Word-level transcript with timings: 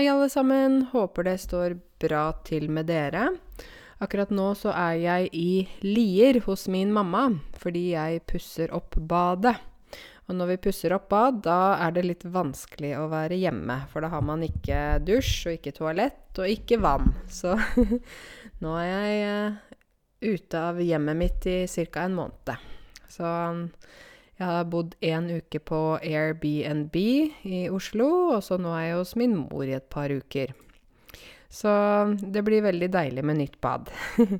Hei, 0.00 0.08
alle 0.08 0.30
sammen. 0.32 0.86
Håper 0.92 1.24
det 1.24 1.34
står 1.38 1.74
bra 2.00 2.30
til 2.48 2.70
med 2.72 2.86
dere. 2.88 3.26
Akkurat 4.00 4.30
nå 4.32 4.46
så 4.56 4.70
er 4.72 4.94
jeg 4.96 5.26
i 5.36 5.50
Lier 5.84 6.38
hos 6.46 6.62
min 6.72 6.88
mamma, 6.88 7.26
fordi 7.60 7.82
jeg 7.90 8.22
pusser 8.24 8.72
opp 8.72 8.96
badet. 8.96 9.52
Og 10.24 10.38
når 10.38 10.54
vi 10.54 10.56
pusser 10.64 10.94
opp 10.96 11.10
bad, 11.12 11.42
da 11.44 11.58
er 11.84 11.92
det 11.92 12.06
litt 12.06 12.24
vanskelig 12.24 12.94
å 12.96 13.10
være 13.12 13.42
hjemme. 13.42 13.76
For 13.92 14.00
da 14.00 14.08
har 14.14 14.24
man 14.24 14.40
ikke 14.48 15.02
dusj 15.04 15.50
og 15.50 15.58
ikke 15.58 15.76
toalett 15.82 16.40
og 16.40 16.48
ikke 16.48 16.80
vann. 16.80 17.12
Så 17.28 17.52
nå 18.64 18.76
er 18.80 18.88
jeg 18.88 19.20
uh, 19.28 19.60
ute 20.32 20.64
av 20.70 20.80
hjemmet 20.80 21.24
mitt 21.26 21.50
i 21.52 21.58
ca. 21.68 22.06
en 22.06 22.16
måned. 22.22 22.56
Så 23.04 23.36
jeg 24.40 24.48
har 24.48 24.68
bodd 24.72 24.94
en 25.04 25.26
uke 25.36 25.60
på 25.60 25.78
Airbnb 26.00 26.94
i 26.96 27.68
Oslo, 27.68 28.08
og 28.38 28.40
så 28.46 28.56
nå 28.56 28.72
er 28.72 28.86
jeg 28.86 28.96
hos 28.96 29.12
min 29.20 29.36
mor 29.42 29.68
i 29.68 29.76
et 29.76 29.88
par 29.92 30.08
uker. 30.08 30.54
Så 31.52 31.68
det 32.22 32.40
blir 32.46 32.62
veldig 32.64 32.88
deilig 32.94 33.24
med 33.26 33.36
nytt 33.42 33.60
bad. 33.60 33.90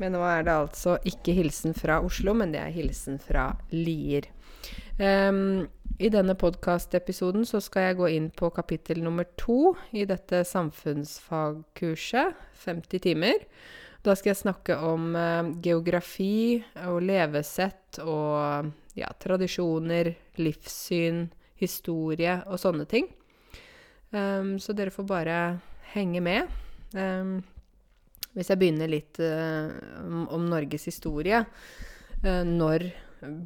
men 0.00 0.12
nå 0.12 0.20
er 0.28 0.44
det 0.44 0.52
altså 0.52 0.98
ikke 1.08 1.32
hilsen 1.38 1.72
fra 1.78 2.00
Oslo, 2.04 2.34
men 2.36 2.52
det 2.52 2.60
er 2.60 2.74
hilsen 2.74 3.16
fra 3.22 3.56
Lier. 3.72 4.28
Um, 5.00 5.64
I 5.96 6.12
denne 6.12 6.36
podkastepisoden 6.36 7.48
så 7.48 7.60
skal 7.64 7.82
jeg 7.88 7.98
gå 8.02 8.12
inn 8.12 8.30
på 8.36 8.52
kapittel 8.52 9.00
nummer 9.04 9.24
to 9.40 9.76
i 9.96 10.04
dette 10.04 10.44
samfunnsfagkurset, 10.44 12.34
50 12.66 12.98
timer. 13.08 13.46
Da 14.04 14.12
skal 14.18 14.34
jeg 14.34 14.42
snakke 14.44 14.76
om 14.84 15.14
uh, 15.16 15.48
geografi 15.64 16.64
og 16.84 17.00
levesett 17.08 18.04
og 18.04 18.74
ja, 18.96 19.10
tradisjoner, 19.20 20.14
livssyn, 20.40 21.26
historie 21.60 22.38
og 22.48 22.60
sånne 22.60 22.86
ting. 22.88 23.08
Um, 24.10 24.56
så 24.62 24.74
dere 24.76 24.94
får 24.94 25.06
bare 25.08 25.38
henge 25.92 26.22
med. 26.24 26.52
Um, 26.96 27.38
hvis 28.36 28.52
jeg 28.52 28.60
begynner 28.60 28.90
litt 28.90 29.18
uh, 29.20 29.72
om, 30.04 30.44
Norges 30.46 30.84
historie 30.86 31.40
uh, 31.40 32.44
Når 32.46 32.84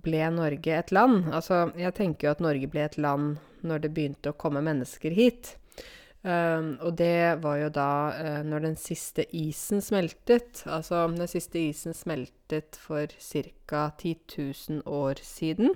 ble 0.05 0.25
Norge 0.35 0.75
et 0.77 0.91
land? 0.93 1.31
Altså, 1.31 1.69
jeg 1.79 1.95
tenker 1.97 2.29
jo 2.29 2.35
at 2.35 2.43
Norge 2.45 2.69
ble 2.71 2.85
et 2.85 2.99
land 2.99 3.39
når 3.67 3.85
det 3.85 3.93
begynte 3.95 4.33
å 4.33 4.39
komme 4.41 4.63
mennesker 4.65 5.15
hit. 5.15 5.55
Um, 6.21 6.75
og 6.85 6.99
det 7.01 7.41
var 7.41 7.57
jo 7.63 7.69
da 7.73 7.93
uh, 8.13 8.41
når 8.45 8.65
den 8.67 8.75
siste 8.77 9.25
isen 9.37 9.81
smeltet. 9.81 10.67
Altså 10.69 11.07
den 11.09 11.29
siste 11.31 11.63
isen 11.71 11.97
smeltet 11.97 12.77
for 12.77 13.09
ca. 13.09 13.87
10 13.97 14.17
000 14.37 14.83
år 14.85 15.23
siden. 15.25 15.73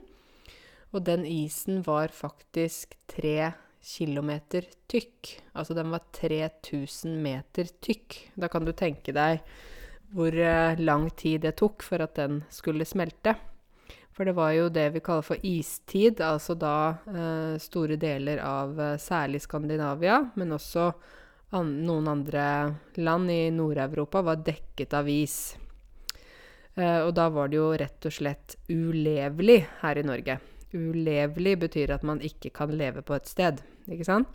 Og 0.93 1.07
den 1.07 1.25
isen 1.25 1.81
var 1.87 2.13
faktisk 2.13 2.93
tre 3.09 3.55
kilometer 3.85 4.69
tykk. 4.89 5.33
Altså 5.57 5.75
den 5.75 5.91
var 5.91 6.05
3000 6.13 7.17
meter 7.25 7.73
tykk. 7.81 8.21
Da 8.37 8.53
kan 8.53 8.69
du 8.69 8.73
tenke 8.77 9.17
deg 9.17 9.41
hvor 10.15 10.37
uh, 10.37 10.77
lang 10.79 11.09
tid 11.17 11.41
det 11.49 11.57
tok 11.57 11.83
for 11.83 12.05
at 12.05 12.21
den 12.21 12.43
skulle 12.53 12.85
smelte. 12.85 13.33
For 14.15 14.29
det 14.29 14.37
var 14.37 14.53
jo 14.55 14.71
det 14.71 14.87
vi 14.95 15.03
kaller 15.03 15.27
for 15.27 15.43
istid, 15.43 16.21
altså 16.23 16.55
da 16.55 16.77
eh, 17.11 17.57
store 17.63 17.99
deler 17.99 18.39
av 18.47 18.79
eh, 18.79 18.97
særlig 19.03 19.41
Skandinavia, 19.43 20.21
men 20.39 20.55
også 20.55 20.93
an 21.55 21.73
noen 21.87 22.11
andre 22.11 22.45
land 23.03 23.31
i 23.31 23.49
Nord-Europa 23.55 24.23
var 24.27 24.43
dekket 24.47 24.95
av 24.95 25.11
is. 25.11 25.57
Eh, 26.75 27.01
og 27.03 27.11
da 27.19 27.27
var 27.35 27.51
det 27.51 27.59
jo 27.59 27.73
rett 27.79 28.07
og 28.07 28.15
slett 28.15 28.57
ulevelig 28.71 29.61
her 29.83 29.99
i 29.99 30.07
Norge. 30.07 30.39
Ulevelig 30.75 31.57
betyr 31.67 31.95
at 31.95 32.07
man 32.07 32.23
ikke 32.23 32.51
kan 32.55 32.71
leve 32.75 33.03
på 33.07 33.15
et 33.19 33.31
sted, 33.31 33.63
ikke 33.91 34.07
sant? 34.07 34.31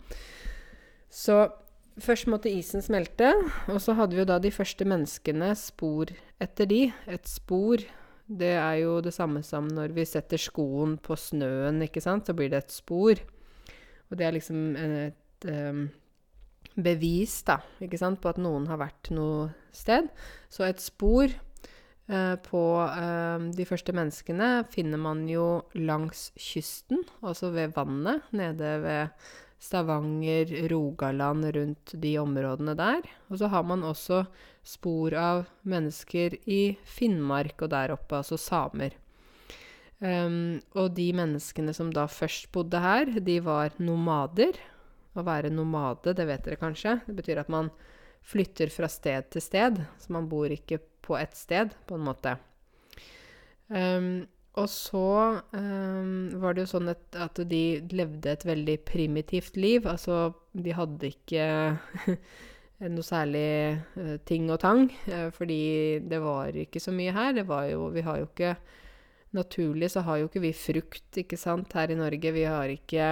Så 1.08 1.42
først 2.00 2.28
måtte 2.30 2.52
isen 2.52 2.84
smelte, 2.84 3.32
og 3.68 3.80
så 3.82 3.96
hadde 3.98 4.16
vi 4.16 4.22
jo 4.22 4.28
da 4.28 4.38
de 4.40 4.52
første 4.54 4.84
menneskene 4.88 5.54
spor 5.58 6.12
etter 6.40 6.68
de. 6.68 6.82
Et 7.08 7.28
spor 7.28 7.84
det 8.30 8.52
er 8.54 8.76
jo 8.84 8.98
det 9.02 9.12
samme 9.14 9.42
som 9.42 9.66
når 9.66 9.94
vi 9.96 10.06
setter 10.06 10.38
skoen 10.38 10.96
på 11.02 11.16
snøen, 11.18 11.82
ikke 11.82 12.02
sant, 12.04 12.28
så 12.28 12.36
blir 12.36 12.52
det 12.52 12.62
et 12.62 12.74
spor. 12.74 13.18
Og 14.10 14.18
det 14.18 14.26
er 14.26 14.36
liksom 14.36 14.62
et 14.78 15.48
um, 15.50 15.84
bevis, 16.78 17.40
da, 17.46 17.58
ikke 17.82 17.98
sant, 17.98 18.20
på 18.22 18.30
at 18.30 18.40
noen 18.42 18.68
har 18.70 18.78
vært 18.80 19.10
noe 19.14 19.50
sted. 19.74 20.06
Så 20.50 20.66
et 20.66 20.82
spor 20.82 21.26
uh, 21.26 22.36
på 22.46 22.64
uh, 22.86 23.50
de 23.54 23.66
første 23.66 23.94
menneskene 23.96 24.50
finner 24.70 25.02
man 25.02 25.26
jo 25.30 25.64
langs 25.78 26.28
kysten, 26.38 27.02
altså 27.22 27.50
ved 27.54 27.74
vannet, 27.74 28.30
nede 28.30 28.76
ved 28.84 29.30
Stavanger, 29.60 30.54
Rogaland, 30.72 31.50
rundt 31.52 31.92
de 32.00 32.14
områdene 32.16 32.78
der. 32.78 33.04
Og 33.28 33.42
så 33.42 33.50
har 33.52 33.66
man 33.66 33.82
også 33.84 34.22
spor 34.70 35.14
av 35.18 35.44
mennesker 35.68 36.36
i 36.46 36.62
Finnmark 36.86 37.64
og 37.64 37.72
der 37.74 37.94
oppe, 37.96 38.20
altså 38.20 38.38
samer. 38.40 38.94
Um, 40.00 40.60
og 40.78 40.94
de 40.96 41.10
menneskene 41.12 41.74
som 41.76 41.90
da 41.92 42.06
først 42.08 42.48
bodde 42.54 42.80
her, 42.80 43.10
de 43.20 43.40
var 43.44 43.76
nomader. 43.82 44.56
Å 45.18 45.24
være 45.26 45.50
nomade, 45.50 46.14
det 46.14 46.26
vet 46.28 46.44
dere 46.46 46.60
kanskje. 46.60 47.00
Det 47.06 47.16
betyr 47.18 47.42
at 47.42 47.50
man 47.52 47.72
flytter 48.30 48.70
fra 48.72 48.88
sted 48.88 49.26
til 49.34 49.42
sted. 49.42 49.80
Så 49.98 50.12
man 50.14 50.28
bor 50.30 50.52
ikke 50.52 50.78
på 51.02 51.18
ett 51.18 51.34
sted, 51.36 51.74
på 51.88 51.98
en 51.98 52.06
måte. 52.06 52.36
Um, 53.68 54.28
og 54.58 54.66
så 54.70 55.40
um, 55.54 56.30
var 56.42 56.54
det 56.54 56.64
jo 56.64 56.70
sånn 56.72 56.90
at, 56.90 57.02
at, 57.14 57.38
de 57.50 57.80
levde 57.94 58.32
et 58.32 58.46
veldig 58.46 58.78
primitivt 58.86 59.58
liv. 59.60 59.86
Altså, 59.86 60.32
de 60.52 60.74
hadde 60.74 61.12
ikke 61.12 61.44
noe 62.88 63.04
særlig 63.04 63.44
uh, 63.98 64.16
ting 64.24 64.48
og 64.52 64.60
tang, 64.62 64.86
uh, 65.10 65.28
fordi 65.36 66.00
det 66.08 66.20
var 66.24 66.56
ikke 66.56 66.80
så 66.80 66.94
mye 66.96 67.12
her. 67.12 67.34
Det 67.36 67.44
var 67.48 67.66
jo 67.68 67.90
Vi 67.92 68.04
har 68.06 68.22
jo 68.22 68.30
ikke 68.30 68.56
Naturlig 69.30 69.92
så 69.92 70.00
har 70.02 70.16
jo 70.18 70.26
ikke 70.26 70.40
vi 70.42 70.48
frukt, 70.50 71.14
ikke 71.20 71.36
sant, 71.38 71.70
her 71.78 71.92
i 71.92 71.94
Norge. 71.94 72.32
Vi 72.34 72.42
har 72.42 72.66
ikke 72.66 73.04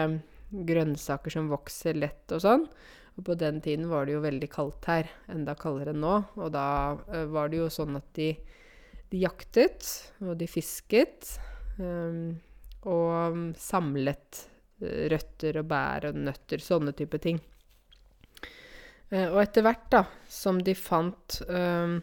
grønnsaker 0.51 1.31
som 1.31 1.47
vokser 1.47 1.95
lett 1.95 2.35
og 2.35 2.43
sånn. 2.43 2.65
Og 3.15 3.23
på 3.29 3.37
den 3.39 3.61
tiden 3.63 3.87
var 3.87 4.09
det 4.09 4.17
jo 4.17 4.25
veldig 4.25 4.49
kaldt 4.51 4.89
her. 4.91 5.13
Enda 5.31 5.55
kaldere 5.55 5.95
enn 5.95 6.03
nå. 6.03 6.17
Og 6.43 6.51
da 6.57 6.97
uh, 6.99 7.23
var 7.31 7.53
det 7.53 7.61
jo 7.61 7.69
sånn 7.71 8.01
at 8.01 8.11
de 8.19 8.33
de 9.11 9.23
jaktet, 9.23 9.87
og 10.25 10.37
de 10.41 10.49
fisket. 10.51 11.37
Um, 11.79 12.39
og 12.89 13.55
samlet 13.59 14.45
eh, 14.83 15.09
røtter 15.11 15.59
og 15.61 15.67
bær 15.71 16.09
og 16.11 16.19
nøtter, 16.29 16.63
sånne 16.63 16.95
type 16.97 17.19
ting. 17.23 17.41
Uh, 19.09 19.29
og 19.33 19.41
etter 19.43 19.65
hvert 19.65 19.87
da, 19.93 20.05
som 20.29 20.61
de 20.61 20.75
fant 20.77 21.41
uh, 21.49 21.97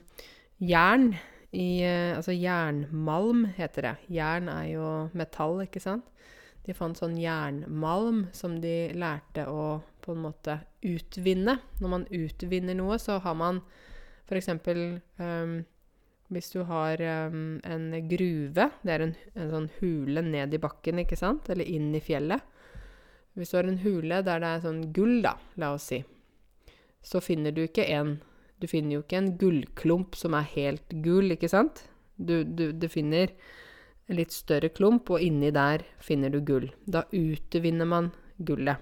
jern 0.57 1.11
i 1.55 1.69
uh, 1.85 2.17
Altså 2.17 2.33
jernmalm, 2.35 3.45
heter 3.55 3.89
det. 3.89 3.95
Jern 4.17 4.49
er 4.51 4.65
jo 4.73 4.89
metall, 5.15 5.61
ikke 5.67 5.83
sant? 5.83 6.07
De 6.65 6.73
fant 6.73 6.97
sånn 6.97 7.15
jernmalm 7.21 8.25
som 8.33 8.57
de 8.61 8.89
lærte 8.97 9.45
å 9.45 9.83
på 10.05 10.13
en 10.13 10.23
måte 10.25 10.59
utvinne. 10.85 11.59
Når 11.81 11.91
man 11.91 12.07
utvinner 12.13 12.77
noe, 12.77 12.97
så 13.01 13.19
har 13.21 13.37
man 13.37 13.61
f.eks. 14.25 14.49
Um, 15.21 15.63
hvis 16.33 16.49
du 16.55 16.63
har 16.65 17.01
um, 17.29 17.59
en 17.63 17.85
gruve, 18.09 18.69
det 18.81 18.93
er 18.95 19.03
en, 19.05 19.13
en, 19.35 19.51
sånn 19.51 19.69
hule 19.77 20.23
ned 20.25 20.55
i 20.57 20.61
bakken, 20.61 21.03
ikke 21.03 21.19
sant, 21.19 21.51
eller 21.53 21.69
inn 21.69 21.91
i 21.93 22.01
fjellet 22.01 22.41
Hvis 23.37 23.51
du 23.51 23.59
har 23.59 23.69
en 23.69 23.81
hule 23.83 24.23
der 24.25 24.41
det 24.41 24.49
er 24.49 24.63
sånn 24.63 24.81
gull, 24.95 25.19
da, 25.21 25.35
la 25.61 25.75
oss 25.75 25.91
si, 25.91 26.01
så 27.05 27.21
finner 27.21 27.53
du 27.55 27.65
ikke 27.67 27.85
en 27.93 28.17
Du 28.55 28.69
finner 28.71 28.95
jo 28.95 29.01
ikke 29.03 29.17
en 29.19 29.33
gullklump 29.37 30.15
som 30.15 30.33
er 30.33 30.45
helt 30.53 30.93
gul, 31.03 31.33
ikke 31.33 31.49
sant? 31.51 31.81
Du, 32.15 32.45
du, 32.47 32.69
du 32.71 32.85
finner 32.87 33.33
en 34.07 34.15
litt 34.15 34.31
større 34.31 34.69
klump, 34.71 35.11
og 35.11 35.19
inni 35.19 35.49
der 35.51 35.83
finner 35.99 36.31
du 36.31 36.39
gull. 36.39 36.69
Da 36.87 37.01
utvinner 37.11 37.85
man 37.85 38.13
gullet. 38.39 38.79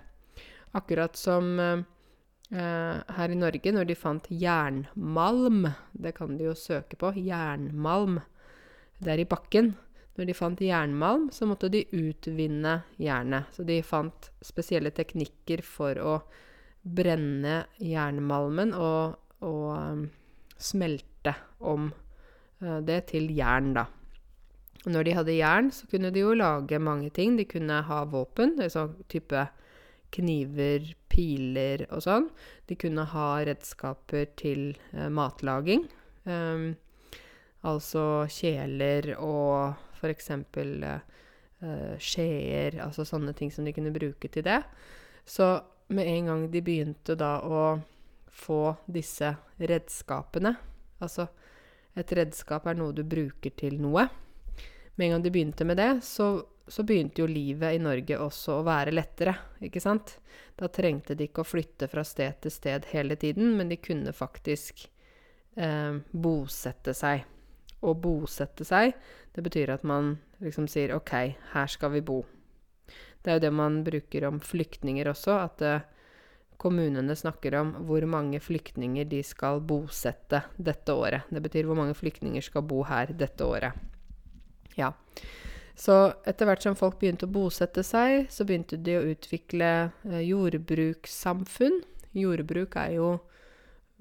Akkurat 0.77 1.17
som 1.17 1.57
uh, 1.57 1.81
Uh, 2.53 2.99
her 3.15 3.31
i 3.33 3.37
Norge, 3.39 3.71
når 3.73 3.87
de 3.89 3.95
fant 3.97 4.27
jernmalm 4.29 5.63
Det 5.89 6.11
kan 6.13 6.35
de 6.37 6.51
jo 6.51 6.51
søke 6.53 6.99
på. 7.01 7.09
Jernmalm. 7.17 8.19
Det 8.99 9.09
er 9.09 9.23
i 9.23 9.25
bakken. 9.25 9.71
Når 10.13 10.27
de 10.29 10.35
fant 10.37 10.61
jernmalm, 10.61 11.31
så 11.33 11.47
måtte 11.49 11.71
de 11.73 11.81
utvinne 11.89 12.83
jernet. 13.01 13.49
Så 13.55 13.65
de 13.65 13.79
fant 13.81 14.29
spesielle 14.45 14.91
teknikker 14.93 15.63
for 15.65 15.97
å 15.97 16.19
brenne 16.83 17.63
jernmalmen 17.79 18.73
og, 18.75 19.17
og 19.45 19.67
um, 19.73 20.05
smelte 20.59 21.35
om 21.63 21.89
uh, 22.61 22.79
det 22.83 23.05
til 23.13 23.31
jern, 23.35 23.73
da. 23.77 23.87
Når 24.83 25.07
de 25.07 25.15
hadde 25.15 25.37
jern, 25.37 25.71
så 25.71 25.87
kunne 25.87 26.11
de 26.11 26.25
jo 26.25 26.33
lage 26.35 26.79
mange 26.79 27.09
ting. 27.15 27.37
De 27.39 27.45
kunne 27.47 27.79
ha 27.87 28.01
våpen, 28.11 28.57
sånn 28.67 28.97
type 29.11 29.45
kniver, 30.13 30.89
piler 31.11 31.85
og 31.87 32.03
sånn. 32.03 32.27
De 32.67 32.75
kunne 32.79 33.05
ha 33.13 33.27
redskaper 33.47 34.33
til 34.39 34.73
eh, 34.91 35.07
matlaging. 35.07 35.85
Um, 36.27 36.73
altså 37.63 38.25
kjeler 38.31 39.13
og 39.15 39.79
f.eks. 40.01 40.31
Uh, 41.63 41.95
skjeer, 41.95 42.75
altså 42.83 43.05
sånne 43.07 43.31
ting 43.39 43.53
som 43.55 43.63
de 43.63 43.71
kunne 43.75 43.93
bruke 43.95 44.27
til 44.27 44.43
det. 44.43 44.59
Så 45.23 45.47
med 45.87 46.07
en 46.07 46.29
gang 46.31 46.45
de 46.51 46.61
begynte 46.63 47.15
da 47.19 47.37
å 47.43 47.63
få 48.33 48.61
disse 48.89 49.33
redskapene 49.59 50.55
Altså, 51.03 51.27
et 51.99 52.11
redskap 52.15 52.67
er 52.67 52.77
noe 52.79 52.95
du 52.95 53.03
bruker 53.03 53.53
til 53.57 53.79
noe. 53.81 54.07
Med 54.95 55.07
en 55.07 55.15
gang 55.15 55.25
de 55.25 55.33
begynte 55.33 55.67
med 55.67 55.79
det, 55.81 55.91
så, 56.05 56.27
så 56.67 56.85
begynte 56.87 57.23
jo 57.23 57.29
livet 57.29 57.75
i 57.75 57.81
Norge 57.81 58.19
også 58.21 58.59
å 58.59 58.65
være 58.67 58.93
lettere, 58.93 59.35
ikke 59.65 59.81
sant? 59.83 60.17
Da 60.59 60.69
trengte 60.71 61.17
de 61.17 61.27
ikke 61.27 61.43
å 61.43 61.49
flytte 61.49 61.89
fra 61.91 62.05
sted 62.07 62.39
til 62.43 62.53
sted 62.53 62.89
hele 62.93 63.17
tiden, 63.19 63.55
men 63.57 63.71
de 63.73 63.79
kunne 63.81 64.13
faktisk 64.15 64.85
eh, 65.57 65.99
bosette 66.11 66.95
seg. 66.97 67.25
Å 67.83 67.93
bosette 67.99 68.63
seg, 68.63 68.93
det 69.35 69.43
betyr 69.43 69.73
at 69.73 69.83
man 69.83 70.15
liksom 70.43 70.69
sier 70.71 70.95
OK, 70.95 71.13
her 71.51 71.71
skal 71.71 71.91
vi 71.97 72.03
bo. 72.05 72.21
Det 73.23 73.31
er 73.31 73.39
jo 73.39 73.45
det 73.45 73.53
man 73.55 73.81
bruker 73.85 74.27
om 74.27 74.39
flyktninger 74.43 75.07
også, 75.07 75.37
at 75.45 75.63
uh, 75.63 75.85
kommunene 76.59 77.15
snakker 77.15 77.55
om 77.59 77.71
hvor 77.87 78.05
mange 78.07 78.39
flyktninger 78.43 79.07
de 79.09 79.21
skal 79.25 79.61
bosette 79.63 80.43
dette 80.57 80.95
året. 80.95 81.29
Det 81.31 81.41
betyr 81.43 81.67
hvor 81.67 81.79
mange 81.79 81.95
flyktninger 81.97 82.43
skal 82.43 82.65
bo 82.67 82.83
her 82.87 83.13
dette 83.15 83.47
året. 83.47 83.79
Ja. 84.79 84.91
Så 85.73 85.95
etter 86.29 86.45
hvert 86.45 86.63
som 86.65 86.77
folk 86.77 86.99
begynte 87.01 87.25
å 87.25 87.33
bosette 87.33 87.81
seg, 87.85 88.27
så 88.29 88.45
begynte 88.45 88.77
de 88.77 88.97
å 88.99 89.05
utvikle 89.15 89.71
uh, 90.05 90.19
jordbrukssamfunn. 90.21 91.81
Jordbruk 92.13 92.75
er 92.77 92.91
jo 92.99 93.07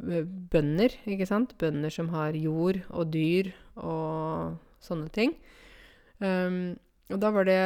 eh, 0.05 0.27
bønder, 0.53 0.93
ikke 1.09 1.25
sant? 1.31 1.55
Bønder 1.57 1.95
som 1.95 2.11
har 2.13 2.37
jord 2.37 2.83
og 2.91 3.09
dyr 3.15 3.49
og 3.81 4.59
sånne 4.85 5.09
ting. 5.15 5.33
Um, 6.21 6.75
og 7.09 7.23
da 7.23 7.31
var 7.33 7.49
det 7.49 7.63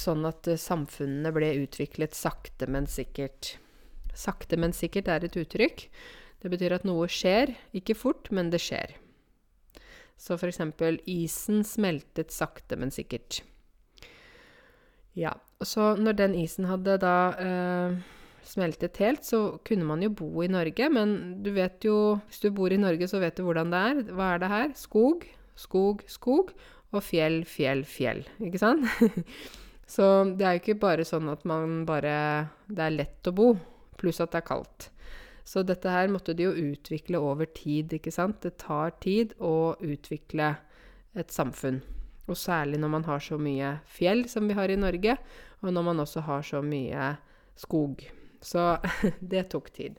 sånn 0.00 0.24
at 0.28 0.48
uh, 0.48 0.58
samfunnene 0.58 1.32
ble 1.34 1.52
utviklet 1.62 2.16
sakte, 2.16 2.68
men 2.70 2.88
sikkert. 2.90 3.56
Sakte, 4.14 4.58
men 4.60 4.74
sikkert 4.76 5.08
er 5.08 5.24
et 5.26 5.38
uttrykk. 5.40 5.86
Det 6.42 6.50
betyr 6.52 6.74
at 6.76 6.86
noe 6.88 7.06
skjer. 7.10 7.54
Ikke 7.76 7.96
fort, 7.96 8.30
men 8.34 8.50
det 8.52 8.60
skjer. 8.62 8.96
Så 10.22 10.36
for 10.38 10.50
eksempel 10.50 11.00
isen 11.10 11.62
smeltet 11.66 12.34
sakte, 12.34 12.76
men 12.78 12.92
sikkert. 12.94 13.40
Ja. 15.18 15.34
Så 15.62 15.94
når 15.98 16.18
den 16.18 16.34
isen 16.38 16.66
hadde 16.70 16.96
da 17.02 17.16
eh, 17.38 17.96
smeltet 18.46 18.98
helt, 19.02 19.24
så 19.26 19.58
kunne 19.66 19.86
man 19.86 20.02
jo 20.02 20.12
bo 20.22 20.30
i 20.42 20.50
Norge. 20.50 20.88
Men 20.90 21.42
du 21.44 21.52
vet 21.54 21.84
jo 21.86 22.20
Hvis 22.28 22.42
du 22.42 22.50
bor 22.50 22.72
i 22.72 22.80
Norge, 22.80 23.08
så 23.08 23.22
vet 23.22 23.36
du 23.36 23.46
hvordan 23.46 23.70
det 23.72 23.82
er. 23.90 24.04
Hva 24.12 24.34
er 24.34 24.42
det 24.42 24.52
her? 24.52 24.70
Skog, 24.78 25.26
skog, 25.54 26.02
skog. 26.10 26.54
Og 26.92 27.02
fjell, 27.02 27.42
fjell, 27.48 27.86
fjell. 27.88 28.26
Ikke 28.42 28.60
sant? 28.60 28.86
så 29.92 30.08
det 30.24 30.46
er 30.46 30.56
jo 30.56 30.62
ikke 30.62 30.80
bare 30.80 31.04
sånn 31.04 31.28
at 31.28 31.42
man 31.48 31.82
bare 31.88 32.14
Det 32.64 32.80
er 32.80 32.94
lett 32.94 33.28
å 33.28 33.34
bo 33.36 33.52
pluss 34.00 34.22
at 34.24 34.32
det 34.32 34.40
er 34.40 34.48
kaldt. 34.48 34.88
Så 35.44 35.62
dette 35.66 35.90
her 35.90 36.10
måtte 36.10 36.34
de 36.38 36.46
jo 36.46 36.52
utvikle 36.72 37.20
over 37.22 37.46
tid, 37.54 37.92
ikke 37.94 38.12
sant. 38.14 38.40
Det 38.42 38.56
tar 38.62 38.94
tid 39.02 39.34
å 39.42 39.74
utvikle 39.78 40.54
et 41.18 41.34
samfunn. 41.34 41.80
Og 42.30 42.38
særlig 42.38 42.80
når 42.80 42.92
man 42.94 43.06
har 43.06 43.22
så 43.22 43.38
mye 43.38 43.76
fjell 43.90 44.24
som 44.30 44.48
vi 44.48 44.56
har 44.58 44.70
i 44.70 44.78
Norge, 44.78 45.16
og 45.62 45.74
når 45.74 45.86
man 45.90 46.02
også 46.02 46.24
har 46.26 46.46
så 46.46 46.62
mye 46.64 47.12
skog. 47.58 48.02
Så 48.42 48.76
det 49.34 49.48
tok 49.52 49.70
tid. 49.74 49.98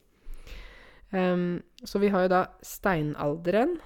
Um, 1.14 1.62
så 1.86 2.02
vi 2.02 2.10
har 2.12 2.26
jo 2.26 2.34
da 2.34 2.44
steinalderen, 2.66 3.78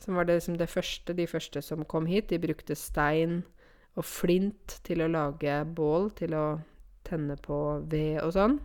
som 0.00 0.14
var 0.14 0.28
det, 0.28 0.38
liksom 0.38 0.60
det 0.60 0.70
første, 0.70 1.16
de 1.16 1.26
første 1.26 1.64
som 1.64 1.84
kom 1.88 2.06
hit. 2.06 2.30
De 2.30 2.38
brukte 2.40 2.76
stein 2.78 3.40
og 3.96 4.04
flint 4.04 4.78
til 4.86 5.02
å 5.02 5.10
lage 5.10 5.58
bål, 5.76 6.10
til 6.18 6.36
å 6.36 6.46
tenne 7.06 7.36
på 7.40 7.58
ved 7.88 8.20
og 8.22 8.32
sånn. 8.36 8.56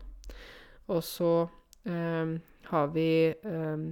Og 0.92 1.04
så 1.06 1.34
eh, 1.88 2.34
har 2.72 2.90
vi 2.96 3.12
eh, 3.32 3.86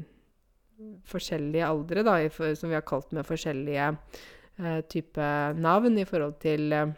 forskjellige 1.10 1.68
aldre, 1.68 2.04
da, 2.08 2.18
som 2.30 2.72
vi 2.72 2.78
har 2.78 2.88
kalt 2.88 3.14
med 3.16 3.28
forskjellige 3.28 3.92
eh, 3.92 4.82
typer 4.92 5.60
navn 5.60 6.00
i 6.00 6.08
forhold 6.08 6.40
til 6.44 6.74
eh, 6.76 6.96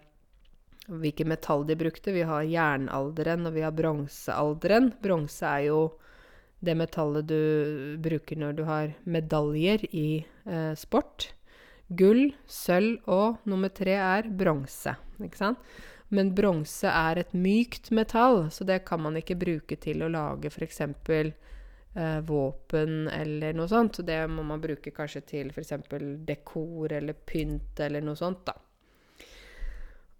hvilke 0.92 1.26
metall 1.30 1.66
de 1.68 1.78
brukte. 1.78 2.14
Vi 2.16 2.26
har 2.28 2.48
jernalderen, 2.48 3.46
og 3.48 3.56
vi 3.58 3.66
har 3.66 3.76
bronsealderen. 3.76 4.94
Bronse 5.04 5.48
er 5.48 5.68
jo 5.70 5.82
det 6.62 6.76
metallet 6.78 7.26
du 7.26 7.98
bruker 8.02 8.38
når 8.38 8.58
du 8.58 8.66
har 8.68 8.96
medaljer 9.10 9.86
i 9.90 10.24
eh, 10.46 10.74
sport. 10.78 11.32
Gull, 11.98 12.32
sølv 12.48 13.02
og 13.12 13.42
nummer 13.50 13.72
tre 13.76 13.98
er 14.00 14.30
bronse. 14.30 14.96
Ikke 15.22 15.40
sant? 15.40 15.72
Men 16.12 16.34
bronse 16.36 16.92
er 16.92 17.22
et 17.22 17.32
mykt 17.36 17.92
metall, 17.96 18.50
så 18.52 18.68
det 18.68 18.82
kan 18.88 19.00
man 19.04 19.16
ikke 19.20 19.40
bruke 19.40 19.78
til 19.80 20.04
å 20.04 20.12
lage 20.12 20.52
f.eks. 20.52 20.82
Eh, 21.92 22.20
våpen 22.24 23.10
eller 23.12 23.56
noe 23.56 23.68
sånt. 23.68 24.00
Så 24.00 24.06
det 24.08 24.20
må 24.32 24.44
man 24.48 24.64
bruke 24.64 24.94
kanskje 24.96 25.24
til 25.28 25.52
f.eks. 25.52 25.74
dekor 26.28 26.94
eller 26.96 27.16
pynt 27.28 27.80
eller 27.84 28.04
noe 28.04 28.20
sånt, 28.20 28.46
da. 28.48 28.56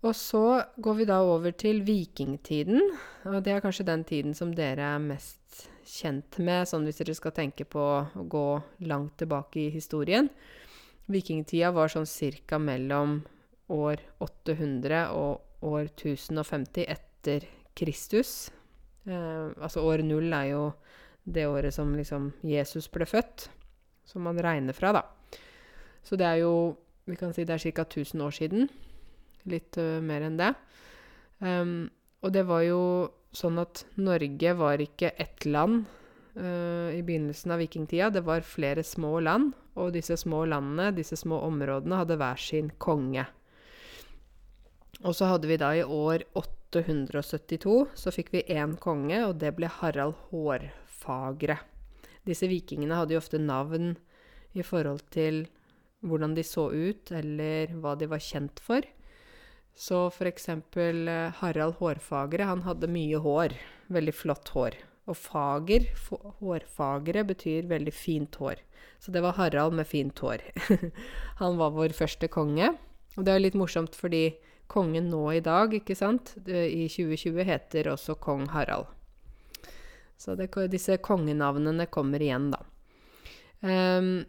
Og 0.02 0.16
så 0.18 0.64
går 0.82 0.96
vi 0.98 1.06
da 1.06 1.20
over 1.22 1.54
til 1.54 1.84
vikingtiden. 1.86 2.82
Og 3.30 3.44
det 3.46 3.54
er 3.54 3.64
kanskje 3.64 3.88
den 3.88 4.04
tiden 4.08 4.34
som 4.36 4.56
dere 4.58 4.96
er 4.96 5.04
mest 5.04 5.68
kjent 5.86 6.40
med, 6.42 6.66
sånn 6.68 6.88
hvis 6.88 7.04
dere 7.04 7.16
skal 7.18 7.36
tenke 7.36 7.68
på 7.70 7.82
å 7.82 8.26
gå 8.32 8.48
langt 8.90 9.20
tilbake 9.22 9.68
i 9.68 9.70
historien. 9.76 10.32
Vikingtida 11.12 11.72
var 11.74 11.92
sånn 11.92 12.08
cirka 12.10 12.60
mellom 12.62 13.22
år 13.72 14.02
800 14.22 15.08
og 15.16 15.66
år 15.66 15.90
1050 15.94 16.86
etter 16.90 17.48
Kristus. 17.78 18.52
Eh, 19.06 19.48
altså 19.62 19.84
år 19.88 20.04
null 20.06 20.34
er 20.34 20.52
jo 20.52 20.64
det 21.24 21.48
året 21.48 21.74
som 21.74 21.94
liksom 21.96 22.32
Jesus 22.46 22.90
ble 22.92 23.06
født, 23.06 23.48
som 24.06 24.26
man 24.26 24.40
regner 24.42 24.76
fra, 24.76 24.94
da. 24.98 25.04
Så 26.04 26.18
det 26.18 26.28
er 26.28 26.42
jo 26.44 26.78
Vi 27.10 27.16
kan 27.18 27.34
si 27.34 27.44
det 27.44 27.56
er 27.56 27.72
ca. 27.74 27.82
1000 27.82 28.22
år 28.22 28.32
siden. 28.32 28.70
Litt 29.50 29.76
uh, 29.82 29.98
mer 30.00 30.22
enn 30.22 30.38
det. 30.38 30.52
Um, 31.42 31.90
og 32.22 32.32
det 32.32 32.44
var 32.46 32.62
jo 32.62 33.10
sånn 33.34 33.58
at 33.60 33.82
Norge 33.98 34.54
var 34.56 34.80
ikke 34.80 35.10
ett 35.18 35.48
land 35.50 35.90
uh, 36.38 36.90
i 36.94 37.02
begynnelsen 37.06 37.54
av 37.54 37.62
vikingtida. 37.62 38.10
Det 38.14 38.24
var 38.28 38.46
flere 38.46 38.84
små 38.84 39.20
land, 39.24 39.54
og 39.76 39.94
disse 39.96 40.18
små 40.20 40.46
landene, 40.50 40.92
disse 40.96 41.18
små 41.20 41.42
områdene, 41.48 42.02
hadde 42.02 42.18
hver 42.22 42.42
sin 42.42 42.72
konge. 42.82 43.26
Og 45.02 45.16
så 45.18 45.32
hadde 45.32 45.50
vi 45.50 45.58
da 45.58 45.72
i 45.74 45.84
år 45.84 46.28
872 46.38 47.76
så 47.98 48.14
fikk 48.14 48.32
vi 48.36 48.46
én 48.54 48.76
konge, 48.80 49.24
og 49.26 49.40
det 49.42 49.56
ble 49.58 49.70
Harald 49.80 50.18
Hårfagre. 50.30 51.58
Disse 52.28 52.50
vikingene 52.52 53.00
hadde 53.00 53.16
jo 53.16 53.22
ofte 53.22 53.42
navn 53.42 53.96
i 54.54 54.64
forhold 54.66 55.02
til 55.14 55.46
hvordan 56.06 56.36
de 56.38 56.46
så 56.46 56.68
ut, 56.70 57.12
eller 57.14 57.74
hva 57.82 57.96
de 57.98 58.10
var 58.10 58.22
kjent 58.22 58.62
for. 58.62 58.86
Så 59.78 60.04
for 60.14 60.30
eksempel 60.30 61.08
eh, 61.10 61.42
Harald 61.42 61.80
Hårfagre, 61.80 62.46
han 62.50 62.66
hadde 62.66 62.90
mye 62.92 63.22
hår. 63.22 63.56
Veldig 63.94 64.14
flott 64.16 64.52
hår. 64.56 64.78
Og 65.12 65.18
fager, 65.20 65.90
hårfagre, 66.40 67.26
betyr 67.28 67.68
veldig 67.68 67.94
fint 67.96 68.38
hår. 68.40 68.62
Så 69.02 69.12
det 69.12 69.24
var 69.26 69.36
Harald 69.36 69.76
med 69.76 69.90
fint 69.90 70.18
hår. 70.24 70.44
han 71.42 71.60
var 71.60 71.76
vår 71.76 71.96
første 71.98 72.30
konge. 72.32 72.72
Og 73.18 73.28
det 73.28 73.34
er 73.34 73.44
litt 73.44 73.60
morsomt 73.60 73.98
fordi 73.98 74.30
kongen 74.72 75.10
nå 75.12 75.26
i 75.36 75.44
dag, 75.44 75.74
ikke 75.76 75.98
sant, 76.00 76.36
i 76.48 76.88
2020 76.88 77.44
heter 77.48 77.92
også 77.92 78.16
kong 78.24 78.48
Harald. 78.54 78.88
Så 80.22 80.36
det, 80.38 80.52
disse 80.72 81.00
kongenavnene 81.02 81.90
kommer 81.92 82.22
igjen, 82.22 82.52
da. 82.54 82.62
Um, 83.62 84.22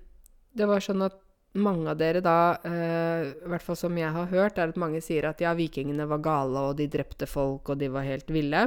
det 0.53 0.67
var 0.69 0.83
sånn 0.85 1.05
at 1.05 1.19
mange 1.63 1.93
av 1.93 1.99
dere 2.01 2.23
da, 2.25 2.37
uh, 2.65 3.29
i 3.29 3.51
hvert 3.53 3.65
fall 3.65 3.79
som 3.79 3.99
jeg 4.01 4.13
har 4.15 4.31
hørt, 4.33 4.59
er 4.59 4.73
at 4.73 4.81
mange 4.81 5.03
sier 5.05 5.29
at 5.29 5.41
ja, 5.45 5.53
vikingene 5.57 6.09
var 6.09 6.25
gale, 6.25 6.65
og 6.71 6.81
de 6.81 6.89
drepte 6.91 7.29
folk, 7.29 7.69
og 7.69 7.81
de 7.81 7.93
var 7.93 8.09
helt 8.09 8.33
ville. 8.33 8.65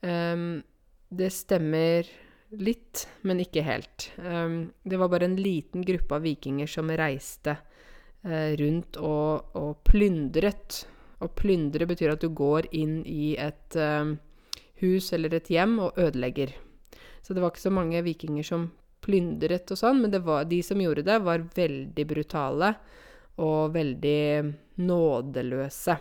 Um, 0.00 0.64
det 1.08 1.30
stemmer 1.30 2.08
litt, 2.50 3.06
men 3.26 3.40
ikke 3.42 3.64
helt. 3.66 4.10
Um, 4.16 4.72
det 4.82 4.98
var 5.00 5.10
bare 5.12 5.28
en 5.28 5.38
liten 5.38 5.84
gruppe 5.86 6.18
av 6.18 6.26
vikinger 6.26 6.70
som 6.70 6.90
reiste 6.90 7.56
uh, 8.26 8.52
rundt 8.58 8.98
og, 9.00 9.56
og, 9.58 9.82
plyndret. 9.86 10.84
Å 11.22 11.28
plyndre 11.32 11.88
betyr 11.88 12.14
at 12.14 12.22
du 12.22 12.30
går 12.36 12.68
inn 12.76 13.00
i 13.08 13.34
et 13.40 13.78
uh, 13.80 14.14
hus 14.82 15.12
eller 15.16 15.36
et 15.36 15.50
hjem 15.50 15.78
og 15.88 15.98
ødelegger. 16.00 16.54
Så 17.22 17.34
det 17.34 17.42
var 17.42 17.50
ikke 17.52 17.66
så 17.66 17.74
mange 17.74 18.02
vikinger 18.06 18.46
som 18.46 18.68
plyndret 19.06 19.70
og 19.70 19.78
sånn, 19.78 20.02
men 20.02 20.14
var, 20.26 20.46
de 20.50 20.60
som 20.66 20.80
gjorde 20.82 21.06
det, 21.06 21.18
var 21.22 21.46
veldig 21.54 22.06
brutale 22.08 22.72
og 23.42 23.74
veldig 23.74 24.22
nådeløse. 24.82 25.96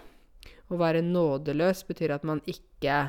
Å 0.65 0.77
være 0.79 1.03
nådeløs 1.05 1.83
betyr 1.85 2.15
at 2.15 2.25
man 2.25 2.41
ikke 2.49 3.05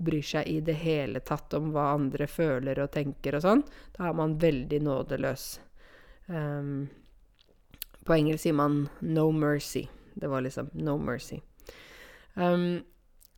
bryr 0.00 0.24
seg 0.24 0.48
i 0.48 0.60
det 0.64 0.78
hele 0.80 1.20
tatt 1.20 1.54
om 1.58 1.70
hva 1.74 1.90
andre 1.94 2.26
føler 2.30 2.80
og 2.82 2.92
tenker 2.94 3.36
og 3.36 3.44
sånn. 3.44 3.64
Da 3.96 4.08
er 4.08 4.16
man 4.16 4.38
veldig 4.40 4.80
nådeløs. 4.86 5.46
Um, 6.30 6.88
på 8.06 8.16
engelsk 8.16 8.46
sier 8.46 8.56
man 8.56 8.88
'no 9.00 9.30
mercy'. 9.32 9.88
Det 10.14 10.28
var 10.28 10.40
liksom 10.42 10.70
'no 10.74 10.96
mercy'. 10.98 11.42
Um, 12.34 12.82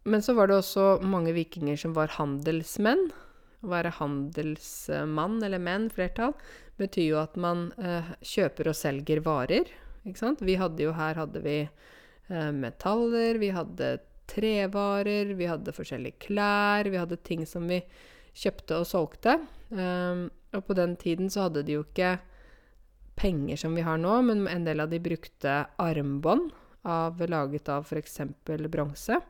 men 0.04 0.22
så 0.22 0.34
var 0.34 0.48
det 0.48 0.58
også 0.58 1.00
mange 1.02 1.32
vikinger 1.32 1.76
som 1.76 1.94
var 1.94 2.14
handelsmenn. 2.18 3.10
Å 3.62 3.70
være 3.70 3.94
handelsmann, 3.94 5.42
eller 5.42 5.62
menn, 5.62 5.90
flertall, 5.90 6.34
betyr 6.80 7.06
jo 7.12 7.18
at 7.20 7.36
man 7.38 7.68
eh, 7.78 8.08
kjøper 8.26 8.72
og 8.72 8.74
selger 8.74 9.22
varer. 9.22 9.70
Ikke 10.02 10.18
sant? 10.18 10.42
Vi 10.42 10.56
hadde 10.58 10.82
jo 10.82 10.94
her 10.98 11.14
hadde 11.14 11.42
vi 11.44 11.58
eh, 11.62 12.50
metaller, 12.50 13.38
vi 13.38 13.52
hadde 13.54 14.00
trevarer, 14.30 15.34
vi 15.38 15.48
hadde 15.50 15.74
forskjellige 15.74 16.26
klær, 16.26 16.88
vi 16.90 17.00
hadde 17.00 17.20
ting 17.24 17.44
som 17.48 17.66
vi 17.70 17.82
kjøpte 18.38 18.80
og 18.80 18.88
solgte. 18.88 19.36
Um, 19.72 20.28
og 20.52 20.66
på 20.68 20.76
den 20.76 20.96
tiden 21.00 21.30
så 21.32 21.46
hadde 21.46 21.64
de 21.66 21.78
jo 21.78 21.84
ikke 21.86 22.16
penger 23.18 23.60
som 23.60 23.76
vi 23.76 23.84
har 23.84 24.00
nå, 24.00 24.18
men 24.26 24.46
en 24.48 24.66
del 24.66 24.82
av 24.84 24.92
de 24.92 25.00
brukte 25.02 25.62
armbånd 25.80 26.50
av, 26.88 27.20
laget 27.28 27.68
av 27.72 27.86
f.eks. 27.86 28.20
bronse 28.44 29.20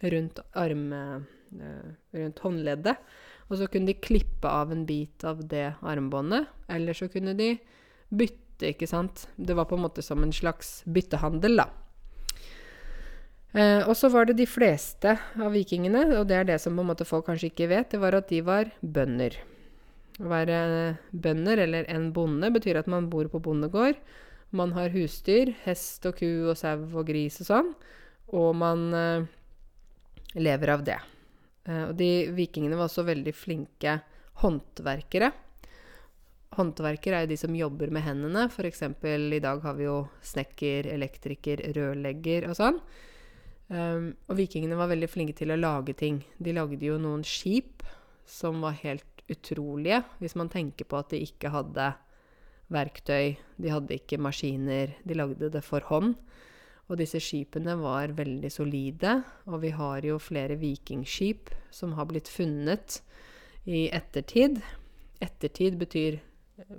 rundt, 0.00 0.40
arm, 0.58 0.86
uh, 0.92 1.90
rundt 2.16 2.44
håndleddet. 2.44 3.10
Og 3.50 3.58
så 3.58 3.66
kunne 3.70 3.90
de 3.90 3.98
klippe 3.98 4.48
av 4.48 4.70
en 4.72 4.84
bit 4.86 5.24
av 5.26 5.42
det 5.50 5.72
armbåndet, 5.82 6.46
eller 6.70 6.94
så 6.94 7.10
kunne 7.10 7.34
de 7.38 7.56
bytte, 8.10 8.70
ikke 8.70 8.86
sant. 8.86 9.26
Det 9.36 9.56
var 9.58 9.66
på 9.66 9.78
en 9.78 9.86
måte 9.86 10.04
som 10.06 10.22
en 10.22 10.34
slags 10.34 10.80
byttehandel, 10.86 11.58
da. 11.62 11.66
Eh, 13.52 13.82
og 13.88 13.96
så 13.98 14.10
var 14.12 14.28
det 14.28 14.36
de 14.38 14.46
fleste 14.46 15.16
av 15.18 15.54
vikingene, 15.54 16.04
og 16.20 16.28
det 16.30 16.36
er 16.38 16.50
det 16.52 16.58
som 16.62 16.76
på 16.76 16.84
en 16.84 16.90
måte 16.92 17.06
folk 17.08 17.26
kanskje 17.26 17.50
ikke 17.50 17.70
vet, 17.72 17.90
det 17.90 18.02
var 18.02 18.14
at 18.14 18.30
de 18.30 18.42
var 18.46 18.70
bønder. 18.80 19.40
Å 20.20 20.28
være 20.30 20.58
bønder, 21.10 21.64
eller 21.64 21.88
en 21.90 22.10
bonde, 22.14 22.52
betyr 22.54 22.78
at 22.78 22.90
man 22.90 23.08
bor 23.10 23.26
på 23.32 23.42
bondegård. 23.42 23.98
Man 24.54 24.74
har 24.76 24.94
husdyr, 24.94 25.54
hest 25.64 26.06
og 26.06 26.18
ku 26.20 26.50
og 26.50 26.56
sau 26.58 26.76
og 26.84 27.04
gris 27.08 27.40
og 27.42 27.50
sånn, 27.50 27.74
og 28.34 28.54
man 28.58 28.88
eh, 28.94 29.28
lever 30.38 30.74
av 30.76 30.86
det. 30.86 31.00
Eh, 31.66 31.84
og 31.88 31.94
de 31.98 32.30
vikingene 32.36 32.78
var 32.78 32.86
også 32.86 33.06
veldig 33.08 33.34
flinke 33.34 33.98
håndverkere. 34.44 35.34
Håndverkere 36.54 37.18
er 37.18 37.26
jo 37.26 37.34
de 37.34 37.38
som 37.38 37.54
jobber 37.54 37.90
med 37.94 38.06
hendene. 38.06 38.46
F.eks. 38.50 38.82
i 38.82 39.42
dag 39.42 39.62
har 39.62 39.78
vi 39.78 39.86
jo 39.86 40.02
snekker, 40.22 40.86
elektriker, 40.94 41.62
rørlegger 41.74 42.50
og 42.50 42.58
sånn. 42.58 42.82
Um, 43.70 44.10
og 44.26 44.34
vikingene 44.40 44.74
var 44.74 44.90
veldig 44.90 45.08
flinke 45.10 45.36
til 45.38 45.54
å 45.54 45.58
lage 45.58 45.94
ting. 45.94 46.24
De 46.42 46.54
lagde 46.56 46.82
jo 46.82 46.98
noen 46.98 47.22
skip 47.26 47.84
som 48.26 48.62
var 48.64 48.78
helt 48.82 49.06
utrolige, 49.30 50.02
hvis 50.18 50.34
man 50.38 50.50
tenker 50.50 50.88
på 50.90 50.98
at 50.98 51.12
de 51.12 51.20
ikke 51.22 51.52
hadde 51.54 51.92
verktøy, 52.70 53.36
de 53.62 53.70
hadde 53.70 53.98
ikke 53.98 54.18
maskiner, 54.22 54.96
de 55.06 55.16
lagde 55.18 55.50
det 55.54 55.62
for 55.66 55.86
hånd. 55.86 56.16
Og 56.90 56.98
disse 56.98 57.20
skipene 57.22 57.76
var 57.78 58.16
veldig 58.18 58.50
solide, 58.50 59.20
og 59.46 59.62
vi 59.62 59.70
har 59.76 60.02
jo 60.06 60.18
flere 60.22 60.58
vikingskip 60.58 61.52
som 61.74 61.94
har 61.98 62.08
blitt 62.10 62.30
funnet 62.30 62.98
i 63.70 63.86
ettertid. 63.94 64.58
Ettertid 65.22 65.78
betyr 65.78 66.18
eh, 66.18 66.74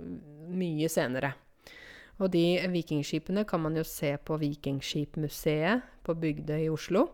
mye 0.52 0.90
senere. 0.92 1.32
Og 2.20 2.30
de 2.32 2.60
vikingskipene 2.70 3.46
kan 3.48 3.62
man 3.64 3.76
jo 3.78 3.84
se 3.86 4.12
på 4.20 4.36
Vikingskipmuseet 4.40 5.88
på 6.04 6.14
Bygdøy 6.18 6.66
i 6.66 6.70
Oslo. 6.72 7.06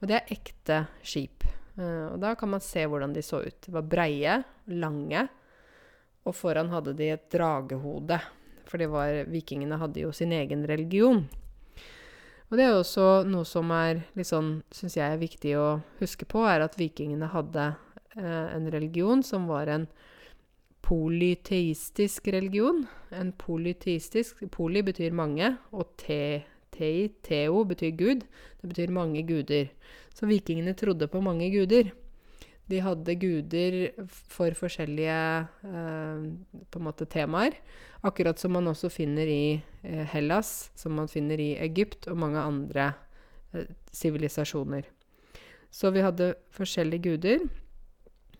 Og 0.00 0.08
det 0.08 0.18
er 0.18 0.32
ekte 0.36 0.84
skip. 1.04 1.46
Uh, 1.74 2.12
og 2.12 2.20
da 2.22 2.34
kan 2.38 2.52
man 2.52 2.62
se 2.62 2.84
hvordan 2.86 3.14
de 3.16 3.22
så 3.24 3.42
ut. 3.42 3.58
De 3.66 3.74
var 3.74 3.86
breie, 3.88 4.38
lange, 4.70 5.26
og 6.24 6.36
foran 6.38 6.70
hadde 6.72 6.94
de 6.96 7.10
et 7.16 7.26
dragehode. 7.32 8.20
For 8.68 8.80
var, 8.90 9.24
vikingene 9.28 9.78
hadde 9.80 10.04
jo 10.06 10.12
sin 10.14 10.32
egen 10.32 10.64
religion. 10.68 11.24
Og 12.48 12.58
det 12.58 12.66
er 12.68 12.76
også 12.76 13.24
noe 13.26 13.46
som 13.48 13.70
er 13.74 14.04
litt 14.14 14.28
sånn, 14.30 14.58
syns 14.72 14.96
jeg 14.96 15.04
er 15.04 15.20
viktig 15.20 15.54
å 15.58 15.68
huske 15.98 16.28
på, 16.28 16.44
er 16.46 16.64
at 16.64 16.78
vikingene 16.78 17.28
hadde 17.32 17.72
uh, 17.74 18.46
en 18.54 18.68
religion 18.72 19.24
som 19.26 19.48
var 19.50 19.72
en 19.72 19.88
polyteistisk 20.84 22.28
religion. 22.34 22.84
En 23.14 23.32
polyteistisk 23.32 24.44
Poly 24.52 24.82
betyr 24.84 25.14
mange, 25.16 25.54
og 25.72 25.94
te, 26.00 26.44
tei, 26.74 27.08
teo 27.24 27.64
betyr 27.68 27.94
gud. 27.96 28.24
Det 28.60 28.70
betyr 28.70 28.92
mange 28.92 29.24
guder. 29.26 29.70
Så 30.14 30.28
vikingene 30.30 30.76
trodde 30.78 31.08
på 31.10 31.22
mange 31.24 31.50
guder. 31.54 31.92
De 32.70 32.80
hadde 32.80 33.16
guder 33.20 33.74
for 34.08 34.54
forskjellige 34.56 35.16
eh, 35.68 37.02
temaer. 37.12 37.58
Akkurat 38.04 38.40
som 38.40 38.54
man 38.56 38.68
også 38.68 38.88
finner 38.92 39.28
i 39.28 39.62
eh, 39.82 40.04
Hellas, 40.12 40.70
som 40.76 40.96
man 40.96 41.08
finner 41.08 41.40
i 41.40 41.54
Egypt 41.60 42.08
og 42.08 42.20
mange 42.20 42.40
andre 42.40 42.92
eh, 43.52 43.68
sivilisasjoner. 43.92 44.88
Så 45.74 45.90
vi 45.92 46.04
hadde 46.04 46.34
forskjellige 46.54 47.10
guder. 47.10 47.44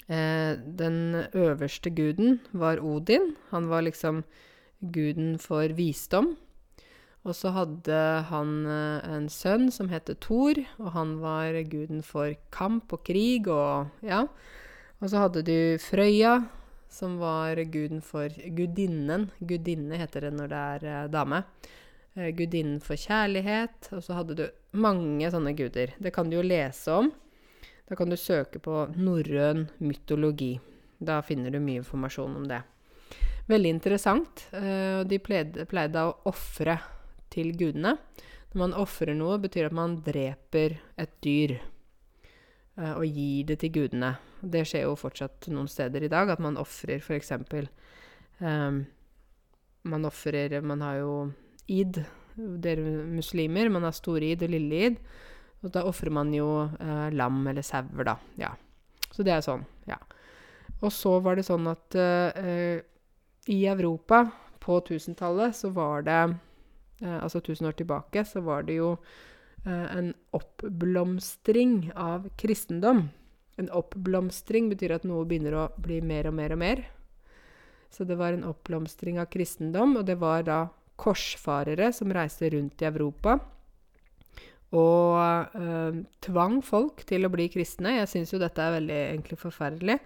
Eh, 0.08 0.56
den 0.58 1.25
øverste 1.32 1.90
guden 1.90 2.40
var 2.52 2.82
Odin. 2.82 3.34
Han 3.50 3.68
var 3.68 3.87
liksom 3.87 4.25
guden 4.80 5.38
for 5.38 5.68
visdom. 5.76 6.37
Og 7.25 7.32
så 7.32 7.54
hadde 7.56 8.00
han 8.28 8.66
eh, 8.68 9.14
en 9.16 9.30
sønn 9.32 9.70
som 9.73 9.88
het 9.88 10.12
Thor, 10.20 10.61
og 10.76 10.92
han 10.92 11.16
var 11.23 11.56
guden 11.73 12.02
for 12.04 12.34
kamp 12.52 12.92
og 12.92 13.04
krig 13.06 13.49
og 13.49 13.88
ja. 14.04 14.26
Og 15.00 15.11
så 15.11 15.25
hadde 15.25 15.44
du 15.44 15.56
Frøya, 15.80 16.37
som 16.92 17.16
var 17.18 17.56
guden 17.73 18.04
for 18.04 18.28
gudinnen. 18.28 19.30
Gudinne 19.40 19.99
heter 19.99 20.28
det 20.28 20.34
når 20.37 20.52
det 20.52 20.61
er 20.75 20.87
eh, 20.90 21.08
dame. 21.12 21.42
Eh, 22.14 22.30
gudinnen 22.37 22.78
for 22.84 23.00
kjærlighet. 23.00 23.88
Og 23.96 24.04
så 24.04 24.20
hadde 24.20 24.37
du 24.38 24.44
mange 24.76 25.32
sånne 25.32 25.56
guder. 25.56 25.96
Det 25.99 26.12
kan 26.14 26.28
du 26.28 26.38
jo 26.38 26.44
lese 26.44 26.92
om. 26.92 27.11
Da 27.88 27.96
kan 27.96 28.08
du 28.08 28.16
søke 28.16 28.60
på 28.64 28.86
norrøn 28.96 29.66
mytologi. 29.84 30.54
Da 31.04 31.20
finner 31.22 31.52
du 31.52 31.60
mye 31.60 31.82
informasjon 31.82 32.38
om 32.38 32.46
det. 32.48 32.62
Veldig 33.50 33.74
interessant. 33.76 34.46
Uh, 34.54 35.04
de 35.04 35.18
pleide, 35.20 35.66
pleide 35.68 36.06
å 36.06 36.14
ofre 36.30 36.78
til 37.32 37.52
gudene. 37.58 37.98
Når 38.52 38.60
man 38.62 38.76
ofrer 38.78 39.16
noe, 39.18 39.36
betyr 39.42 39.68
at 39.68 39.76
man 39.76 39.98
dreper 40.06 40.78
et 41.00 41.12
dyr 41.24 41.58
uh, 42.78 42.94
og 42.94 43.04
gir 43.04 43.50
det 43.50 43.58
til 43.60 43.74
gudene. 43.74 44.14
Det 44.40 44.64
skjer 44.68 44.86
jo 44.86 44.96
fortsatt 44.96 45.50
noen 45.52 45.68
steder 45.68 46.06
i 46.06 46.12
dag, 46.12 46.32
at 46.32 46.40
man 46.42 46.56
ofrer 46.60 47.02
f.eks. 47.02 47.32
Um, 47.34 47.68
ehm, 48.40 48.80
man 49.84 50.08
ofrer 50.08 50.60
Man 50.64 50.80
har 50.80 50.98
jo 51.02 51.14
id, 51.68 52.00
dere 52.36 53.04
muslimer. 53.04 53.68
Man 53.68 53.84
har 53.84 53.92
store 53.92 54.32
id 54.32 54.42
og 54.46 54.52
lille 54.56 54.82
id. 54.88 54.98
Og 55.64 55.73
da 55.73 55.85
ofrer 55.88 56.12
man 56.12 56.33
jo 56.37 56.49
eh, 56.66 57.09
lam 57.16 57.40
eller 57.49 57.64
sauer, 57.64 58.04
da. 58.04 58.18
Ja. 58.40 58.52
Så 59.14 59.25
det 59.25 59.33
er 59.33 59.44
sånn, 59.44 59.64
ja. 59.88 59.97
Og 60.85 60.92
så 60.92 61.16
var 61.25 61.38
det 61.38 61.47
sånn 61.47 61.68
at 61.71 61.97
eh, 61.97 62.83
i 63.49 63.61
Europa 63.71 64.26
på 64.64 64.80
1000-tallet 64.80 65.56
så 65.56 65.71
var 65.76 66.04
det 66.06 66.21
eh, 67.00 67.18
Altså 67.21 67.40
1000 67.40 67.68
år 67.68 67.78
tilbake 67.78 68.25
så 68.28 68.42
var 68.44 68.66
det 68.68 68.78
jo 68.80 68.94
eh, 69.64 69.87
en 69.97 70.12
oppblomstring 70.37 71.92
av 71.94 72.28
kristendom. 72.40 73.09
En 73.56 73.71
oppblomstring 73.71 74.68
betyr 74.73 74.99
at 74.99 75.09
noe 75.09 75.25
begynner 75.28 75.56
å 75.56 75.66
bli 75.80 76.00
mer 76.04 76.28
og 76.28 76.37
mer 76.37 76.56
og 76.56 76.61
mer. 76.61 76.85
Så 77.94 78.04
det 78.04 78.18
var 78.18 78.35
en 78.35 78.47
oppblomstring 78.49 79.21
av 79.23 79.30
kristendom, 79.30 79.94
og 80.00 80.09
det 80.09 80.18
var 80.18 80.42
da 80.44 80.61
korsfarere 80.99 81.92
som 81.94 82.12
reiste 82.14 82.50
rundt 82.50 82.83
i 82.83 82.88
Europa 82.88 83.38
og 84.75 85.54
øh, 85.54 86.02
tvang 86.25 86.59
folk 86.66 87.04
til 87.07 87.26
å 87.26 87.33
bli 87.33 87.47
kristne. 87.52 87.99
Jeg 88.00 88.11
syns 88.11 88.35
jo 88.35 88.40
dette 88.43 88.62
er 88.62 88.78
veldig 88.81 89.00
egentlig 89.07 89.38
forferdelig. 89.38 89.99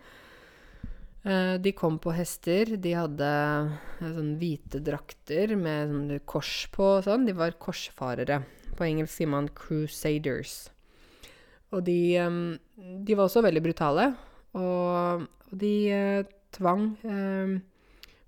Uh, 1.28 1.58
de 1.60 1.72
kom 1.76 1.98
på 2.00 2.12
hester. 2.14 2.76
De 2.80 2.92
hadde 2.94 3.28
uh, 3.28 3.72
sånn 4.00 4.36
hvite 4.40 4.80
drakter 4.84 5.54
med 5.58 5.90
sånn 5.90 6.12
kors 6.30 6.52
på 6.72 6.86
og 6.98 7.06
sånn. 7.08 7.26
De 7.26 7.34
var 7.36 7.56
korsfarere. 7.60 8.42
På 8.78 8.86
engelsk 8.86 9.16
sier 9.16 9.32
man 9.32 9.50
'crusaders'. 9.50 10.70
Og 11.74 11.82
de, 11.84 11.98
um, 12.22 12.56
de 12.76 13.16
var 13.16 13.26
også 13.26 13.42
veldig 13.44 13.64
brutale. 13.64 14.12
Og, 14.56 15.26
og 15.50 15.56
de 15.64 15.74
uh, 15.92 16.22
tvang 16.54 16.94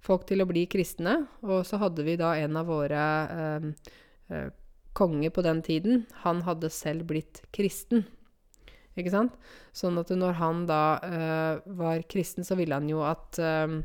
folk 0.04 0.26
til 0.28 0.42
å 0.42 0.48
bli 0.48 0.66
kristne. 0.68 1.14
Og 1.46 1.62
så 1.68 1.80
hadde 1.80 2.04
vi 2.04 2.18
da 2.20 2.34
en 2.36 2.58
av 2.60 2.68
våre 2.68 3.04
konge 5.00 5.32
på 5.32 5.44
den 5.46 5.62
tiden, 5.64 6.04
han 6.24 6.44
hadde 6.44 6.70
selv 6.72 7.08
blitt 7.08 7.42
kristen. 7.56 8.04
Ikke 8.98 9.12
sant? 9.12 9.36
Sånn 9.72 9.98
at 10.00 10.10
når 10.12 10.36
han 10.40 10.64
da 10.68 10.84
uh, 11.00 11.74
var 11.78 12.04
kristen, 12.10 12.44
så 12.44 12.58
ville 12.58 12.76
han 12.76 12.90
jo 12.90 13.00
at, 13.06 13.40
uh, 13.40 13.80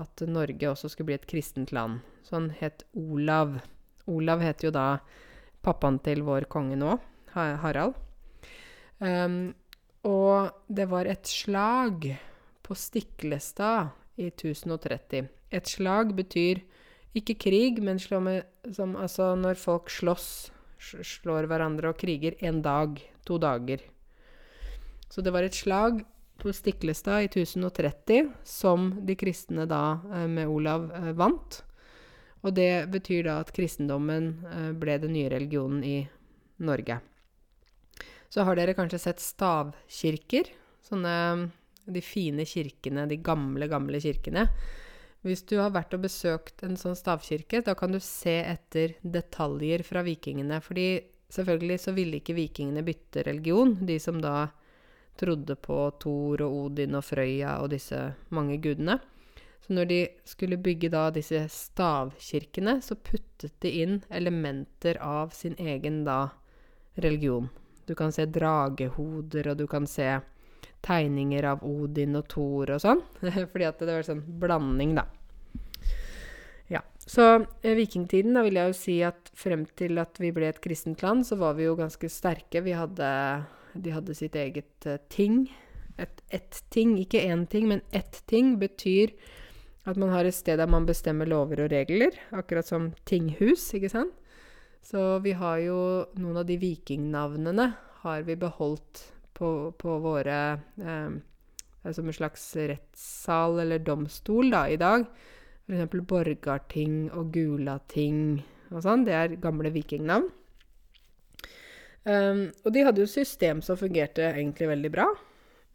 at 0.00 0.24
Norge 0.26 0.72
også 0.72 0.90
skulle 0.90 1.12
bli 1.12 1.18
et 1.18 1.28
kristent 1.30 1.72
land. 1.76 2.02
Så 2.26 2.38
han 2.38 2.50
het 2.58 2.84
Olav. 2.98 3.60
Olav 4.10 4.42
heter 4.42 4.70
jo 4.70 4.74
da 4.74 4.88
pappaen 5.64 6.00
til 6.04 6.24
vår 6.26 6.48
konge 6.50 6.78
nå, 6.80 6.96
Harald. 7.34 7.96
Um, 8.98 9.54
og 10.08 10.50
det 10.66 10.88
var 10.90 11.06
et 11.06 11.28
slag 11.28 12.08
på 12.64 12.76
Stiklestad 12.76 13.92
i 14.18 14.30
1030. 14.32 15.28
Et 15.54 15.70
slag 15.70 16.14
betyr 16.16 16.62
ikke 17.16 17.38
krig, 17.40 17.80
men 17.82 18.00
med, 18.22 18.44
som, 18.72 18.96
altså 18.96 19.34
når 19.36 19.58
folk 19.60 19.90
slåss, 19.90 20.50
slår 20.78 21.48
hverandre 21.50 21.90
og 21.90 21.98
kriger 21.98 22.36
en 22.44 22.60
dag, 22.62 23.00
to 23.26 23.38
dager. 23.38 23.82
Så 25.08 25.24
det 25.24 25.32
var 25.32 25.42
et 25.42 25.56
slag 25.56 26.04
på 26.38 26.52
Stiklestad 26.54 27.24
i 27.24 27.30
1030 27.30 28.30
som 28.46 28.92
de 29.06 29.16
kristne 29.18 29.66
da, 29.66 30.00
eh, 30.14 30.28
med 30.28 30.48
Olav, 30.48 30.90
eh, 30.92 31.12
vant. 31.12 31.62
Og 32.44 32.54
det 32.54 32.90
betyr 32.90 33.24
da 33.24 33.40
at 33.40 33.52
kristendommen 33.52 34.44
eh, 34.46 34.72
ble 34.72 34.98
den 34.98 35.12
nye 35.16 35.30
religionen 35.32 35.82
i 35.84 36.08
Norge. 36.60 37.00
Så 38.30 38.44
har 38.44 38.54
dere 38.56 38.76
kanskje 38.76 39.00
sett 39.00 39.22
stavkirker. 39.24 40.52
Sånne 40.84 41.50
de 41.88 42.00
fine 42.04 42.44
kirkene, 42.46 43.08
de 43.08 43.16
gamle, 43.16 43.66
gamle 43.68 44.00
kirkene. 44.00 44.46
Hvis 45.26 45.42
du 45.50 45.56
har 45.58 45.72
vært 45.74 45.96
og 45.96 46.04
besøkt 46.06 46.62
en 46.62 46.76
sånn 46.78 46.96
stavkirke, 46.98 47.62
da 47.66 47.74
kan 47.78 47.92
du 47.92 47.98
se 48.02 48.38
etter 48.46 48.94
detaljer 49.02 49.82
fra 49.86 50.04
vikingene. 50.06 50.60
Fordi 50.62 50.88
selvfølgelig 51.34 51.78
så 51.82 51.94
ville 51.96 52.20
ikke 52.20 52.36
vikingene 52.38 52.84
bytte 52.86 53.26
religion, 53.26 53.74
de 53.86 53.98
som 54.02 54.22
da 54.22 54.48
trodde 55.18 55.56
på 55.58 55.78
Thor 55.98 56.44
og 56.46 56.58
Odin 56.62 56.94
og 56.94 57.02
Frøya 57.08 57.58
og 57.64 57.72
disse 57.74 57.98
mange 58.34 58.60
gudene. 58.62 59.00
Så 59.66 59.74
når 59.74 59.88
de 59.90 60.00
skulle 60.24 60.60
bygge 60.62 60.92
da 60.94 61.08
disse 61.10 61.40
stavkirkene, 61.50 62.78
så 62.80 62.94
puttet 62.94 63.56
de 63.64 63.72
inn 63.82 63.98
elementer 64.14 65.00
av 65.02 65.34
sin 65.34 65.58
egen 65.58 66.04
da 66.06 66.28
religion. 67.02 67.50
Du 67.88 67.96
kan 67.98 68.14
se 68.14 68.28
dragehoder, 68.30 69.50
og 69.50 69.58
du 69.58 69.66
kan 69.66 69.86
se 69.90 70.20
tegninger 70.84 71.46
av 71.48 71.62
Odin 71.66 72.18
og 72.18 72.28
Thor 72.32 72.74
og 72.74 72.82
sånn. 72.82 73.02
Fordi 73.52 73.68
at 73.68 73.80
det 73.82 73.94
var 73.94 74.06
sånn 74.06 74.24
blanding, 74.40 74.96
da. 74.98 75.06
Ja. 76.72 76.82
Så 77.00 77.26
eh, 77.62 77.74
vikingtiden, 77.78 78.36
da 78.36 78.44
vil 78.46 78.60
jeg 78.60 78.72
jo 78.72 78.76
si 78.76 78.98
at 79.06 79.32
frem 79.38 79.64
til 79.78 80.00
at 80.02 80.20
vi 80.20 80.32
ble 80.34 80.50
et 80.50 80.60
kristent 80.64 81.02
land, 81.04 81.26
så 81.26 81.38
var 81.40 81.56
vi 81.58 81.68
jo 81.68 81.78
ganske 81.78 82.10
sterke. 82.12 82.64
Vi 82.64 82.76
hadde 82.76 83.08
De 83.78 83.92
hadde 83.92 84.14
sitt 84.16 84.34
eget 84.34 84.86
uh, 84.88 84.96
ting. 85.12 85.46
Et, 85.98 86.22
ett 86.30 86.62
ting, 86.70 86.96
ikke 86.98 87.20
én 87.20 87.44
ting, 87.46 87.68
men 87.68 87.82
ett 87.92 88.22
ting 88.26 88.56
betyr 88.58 89.12
at 89.88 89.96
man 89.96 90.10
har 90.12 90.26
et 90.26 90.34
sted 90.34 90.58
der 90.58 90.68
man 90.70 90.86
bestemmer 90.86 91.28
lover 91.28 91.64
og 91.64 91.72
regler. 91.72 92.16
Akkurat 92.34 92.66
som 92.66 92.92
tinghus, 93.08 93.68
ikke 93.74 93.90
sant? 93.92 94.14
Så 94.84 95.18
vi 95.24 95.34
har 95.36 95.58
jo 95.60 95.78
noen 96.16 96.40
av 96.40 96.46
de 96.48 96.56
vikingnavnene 96.60 97.72
har 98.02 98.22
vi 98.26 98.36
beholdt 98.38 99.02
på, 99.38 99.50
på 99.78 99.98
våre 100.02 100.38
eh, 100.82 101.92
Som 101.94 102.10
en 102.10 102.16
slags 102.16 102.44
rettssal 102.56 103.60
eller 103.62 103.78
domstol 103.78 104.50
da, 104.52 104.66
i 104.68 104.76
dag. 104.76 105.06
F.eks. 105.68 106.00
Borgarting 106.08 107.06
og 107.12 107.30
Gulating 107.32 108.42
og 108.72 108.82
sånn. 108.84 109.06
Det 109.06 109.14
er 109.16 109.38
gamle 109.40 109.72
vikingnavn. 109.72 110.28
Um, 112.08 112.46
og 112.64 112.72
de 112.72 112.84
hadde 112.86 113.02
jo 113.02 113.10
system 113.10 113.60
som 113.64 113.76
fungerte 113.76 114.24
egentlig 114.30 114.70
veldig 114.70 114.90
bra. 114.94 115.06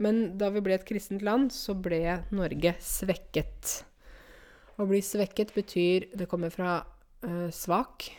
Men 0.01 0.23
da 0.41 0.49
vi 0.53 0.63
ble 0.65 0.77
et 0.77 0.85
kristent 0.87 1.21
land, 1.25 1.51
så 1.53 1.75
ble 1.77 2.01
Norge 2.33 2.73
svekket. 2.81 3.83
Å 4.81 4.87
bli 4.89 5.03
svekket 5.05 5.53
betyr 5.53 6.07
Det 6.17 6.25
kommer 6.29 6.49
fra 6.53 6.79
uh, 6.81 7.49
svak. 7.53 8.09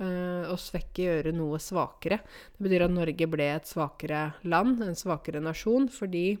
Uh, 0.00 0.48
å 0.48 0.54
svekke 0.56 1.04
gjøre 1.04 1.32
noe 1.36 1.58
svakere. 1.60 2.22
Det 2.56 2.64
betyr 2.64 2.86
at 2.86 2.94
Norge 2.94 3.26
ble 3.28 3.50
et 3.52 3.68
svakere 3.68 4.30
land, 4.48 4.80
en 4.80 4.96
svakere 4.96 5.42
nasjon, 5.44 5.90
fordi 5.92 6.38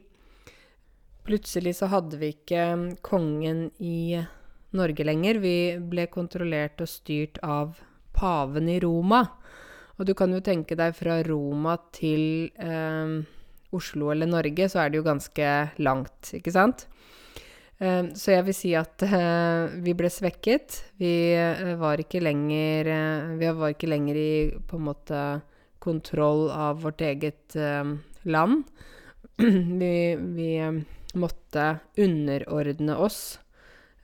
plutselig 1.28 1.74
så 1.76 1.90
hadde 1.92 2.16
vi 2.22 2.30
ikke 2.32 2.96
kongen 3.04 3.66
i 3.76 4.16
Norge 4.72 5.04
lenger. 5.04 5.42
Vi 5.44 5.56
ble 5.92 6.06
kontrollert 6.08 6.80
og 6.80 6.88
styrt 6.88 7.36
av 7.44 7.76
paven 8.16 8.70
i 8.72 8.78
Roma. 8.80 9.26
Og 10.00 10.08
du 10.08 10.14
kan 10.16 10.32
jo 10.32 10.40
tenke 10.40 10.78
deg 10.78 10.96
fra 10.96 11.18
Roma 11.26 11.76
til 11.92 12.48
uh, 12.64 13.20
Oslo 13.76 14.08
eller 14.14 14.30
Norge, 14.30 14.70
så 14.72 14.80
er 14.82 14.90
det 14.90 15.02
jo 15.02 15.06
ganske 15.06 15.50
langt, 15.84 16.32
ikke 16.40 16.54
sant? 16.54 16.86
Ehm, 17.80 18.10
så 18.12 18.34
jeg 18.34 18.44
vil 18.44 18.56
si 18.56 18.74
at 18.76 19.04
uh, 19.08 19.72
vi 19.84 19.94
ble 19.96 20.10
svekket. 20.12 20.82
Vi 21.00 21.12
uh, 21.32 21.74
var 21.80 22.02
ikke 22.02 22.22
lenger 22.22 22.92
Vi 23.40 23.52
var 23.56 23.74
ikke 23.74 23.88
lenger 23.88 24.20
i 24.20 24.32
måte 24.76 25.40
kontroll 25.80 26.50
av 26.52 26.82
vårt 26.84 27.00
eget 27.00 27.56
land. 28.28 28.64
vi, 29.80 29.94
vi 30.36 30.50
måtte 31.16 31.64
underordne 31.96 32.98
oss 33.00 33.38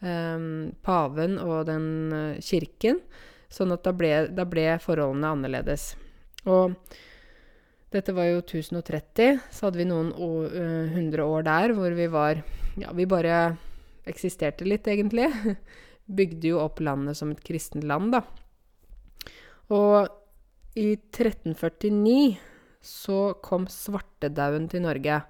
um, 0.01 0.72
paven 0.81 1.37
og 1.37 1.66
den 1.68 2.40
kirken, 2.40 3.03
sånn 3.53 3.77
at 3.77 3.85
da 3.85 3.92
ble, 3.92 4.14
da 4.33 4.48
ble 4.48 4.64
forholdene 4.81 5.35
annerledes. 5.37 5.90
Og 6.48 6.72
dette 7.92 8.16
var 8.16 8.31
jo 8.31 8.40
1030. 8.40 9.44
Så 9.53 9.68
hadde 9.68 9.83
vi 9.83 9.90
noen 9.92 10.16
hundre 10.96 11.29
år 11.29 11.44
der 11.44 11.77
hvor 11.77 11.92
vi 11.92 12.09
var 12.09 12.40
Ja, 12.81 12.96
vi 12.96 13.05
bare 13.09 13.59
eksisterte 14.11 14.66
litt, 14.69 14.88
egentlig. 14.90 15.29
Bygde 16.19 16.53
jo 16.53 16.61
opp 16.62 16.81
landet 16.85 17.19
som 17.19 17.33
et 17.35 17.42
kristent 17.45 17.87
land, 17.87 18.14
da. 18.14 18.23
Og 19.75 20.07
i 20.79 20.92
1349 20.95 22.37
så 22.87 23.21
kom 23.42 23.66
svartedauden 23.71 24.69
til 24.71 24.85
Norge. 24.85 25.21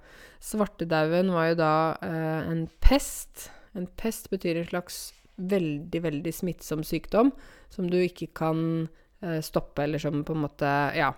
Svartedauden 0.44 1.32
var 1.32 1.52
jo 1.52 1.60
da 1.62 1.74
eh, 2.04 2.48
en 2.52 2.66
pest. 2.84 3.48
En 3.76 3.86
pest 3.96 4.28
betyr 4.32 4.60
en 4.60 4.68
slags 4.68 4.98
veldig, 5.36 6.00
veldig 6.04 6.32
smittsom 6.32 6.84
sykdom 6.84 7.30
som 7.72 7.88
du 7.90 7.98
ikke 8.00 8.28
kan 8.36 8.60
eh, 9.22 9.40
stoppe, 9.44 9.84
eller 9.84 10.02
som 10.02 10.24
på 10.24 10.36
en 10.36 10.44
måte 10.44 10.72
Ja. 10.96 11.12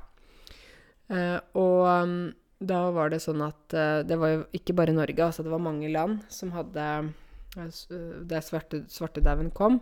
Eh, 1.09 1.39
og 1.57 1.87
um, 1.89 2.17
da 2.61 2.83
var 2.93 3.09
det 3.09 3.23
sånn 3.25 3.41
at 3.41 3.73
eh, 3.73 4.03
det 4.05 4.19
var 4.21 4.35
jo 4.35 4.41
ikke 4.59 4.75
bare 4.77 4.93
Norge, 4.93 5.25
altså 5.25 5.45
det 5.47 5.53
var 5.55 5.63
mange 5.65 5.89
land 5.89 6.21
som 6.33 6.53
hadde 6.53 6.85
der 7.59 8.41
svarte, 8.45 8.85
svartedauden 8.93 9.51
kom. 9.55 9.81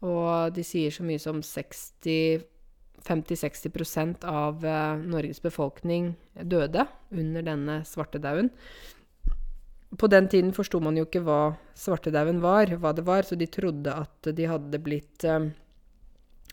Og 0.00 0.54
de 0.56 0.64
sier 0.64 0.90
så 0.94 1.02
mye 1.04 1.18
som 1.20 1.42
50-60 1.44 4.24
av 4.28 4.64
uh, 4.64 4.96
Norges 5.00 5.40
befolkning 5.44 6.14
døde 6.40 6.86
under 7.12 7.42
denne 7.44 7.84
svartedauden. 7.88 8.50
På 9.98 10.06
den 10.06 10.28
tiden 10.30 10.52
forsto 10.54 10.80
man 10.80 10.96
jo 10.96 11.04
ikke 11.08 11.20
hva 11.26 11.54
svartedauden 11.74 12.40
var, 12.44 12.66
hva 12.78 12.92
det 12.94 13.04
var, 13.08 13.22
så 13.26 13.34
de 13.36 13.46
trodde 13.50 13.90
at 13.90 14.28
de 14.36 14.46
hadde 14.46 14.78
blitt 14.78 15.24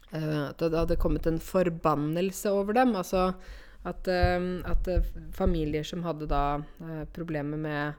At 0.08 0.58
det 0.58 0.74
hadde 0.74 0.96
kommet 0.98 1.28
en 1.28 1.40
forbannelse 1.40 2.50
over 2.50 2.74
dem. 2.74 2.96
Altså 2.96 3.34
at, 3.86 4.08
at 4.08 4.90
familier 5.36 5.84
som 5.84 6.04
hadde 6.04 6.26
da 6.32 6.62
problemer 7.14 7.58
med 7.62 7.94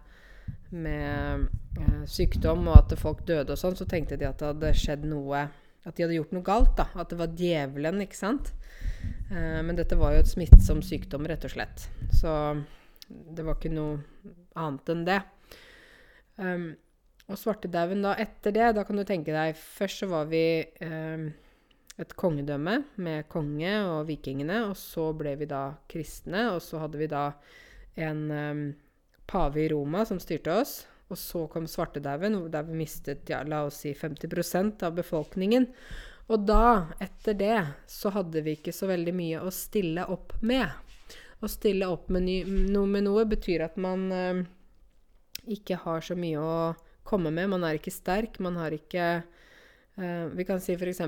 med 0.70 1.48
eh, 1.78 2.02
sykdom, 2.11 2.66
og 2.68 2.83
at 2.83 2.98
folk 3.00 3.24
døde 3.28 3.54
og 3.54 3.61
sånn, 3.61 3.76
så 3.78 3.87
tenkte 3.88 4.18
de 4.20 4.28
at 4.28 4.40
det 4.40 4.52
hadde 4.52 4.74
skjedd 4.76 5.09
noe 5.09 5.48
At 5.87 5.96
de 5.96 6.04
hadde 6.04 6.18
gjort 6.18 6.35
noe 6.37 6.44
galt. 6.44 6.74
da, 6.76 6.88
At 7.00 7.09
det 7.12 7.16
var 7.20 7.37
djevelen, 7.38 8.02
ikke 8.04 8.18
sant. 8.18 8.52
Eh, 9.31 9.61
men 9.64 9.78
dette 9.78 9.96
var 9.96 10.12
jo 10.12 10.24
et 10.24 10.28
smittsom 10.28 10.83
sykdom, 10.85 11.26
rett 11.31 11.46
og 11.48 11.54
slett. 11.54 11.88
Så 12.12 12.33
det 13.09 13.46
var 13.46 13.57
ikke 13.57 13.72
noe 13.72 14.02
annet 14.59 14.92
enn 14.92 15.04
det. 15.09 15.18
Um, 16.38 16.70
og 17.28 17.38
svartedauden 17.40 18.04
da 18.04 18.14
etter 18.20 18.54
det, 18.54 18.72
da 18.76 18.85
kan 18.87 18.98
du 18.98 19.02
tenke 19.04 19.35
deg 19.35 19.57
Først 19.59 20.04
så 20.04 20.07
var 20.09 20.28
vi 20.31 20.62
um, 20.87 21.26
et 21.98 22.12
kongedømme 22.14 22.76
med 23.02 23.26
konge 23.33 23.72
og 23.88 24.04
vikingene, 24.09 24.62
og 24.68 24.76
så 24.78 25.11
ble 25.18 25.35
vi 25.40 25.48
da 25.50 25.64
kristne, 25.90 26.46
og 26.54 26.62
så 26.62 26.85
hadde 26.85 27.00
vi 27.00 27.09
da 27.11 27.24
en 27.98 28.20
um, 28.31 28.62
pave 29.28 29.62
i 29.62 29.68
Roma 29.72 30.04
som 30.08 30.20
styrte 30.22 30.54
oss. 30.62 30.80
Og 31.08 31.16
så 31.16 31.46
kom 31.48 31.66
svartedauden, 31.68 32.36
der 32.52 32.66
vi 32.68 32.82
mistet 32.82 33.30
ja, 33.32 33.40
la 33.44 33.62
oss 33.68 33.80
si 33.84 33.94
50% 33.96 34.82
av 34.84 34.96
befolkningen. 34.98 35.68
Og 36.28 36.44
da, 36.44 36.90
etter 37.00 37.36
det, 37.38 37.60
så 37.88 38.12
hadde 38.12 38.42
vi 38.44 38.58
ikke 38.58 38.74
så 38.76 38.90
veldig 38.90 39.14
mye 39.16 39.40
å 39.40 39.52
stille 39.54 40.04
opp 40.12 40.34
med. 40.44 40.68
Å 41.40 41.48
stille 41.48 41.88
opp 41.88 42.10
med 42.12 42.28
noe 42.74 42.90
med 42.90 43.06
noe 43.06 43.24
betyr 43.30 43.64
at 43.64 43.78
man 43.80 44.08
eh, 44.12 44.42
ikke 45.48 45.78
har 45.86 46.04
så 46.04 46.16
mye 46.18 46.42
å 46.42 46.58
komme 47.08 47.32
med. 47.32 47.48
Man 47.54 47.64
er 47.64 47.78
ikke 47.78 47.94
sterk. 47.94 48.36
Man 48.44 48.58
har 48.60 48.74
ikke 48.76 49.06
eh, 49.22 50.24
Vi 50.36 50.44
kan 50.44 50.60
si 50.60 50.76
f.eks. 50.76 51.00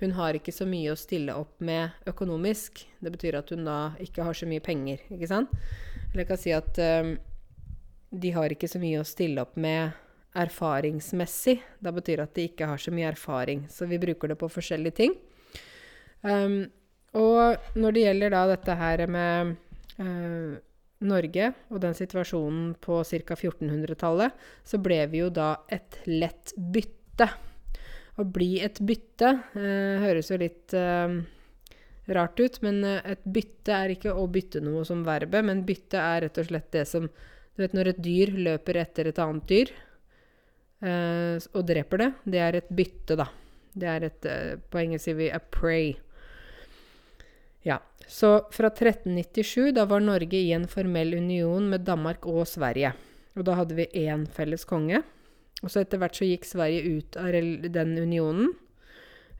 Hun 0.00 0.12
har 0.12 0.36
ikke 0.36 0.52
så 0.52 0.66
mye 0.68 0.92
å 0.92 0.98
stille 0.98 1.34
opp 1.36 1.62
med 1.64 2.08
økonomisk. 2.10 2.82
Det 3.00 3.12
betyr 3.14 3.38
at 3.38 3.52
hun 3.54 3.64
da 3.64 3.78
ikke 4.02 4.26
har 4.26 4.36
så 4.36 4.48
mye 4.48 4.64
penger, 4.64 5.00
ikke 5.08 5.30
sant? 5.30 5.54
Eller 6.10 6.24
jeg 6.24 6.28
kan 6.28 6.42
si 6.42 6.52
at 6.52 6.80
um, 7.00 7.14
de 8.12 8.32
har 8.36 8.52
ikke 8.52 8.68
så 8.68 8.80
mye 8.82 9.00
å 9.00 9.08
stille 9.08 9.40
opp 9.40 9.56
med 9.60 9.96
erfaringsmessig. 10.36 11.56
Da 11.80 11.92
betyr 11.96 12.26
at 12.26 12.34
de 12.36 12.44
ikke 12.50 12.68
har 12.68 12.80
så 12.80 12.92
mye 12.92 13.08
erfaring. 13.08 13.64
Så 13.72 13.88
vi 13.88 14.00
bruker 14.02 14.32
det 14.32 14.38
på 14.40 14.50
forskjellige 14.52 14.98
ting. 15.00 15.16
Um, 16.20 16.66
og 17.16 17.76
når 17.78 17.96
det 17.96 18.04
gjelder 18.04 18.34
da 18.34 18.44
dette 18.52 18.76
her 18.76 19.04
med 19.08 19.56
uh, 19.96 20.56
Norge 21.06 21.50
og 21.70 21.80
den 21.84 21.96
situasjonen 21.96 22.74
på 22.84 23.00
ca. 23.04 23.36
1400-tallet, 23.36 24.36
så 24.64 24.80
ble 24.82 25.02
vi 25.12 25.24
jo 25.24 25.32
da 25.32 25.54
et 25.72 26.00
lett 26.08 26.52
bytte. 26.56 27.28
Å 28.16 28.24
bli 28.24 28.56
et 28.64 28.78
bytte 28.80 29.32
eh, 29.58 30.04
høres 30.04 30.30
jo 30.32 30.38
litt 30.40 30.72
eh, 30.76 31.16
rart 32.16 32.40
ut, 32.40 32.60
men 32.64 32.84
eh, 32.84 33.02
et 33.12 33.24
bytte 33.24 33.74
er 33.74 33.96
ikke 33.96 34.14
å 34.14 34.26
bytte 34.30 34.62
noe 34.64 34.84
som 34.88 35.04
verbet, 35.06 35.44
men 35.44 35.64
bytte 35.68 36.00
er 36.00 36.26
rett 36.26 36.40
og 36.40 36.48
slett 36.48 36.70
det 36.72 36.86
som 36.88 37.10
Du 37.56 37.62
vet 37.64 37.72
når 37.72 37.88
et 37.94 38.00
dyr 38.04 38.32
løper 38.36 38.76
etter 38.82 39.08
et 39.08 39.18
annet 39.18 39.46
dyr 39.48 39.70
eh, 40.84 41.36
og 41.52 41.62
dreper 41.68 42.02
det, 42.02 42.10
det 42.24 42.40
er 42.44 42.58
et 42.60 42.68
bytte, 42.68 43.16
da. 43.16 43.30
Det 43.76 43.88
er 43.88 44.08
et 44.08 44.28
eh, 44.28 44.56
På 44.70 44.80
engelsk 44.80 45.08
sier 45.08 45.18
vi 45.18 45.30
a 45.32 45.40
prey. 45.40 45.94
Ja. 47.66 47.80
Så 48.06 48.46
fra 48.54 48.70
1397, 48.70 49.72
da 49.74 49.84
var 49.90 50.00
Norge 50.04 50.38
i 50.38 50.52
en 50.54 50.68
formell 50.70 51.16
union 51.18 51.66
med 51.68 51.84
Danmark 51.88 52.28
og 52.30 52.44
Sverige. 52.46 52.92
Og 53.36 53.44
da 53.48 53.56
hadde 53.58 53.74
vi 53.76 53.88
én 54.06 54.28
felles 54.30 54.64
konge. 54.64 55.02
Og 55.64 55.72
så 55.72 55.82
etter 55.82 56.00
hvert 56.00 56.18
så 56.18 56.28
gikk 56.28 56.44
Sverige 56.46 56.98
ut 56.98 57.18
av 57.20 57.32
den 57.32 57.96
unionen. 57.98 58.52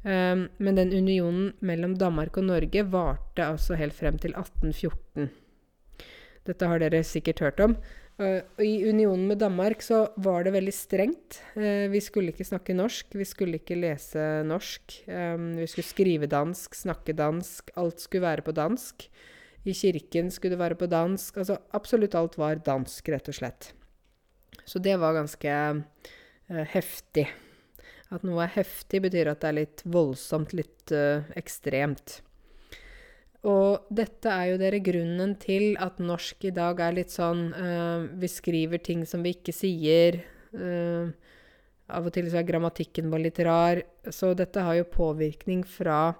Um, 0.06 0.46
men 0.62 0.78
den 0.78 0.92
unionen 0.94 1.50
mellom 1.66 1.96
Danmark 1.98 2.36
og 2.38 2.46
Norge 2.46 2.84
varte 2.92 3.42
altså 3.42 3.74
helt 3.74 3.96
frem 3.96 4.20
til 4.22 4.36
1814. 4.38 5.30
Dette 6.46 6.68
har 6.70 6.78
dere 6.78 7.00
sikkert 7.02 7.42
hørt 7.42 7.62
om. 7.64 7.74
Uh, 8.16 8.38
I 8.62 8.86
unionen 8.86 9.26
med 9.28 9.40
Danmark 9.42 9.82
så 9.82 10.04
var 10.22 10.46
det 10.46 10.54
veldig 10.54 10.74
strengt. 10.76 11.40
Uh, 11.56 11.90
vi 11.90 12.00
skulle 12.04 12.30
ikke 12.30 12.46
snakke 12.46 12.76
norsk, 12.78 13.18
vi 13.18 13.26
skulle 13.26 13.58
ikke 13.58 13.80
lese 13.80 14.44
norsk. 14.46 15.00
Um, 15.10 15.56
vi 15.58 15.66
skulle 15.72 15.90
skrive 15.90 16.30
dansk, 16.30 16.78
snakke 16.78 17.16
dansk. 17.16 17.74
Alt 17.76 18.06
skulle 18.06 18.28
være 18.28 18.46
på 18.46 18.54
dansk. 18.54 19.08
I 19.66 19.74
kirken 19.74 20.30
skulle 20.30 20.54
det 20.54 20.62
være 20.62 20.78
på 20.78 20.86
dansk. 20.86 21.42
Altså 21.42 21.58
absolutt 21.74 22.14
alt 22.14 22.38
var 22.38 22.62
dansk, 22.62 23.10
rett 23.10 23.34
og 23.34 23.40
slett. 23.42 23.72
Så 24.64 24.80
det 24.82 24.96
var 25.02 25.16
ganske 25.16 25.56
uh, 25.76 26.64
heftig. 26.72 27.26
At 28.14 28.22
noe 28.26 28.44
er 28.44 28.54
heftig, 28.54 29.02
betyr 29.02 29.32
at 29.32 29.42
det 29.42 29.50
er 29.50 29.58
litt 29.60 29.82
voldsomt, 29.90 30.54
litt 30.54 30.94
uh, 30.94 31.26
ekstremt. 31.38 32.20
Og 33.46 33.86
dette 33.94 34.30
er 34.30 34.52
jo 34.52 34.60
dere 34.60 34.82
grunnen 34.82 35.36
til 35.42 35.74
at 35.82 36.00
norsk 36.02 36.48
i 36.48 36.54
dag 36.54 36.80
er 36.82 36.96
litt 36.96 37.12
sånn 37.14 37.48
uh, 37.54 38.06
Vi 38.18 38.30
skriver 38.30 38.82
ting 38.82 39.04
som 39.06 39.22
vi 39.26 39.36
ikke 39.36 39.54
sier. 39.54 40.20
Uh, 40.54 41.10
av 41.86 42.06
og 42.08 42.14
til 42.14 42.30
så 42.30 42.40
er 42.40 42.48
grammatikken 42.48 43.10
vår 43.12 43.26
litt 43.28 43.42
rar. 43.46 43.82
Så 44.10 44.32
dette 44.38 44.62
har 44.66 44.78
jo 44.80 44.88
påvirkning 44.90 45.62
fra 45.66 46.16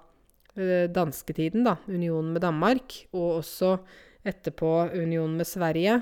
dansketiden, 0.57 1.67
da. 1.67 1.75
Unionen 1.85 2.31
med 2.33 2.41
Danmark. 2.41 2.95
Og 3.11 3.43
også 3.43 3.75
etterpå 4.25 4.71
unionen 4.95 5.35
med 5.37 5.45
Sverige. 5.45 5.99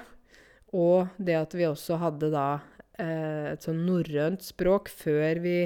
Og 0.75 1.11
det 1.17 1.38
at 1.39 1.55
vi 1.55 1.67
også 1.67 1.99
hadde 2.01 2.31
da 2.33 2.47
eh, 2.99 3.53
et 3.53 3.65
sånn 3.65 3.85
norrønt 3.88 4.43
språk 4.43 4.91
før 4.91 5.39
vi, 5.43 5.57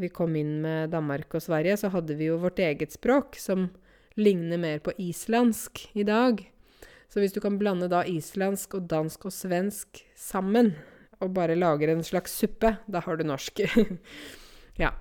vi, 0.00 0.08
kom 0.14 0.36
inn 0.38 0.60
med 0.64 0.94
Danmark 0.94 1.36
og 1.36 1.44
Sverige, 1.44 1.76
så 1.80 1.92
hadde 1.92 2.16
vi 2.16 2.30
jo 2.30 2.40
vårt 2.40 2.62
eget 2.62 2.96
språk, 2.96 3.36
som 3.40 3.68
ligner 4.20 4.60
mer 4.60 4.80
på 4.84 4.94
islandsk 5.00 5.84
i 5.98 6.06
dag. 6.08 6.40
Så 7.10 7.20
hvis 7.20 7.34
du 7.34 7.40
kan 7.42 7.58
blande 7.60 7.90
da 7.90 8.04
islandsk 8.06 8.78
og 8.78 8.88
dansk 8.90 9.28
og 9.28 9.34
svensk 9.34 10.02
sammen, 10.16 10.72
og 11.20 11.34
bare 11.36 11.58
lager 11.58 11.92
en 11.92 12.04
slags 12.06 12.32
suppe, 12.40 12.74
da 12.88 13.02
har 13.04 13.18
du 13.18 13.26
norsk. 13.28 13.60
ja. 14.82 14.94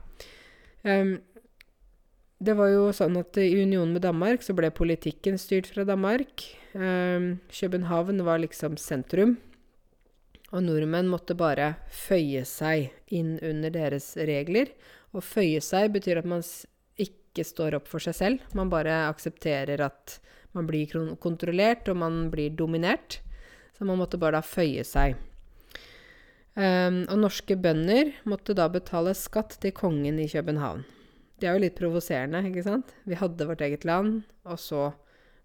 Um, 0.83 1.19
det 2.39 2.55
var 2.55 2.71
jo 2.71 2.87
sånn 2.95 3.17
at 3.19 3.35
i 3.41 3.51
unionen 3.59 3.91
med 3.97 4.05
Danmark 4.05 4.43
så 4.45 4.55
ble 4.55 4.71
politikken 4.71 5.35
styrt 5.39 5.67
fra 5.67 5.83
Danmark. 5.87 6.45
Um, 6.71 7.41
København 7.51 8.23
var 8.23 8.39
liksom 8.39 8.77
sentrum. 8.79 9.35
Og 10.49 10.63
nordmenn 10.65 11.09
måtte 11.11 11.35
bare 11.37 11.75
føye 11.93 12.45
seg 12.47 12.93
inn 13.13 13.35
under 13.45 13.73
deres 13.73 14.13
regler. 14.15 14.71
Å 15.11 15.21
føye 15.21 15.59
seg 15.61 15.91
betyr 15.93 16.21
at 16.21 16.29
man 16.29 16.41
ikke 16.99 17.45
står 17.45 17.75
opp 17.77 17.89
for 17.91 18.01
seg 18.01 18.15
selv. 18.17 18.45
Man 18.57 18.71
bare 18.71 19.09
aksepterer 19.09 19.83
at 19.83 20.15
man 20.55 20.65
blir 20.65 20.89
kontrollert, 21.21 21.91
og 21.91 21.99
man 22.01 22.29
blir 22.31 22.55
dominert. 22.55 23.19
Så 23.77 23.85
man 23.85 23.99
måtte 23.99 24.17
bare 24.17 24.39
da 24.39 24.45
føye 24.45 24.85
seg. 24.87 25.19
Um, 26.55 27.03
og 27.11 27.19
norske 27.19 27.59
bønder 27.59 28.15
måtte 28.27 28.55
da 28.57 28.65
betale 28.71 29.13
skatt 29.15 29.59
til 29.61 29.75
kongen 29.75 30.17
i 30.23 30.29
København. 30.31 30.87
Det 31.39 31.47
er 31.47 31.55
jo 31.55 31.63
litt 31.63 31.77
provoserende, 31.79 32.41
ikke 32.49 32.65
sant? 32.65 32.93
Vi 33.07 33.17
hadde 33.19 33.47
vårt 33.47 33.61
eget 33.63 33.85
land, 33.87 34.23
og 34.43 34.59
så 34.59 34.89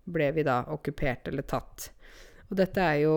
ble 0.04 0.30
vi 0.36 0.44
da 0.46 0.62
okkupert 0.74 1.30
eller 1.30 1.46
tatt. 1.48 1.90
Og 2.50 2.58
dette 2.58 2.82
er 2.82 3.04
jo 3.04 3.14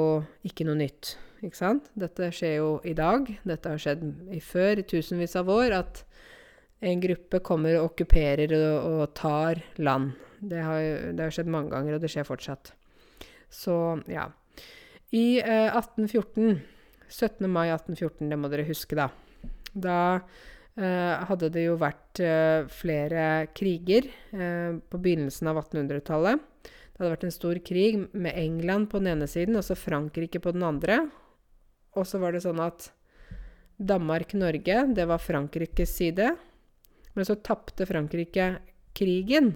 ikke 0.48 0.68
noe 0.68 0.78
nytt 0.80 1.18
ikke 1.46 1.58
sant? 1.60 1.90
Dette 1.98 2.32
skjer 2.34 2.56
jo 2.60 2.70
i 2.88 2.96
dag. 2.98 3.28
Dette 3.46 3.74
har 3.74 3.82
skjedd 3.82 4.04
i 4.34 4.40
før, 4.42 4.82
i 4.82 4.88
tusenvis 4.88 5.36
av 5.40 5.52
år, 5.54 5.76
at 5.78 6.02
en 6.88 7.02
gruppe 7.02 7.42
kommer 7.46 7.78
og 7.78 7.92
okkuperer 7.92 8.54
og, 8.58 8.88
og 8.90 9.14
tar 9.18 9.62
land. 9.82 10.16
Det 10.38 10.62
har, 10.62 10.82
det 11.18 11.24
har, 11.24 11.34
skjedd 11.34 11.50
mange 11.54 11.74
ganger, 11.74 11.98
og 11.98 12.04
det 12.04 12.12
skjer 12.14 12.28
fortsatt. 12.28 12.74
Så 13.54 13.76
ja. 14.12 14.28
I 15.16 15.40
eh, 15.42 15.70
1814, 15.72 16.60
17. 17.08 17.48
mai 17.50 17.70
1814, 17.72 18.28
det 18.30 18.38
må 18.40 18.52
dere 18.52 18.68
huske, 18.68 18.98
da. 18.98 19.10
Da 19.74 19.98
hadde 20.78 21.50
det 21.54 21.64
jo 21.66 21.78
vært 21.82 22.20
eh, 22.22 22.68
flere 22.70 23.48
kriger 23.58 24.06
eh, 24.30 24.78
på 24.78 25.00
begynnelsen 25.02 25.50
av 25.50 25.64
1800-tallet. 25.64 26.44
Det 26.62 27.02
hadde 27.02 27.14
vært 27.16 27.26
en 27.26 27.34
stor 27.34 27.60
krig 27.66 27.98
med 28.14 28.38
England 28.38 28.90
på 28.92 29.02
den 29.02 29.16
ene 29.16 29.28
siden 29.30 29.58
og 29.58 29.66
så 29.66 29.78
Frankrike 29.78 30.42
på 30.42 30.54
den 30.54 30.66
andre. 30.68 31.00
Og 31.98 32.06
så 32.06 32.22
var 32.22 32.34
det 32.34 32.44
sånn 32.46 32.62
at 32.62 32.92
Danmark-Norge, 33.78 34.84
det 34.94 35.06
var 35.10 35.22
Frankrikes 35.22 35.96
side. 35.98 36.32
Men 37.14 37.26
så 37.26 37.38
tapte 37.42 37.86
Frankrike 37.90 38.52
krigen. 38.98 39.56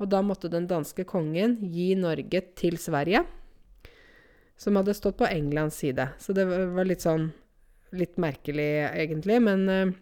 Og 0.00 0.08
da 0.12 0.20
måtte 0.24 0.52
den 0.52 0.68
danske 0.68 1.04
kongen 1.08 1.58
gi 1.72 1.90
Norge 1.96 2.42
til 2.56 2.76
Sverige, 2.80 3.22
som 4.60 4.76
hadde 4.76 4.96
stått 4.96 5.16
på 5.20 5.28
Englands 5.28 5.80
side. 5.80 6.10
Så 6.20 6.36
det 6.36 6.48
var 6.48 6.88
litt 6.88 7.04
sånn 7.04 7.32
Litt 7.96 8.16
merkelig, 8.18 8.90
egentlig, 8.98 9.36
men, 9.40 9.60
eh, 9.70 9.92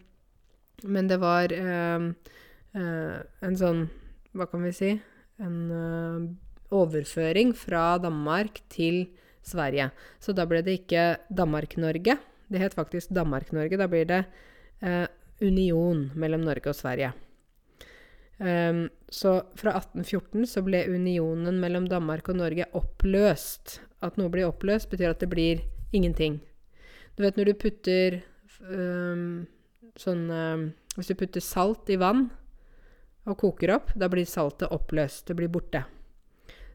men 0.83 1.09
det 1.09 1.21
var 1.23 1.53
eh, 1.55 2.09
eh, 2.75 3.19
en 3.47 3.59
sånn 3.59 3.87
Hva 4.35 4.49
kan 4.51 4.65
vi 4.67 4.73
si? 4.75 4.91
En 5.39 5.59
eh, 5.71 6.25
overføring 6.75 7.53
fra 7.55 7.95
Danmark 8.03 8.59
til 8.73 9.05
Sverige. 9.45 9.91
Så 10.19 10.35
da 10.35 10.47
ble 10.49 10.63
det 10.65 10.81
ikke 10.81 11.05
Danmark-Norge. 11.31 12.17
Det 12.51 12.63
het 12.63 12.75
faktisk 12.75 13.13
Danmark-Norge. 13.15 13.79
Da 13.79 13.87
blir 13.91 14.09
det 14.09 14.25
eh, 14.83 15.07
union 15.45 16.09
mellom 16.19 16.43
Norge 16.47 16.73
og 16.73 16.79
Sverige. 16.79 17.13
Um, 18.39 18.89
så 19.09 19.45
fra 19.55 19.77
1814 19.79 20.49
så 20.51 20.63
ble 20.67 20.81
unionen 20.91 21.61
mellom 21.63 21.87
Danmark 21.87 22.29
og 22.29 22.41
Norge 22.41 22.67
oppløst. 22.75 23.79
At 24.03 24.19
noe 24.19 24.33
blir 24.33 24.49
oppløst, 24.49 24.91
betyr 24.91 25.13
at 25.13 25.23
det 25.23 25.31
blir 25.31 25.63
ingenting. 25.95 26.41
Du 27.15 27.23
vet 27.23 27.39
når 27.39 27.53
du 27.53 27.61
putter 27.63 28.19
um, 28.67 29.45
sånn 30.01 30.25
um, 30.31 30.65
Hvis 30.95 31.11
du 31.11 31.17
putter 31.19 31.43
salt 31.43 31.91
i 31.91 31.99
vann 31.99 32.29
og 33.25 33.39
koker 33.41 33.73
opp, 33.75 33.93
da 33.99 34.07
blir 34.13 34.29
saltet 34.29 34.71
oppløst. 34.71 35.27
Det 35.27 35.35
blir 35.39 35.51
borte. 35.51 35.83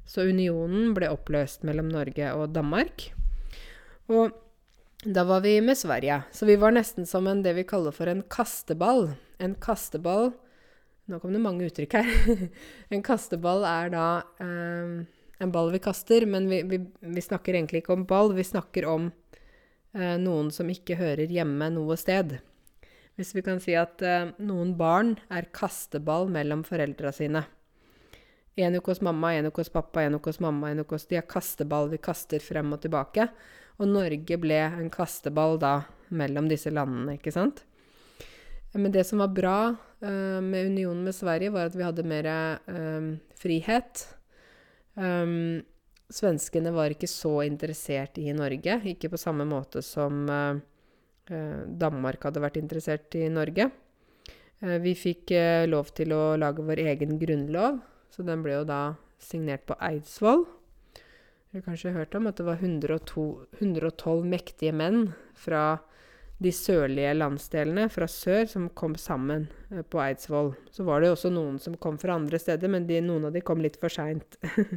Så 0.10 0.25
unionen 0.27 0.95
ble 0.97 1.12
oppløst 1.13 1.63
mellom 1.67 1.91
Norge 1.93 2.32
og 2.34 2.49
Danmark. 2.55 3.12
Og 4.10 4.34
da 5.05 5.23
var 5.23 5.45
vi 5.45 5.62
med 5.62 5.77
Sverige. 5.77 6.23
Så 6.36 6.49
vi 6.49 6.58
var 6.60 6.73
nesten 6.75 7.05
som 7.08 7.27
en, 7.29 7.43
det 7.45 7.53
vi 7.55 7.67
kaller 7.69 7.95
for 7.95 8.10
en 8.12 8.25
kasteball. 8.27 9.12
En 9.39 9.55
kasteball 9.55 10.34
Nå 11.10 11.17
kom 11.17 11.32
det 11.34 11.39
mange 11.41 11.65
uttrykk 11.65 11.95
her. 11.97 12.10
en 12.93 13.01
kasteball 13.01 13.63
er 13.65 13.88
da 13.89 14.03
eh, 14.43 14.91
en 15.41 15.53
ball 15.55 15.71
vi 15.73 15.79
kaster, 15.82 16.25
men 16.29 16.45
vi, 16.51 16.60
vi, 16.69 16.77
vi, 16.99 17.23
snakker 17.25 17.55
egentlig 17.58 17.82
ikke 17.82 17.95
om 17.95 18.03
ball. 18.05 18.36
Vi 18.38 18.45
snakker 18.45 18.86
om 18.86 19.08
eh, 19.95 20.19
noen 20.21 20.51
som 20.53 20.69
ikke 20.69 20.99
hører 20.99 21.32
hjemme 21.34 21.71
noe 21.73 21.97
sted. 21.97 22.38
Hvis 23.19 23.34
vi 23.36 23.41
kan 23.43 23.58
si 23.60 23.73
at 23.75 23.99
eh, 23.99 24.29
noen 24.39 24.77
barn 24.79 25.17
er 25.27 25.49
kasteball 25.51 26.29
mellom 26.32 26.62
foreldra 26.63 27.12
sine. 27.12 27.41
En 28.55 28.75
uke 28.79 28.93
hos 28.93 29.01
mamma, 29.03 29.34
en 29.36 29.49
uke 29.49 29.60
hos 29.60 29.71
pappa, 29.73 30.05
en 30.05 30.15
uke 30.15 30.32
hos 30.32 30.39
mamma, 30.39 30.69
en 30.71 30.86
uke 30.86 30.95
hos 30.95 31.08
De 31.10 31.17
er 31.19 31.27
kasteball 31.27 31.91
vi 31.91 31.99
kaster 31.99 32.39
frem 32.43 32.71
og 32.71 32.79
tilbake. 32.86 33.27
Og 33.79 33.91
Norge 33.91 34.38
ble 34.39 34.62
en 34.69 34.88
kasteball 34.91 35.60
da 35.60 35.73
mellom 36.15 36.47
disse 36.47 36.71
landene, 36.71 37.17
ikke 37.19 37.36
sant? 37.36 37.65
Men 38.71 38.93
det 38.95 39.03
som 39.10 39.19
var 39.19 39.36
bra 39.36 39.58
eh, 39.99 40.39
med 40.39 40.71
unionen 40.71 41.03
med 41.03 41.15
Sverige, 41.15 41.51
var 41.51 41.67
at 41.67 41.75
vi 41.75 41.84
hadde 41.84 42.08
mer 42.08 42.32
eh, 42.32 43.12
frihet. 43.36 44.05
Um, 44.95 45.60
svenskene 46.12 46.71
var 46.75 46.95
ikke 46.95 47.08
så 47.12 47.41
interessert 47.43 48.15
i 48.19 48.32
Norge, 48.32 48.79
ikke 48.95 49.12
på 49.12 49.19
samme 49.19 49.43
måte 49.47 49.84
som 49.86 50.23
uh, 50.32 50.60
Danmark 51.29 52.23
hadde 52.25 52.41
vært 52.41 52.57
interessert 52.57 53.13
i 53.15 53.27
Norge. 53.29 53.69
vi 54.59 54.93
fikk 54.97 55.31
lov 55.69 55.93
til 55.95 56.11
å 56.11 56.35
lage 56.41 56.65
vår 56.65 56.81
egen 56.91 57.19
grunnlov, 57.21 57.77
så 58.09 58.25
den 58.25 58.41
ble 58.43 58.57
jo 58.57 58.63
da 58.67 58.81
signert 59.21 59.67
på 59.69 59.77
Eidsvoll. 59.79 60.47
Dere 61.49 61.61
har 61.61 61.65
kanskje 61.71 61.93
hørt 61.95 62.15
om 62.17 62.27
at 62.29 62.37
det 62.37 62.45
var 62.45 62.59
102, 62.61 63.23
112 63.61 64.25
mektige 64.29 64.73
menn 64.75 65.13
fra 65.33 65.79
de 66.39 66.51
sørlige 66.55 67.15
landsdelene 67.17 67.87
fra 67.91 68.07
sør 68.07 68.45
som 68.47 68.67
kom 68.77 68.93
sammen 68.99 69.47
eh, 69.73 69.81
på 69.81 69.99
Eidsvoll. 70.03 70.53
Så 70.71 70.85
var 70.87 71.01
det 71.01 71.11
også 71.11 71.31
noen 71.33 71.57
som 71.59 71.75
kom 71.81 71.97
fra 71.99 72.15
andre 72.15 72.39
steder, 72.39 72.71
men 72.71 72.85
de, 72.87 73.01
noen 73.03 73.27
av 73.27 73.35
de 73.35 73.43
kom 73.43 73.63
litt 73.63 73.79
for 73.81 73.91
seint. 73.91 74.37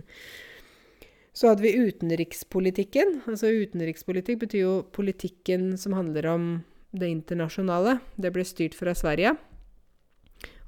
Så 1.32 1.48
hadde 1.48 1.64
vi 1.64 1.88
utenrikspolitikken. 1.88 3.22
Altså 3.30 3.48
Utenrikspolitikk 3.48 4.42
betyr 4.44 4.60
jo 4.60 4.74
politikken 4.92 5.72
som 5.80 5.96
handler 5.96 6.28
om 6.28 6.46
det 6.92 7.08
internasjonale. 7.08 7.98
Det 8.20 8.32
ble 8.34 8.44
styrt 8.44 8.76
fra 8.76 8.92
Sverige. 8.96 9.32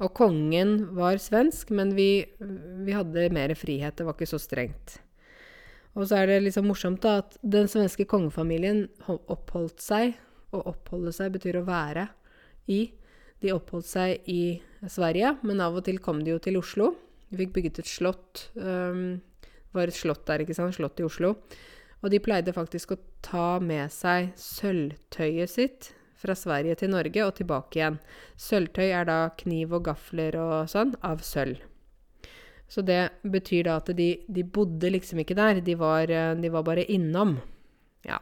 Og 0.02 0.10
kongen 0.16 0.76
var 0.96 1.20
svensk, 1.22 1.70
men 1.76 1.92
vi, 1.94 2.24
vi 2.40 2.96
hadde 2.96 3.28
mer 3.34 3.52
frihet. 3.58 3.96
Det 3.98 4.06
var 4.08 4.16
ikke 4.16 4.32
så 4.32 4.40
strengt. 4.40 4.98
Og 5.94 6.08
så 6.08 6.22
er 6.22 6.32
det 6.32 6.40
liksom 6.48 6.66
morsomt 6.66 7.04
da, 7.04 7.20
at 7.22 7.36
den 7.44 7.68
svenske 7.70 8.06
kongefamilien 8.10 8.86
oppholdt 9.06 9.84
seg. 9.84 10.16
Å 10.54 10.64
oppholde 10.70 11.12
seg 11.14 11.34
betyr 11.36 11.60
å 11.60 11.66
være 11.68 12.08
i. 12.72 12.88
De 13.42 13.52
oppholdt 13.54 13.90
seg 13.90 14.26
i 14.30 14.56
Sverige, 14.90 15.36
men 15.46 15.62
av 15.62 15.76
og 15.78 15.84
til 15.86 16.00
kom 16.02 16.24
de 16.24 16.34
jo 16.34 16.40
til 16.42 16.58
Oslo. 16.58 16.94
Vi 17.30 17.44
fikk 17.44 17.54
bygget 17.54 17.80
et 17.82 17.90
slott. 17.90 18.48
Um, 18.56 19.20
var 19.74 19.90
et 19.90 19.98
slott 19.98 20.24
der, 20.28 20.44
ikke 20.44 20.56
sant? 20.56 20.76
Slott 20.76 21.00
i 21.02 21.06
Oslo. 21.06 21.34
Og 22.04 22.12
de 22.12 22.20
pleide 22.20 22.52
faktisk 22.54 22.94
å 22.94 23.00
ta 23.24 23.58
med 23.64 23.92
seg 23.92 24.32
sølvtøyet 24.38 25.50
sitt 25.50 25.92
fra 26.20 26.36
Sverige 26.36 26.76
til 26.80 26.92
Norge 26.92 27.24
og 27.24 27.36
tilbake 27.38 27.80
igjen. 27.80 28.00
Sølvtøy 28.40 28.88
er 28.88 29.08
da 29.08 29.18
kniv 29.40 29.74
og 29.76 29.86
gafler 29.88 30.36
og 30.40 30.56
sånn 30.72 30.94
av 31.04 31.24
sølv. 31.24 31.60
Så 32.68 32.82
det 32.84 33.00
betyr 33.28 33.66
da 33.68 33.78
at 33.80 33.90
de, 33.96 34.08
de 34.26 34.44
bodde 34.44 34.88
liksom 34.90 35.20
ikke 35.22 35.36
der, 35.36 35.60
de 35.64 35.76
var, 35.78 36.08
de 36.08 36.50
var 36.52 36.64
bare 36.66 36.86
innom. 36.90 37.36
Ja. 38.08 38.18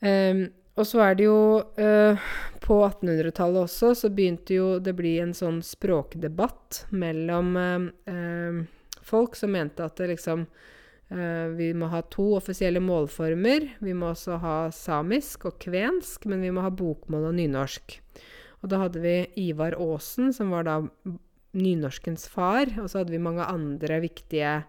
Um, 0.00 0.46
og 0.72 0.88
så 0.88 1.02
er 1.04 1.14
det 1.14 1.26
jo 1.28 1.36
uh, 1.62 2.30
På 2.64 2.78
1800-tallet 2.88 3.68
også 3.68 3.92
så 3.94 4.08
begynte 4.10 4.56
jo 4.56 4.68
det 4.82 4.96
bli 4.98 5.12
en 5.22 5.34
sånn 5.36 5.60
språkdebatt 5.62 6.86
mellom 6.90 7.52
uh, 7.54 7.84
uh, 8.10 8.62
folk 9.04 9.36
som 9.38 9.52
mente 9.54 9.84
at 9.84 9.98
det 10.00 10.12
liksom 10.14 10.46
eh, 11.10 11.48
Vi 11.58 11.72
må 11.74 11.90
ha 11.92 12.02
to 12.12 12.32
offisielle 12.38 12.82
målformer. 12.82 13.68
Vi 13.84 13.94
må 13.94 14.12
også 14.12 14.38
ha 14.42 14.56
samisk 14.74 15.48
og 15.50 15.58
kvensk, 15.62 16.26
men 16.30 16.44
vi 16.44 16.52
må 16.54 16.64
ha 16.64 16.72
bokmål 16.72 17.30
og 17.30 17.36
nynorsk. 17.40 17.98
Og 18.62 18.70
da 18.70 18.84
hadde 18.84 19.02
vi 19.02 19.16
Ivar 19.48 19.74
Aasen, 19.74 20.30
som 20.34 20.52
var 20.54 20.68
da 20.68 20.78
nynorskens 21.58 22.28
far. 22.30 22.70
Og 22.80 22.88
så 22.88 23.02
hadde 23.02 23.14
vi 23.14 23.22
mange 23.22 23.46
andre 23.46 24.00
viktige 24.04 24.60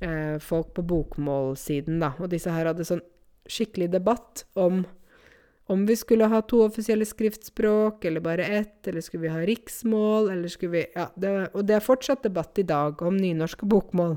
eh, 0.00 0.36
folk 0.42 0.72
på 0.76 0.86
bokmålsiden, 0.88 2.00
da. 2.02 2.14
Og 2.18 2.32
disse 2.32 2.52
her 2.54 2.72
hadde 2.72 2.88
sånn 2.88 3.04
skikkelig 3.50 3.90
debatt 3.92 4.44
om 4.58 4.84
om 5.70 5.86
vi 5.86 5.96
skulle 5.96 6.26
ha 6.26 6.42
to 6.42 6.64
offisielle 6.64 7.06
skriftspråk, 7.06 8.04
eller 8.04 8.20
bare 8.20 8.44
ett, 8.44 8.88
eller 8.88 9.00
skulle 9.00 9.22
vi 9.22 9.28
ha 9.28 9.40
riksmål, 9.46 10.30
eller 10.30 10.48
skulle 10.48 10.72
vi 10.72 10.86
Ja, 10.94 11.04
det, 11.14 11.50
og 11.54 11.64
det 11.64 11.76
er 11.76 11.84
fortsatt 11.84 12.24
debatt 12.26 12.58
i 12.58 12.64
dag 12.66 13.02
om 13.02 13.16
nynorsk 13.16 13.62
bokmål. 13.62 14.16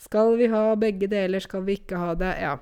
Skal 0.00 0.36
vi 0.40 0.48
ha 0.48 0.62
begge 0.80 1.10
deler, 1.12 1.44
skal 1.44 1.66
vi 1.68 1.76
ikke 1.76 2.00
ha 2.00 2.14
det? 2.16 2.32
Ja. 2.40 2.56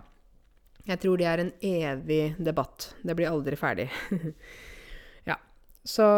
Jeg 0.91 0.99
tror 1.05 1.23
det 1.23 1.31
er 1.31 1.39
en 1.39 1.55
evig 1.63 2.35
debatt. 2.43 2.91
Det 3.07 3.15
blir 3.15 3.31
aldri 3.31 3.57
ferdig. 3.57 3.87
ja. 5.31 5.39
Så 5.85 6.11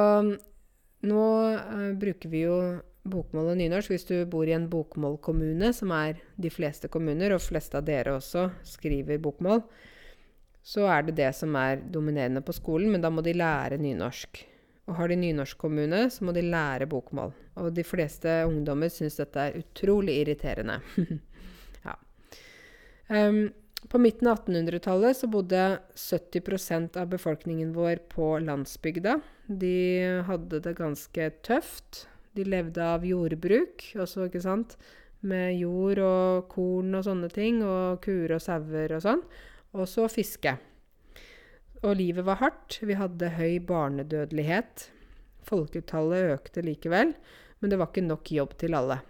nå 1.04 1.22
uh, 1.44 1.90
bruker 1.92 2.32
vi 2.32 2.46
jo 2.46 2.58
bokmål 3.04 3.52
og 3.52 3.60
nynorsk 3.60 3.92
hvis 3.92 4.08
du 4.08 4.16
bor 4.24 4.48
i 4.48 4.56
en 4.56 4.70
bokmålkommune, 4.72 5.74
som 5.76 5.92
er 5.92 6.24
de 6.40 6.48
fleste 6.48 6.88
kommuner, 6.88 7.37
og 7.37 7.44
fleste 7.44 7.76
av 7.76 7.84
dere 7.84 8.16
også 8.16 8.48
skriver 8.64 9.20
bokmål 9.20 9.60
så 10.64 10.87
er 10.88 11.05
det 11.05 11.18
det 11.18 11.31
som 11.37 11.55
er 11.61 11.83
dominerende 11.92 12.40
på 12.44 12.55
skolen, 12.57 12.94
men 12.94 13.03
da 13.05 13.11
må 13.12 13.22
de 13.24 13.37
lære 13.37 13.77
nynorsk. 13.83 14.40
Og 14.88 14.96
har 14.98 15.09
de 15.09 15.16
nynorskkommune, 15.20 16.07
så 16.12 16.24
må 16.24 16.33
de 16.37 16.44
lære 16.44 16.88
bokmål. 16.88 17.33
Og 17.61 17.68
de 17.77 17.85
fleste 17.85 18.31
ungdommer 18.48 18.92
syns 18.92 19.18
dette 19.20 19.40
er 19.40 19.59
utrolig 19.61 20.16
irriterende. 20.22 20.81
ja. 21.87 21.94
Um, 23.12 23.46
på 23.92 24.00
midten 24.00 24.29
av 24.33 24.40
1800-tallet 24.40 25.20
så 25.20 25.29
bodde 25.29 25.62
70% 26.00 26.96
av 27.00 27.12
befolkningen 27.12 27.72
vår 27.77 28.00
på 28.12 28.35
landsbygda. 28.44 29.18
De 29.46 29.77
hadde 30.29 30.61
det 30.64 30.77
ganske 30.81 31.31
tøft. 31.44 32.07
De 32.35 32.44
levde 32.48 32.81
av 32.83 33.05
jordbruk, 33.07 33.85
også, 34.00 34.29
ikke 34.29 34.42
sant, 34.42 34.79
med 35.24 35.59
jord 35.61 36.00
og 36.03 36.48
korn 36.53 36.96
og 36.96 37.05
sånne 37.07 37.29
ting, 37.33 37.61
og 37.64 38.00
kuer 38.05 38.37
og 38.37 38.42
sauer 38.42 38.96
og 38.96 39.05
sånn. 39.05 39.22
Og 39.74 39.88
så 39.90 40.06
fiske. 40.10 40.56
Og 41.84 41.96
livet 41.98 42.24
var 42.24 42.40
hardt. 42.40 42.78
Vi 42.80 42.96
hadde 42.96 43.34
høy 43.37 43.58
barnedødelighet. 43.66 44.88
Folketallet 45.44 46.30
økte 46.38 46.62
likevel, 46.64 47.12
men 47.60 47.72
det 47.72 47.76
var 47.80 47.90
ikke 47.90 48.06
nok 48.06 48.30
jobb 48.32 48.54
til 48.60 48.76
alle. 48.78 49.02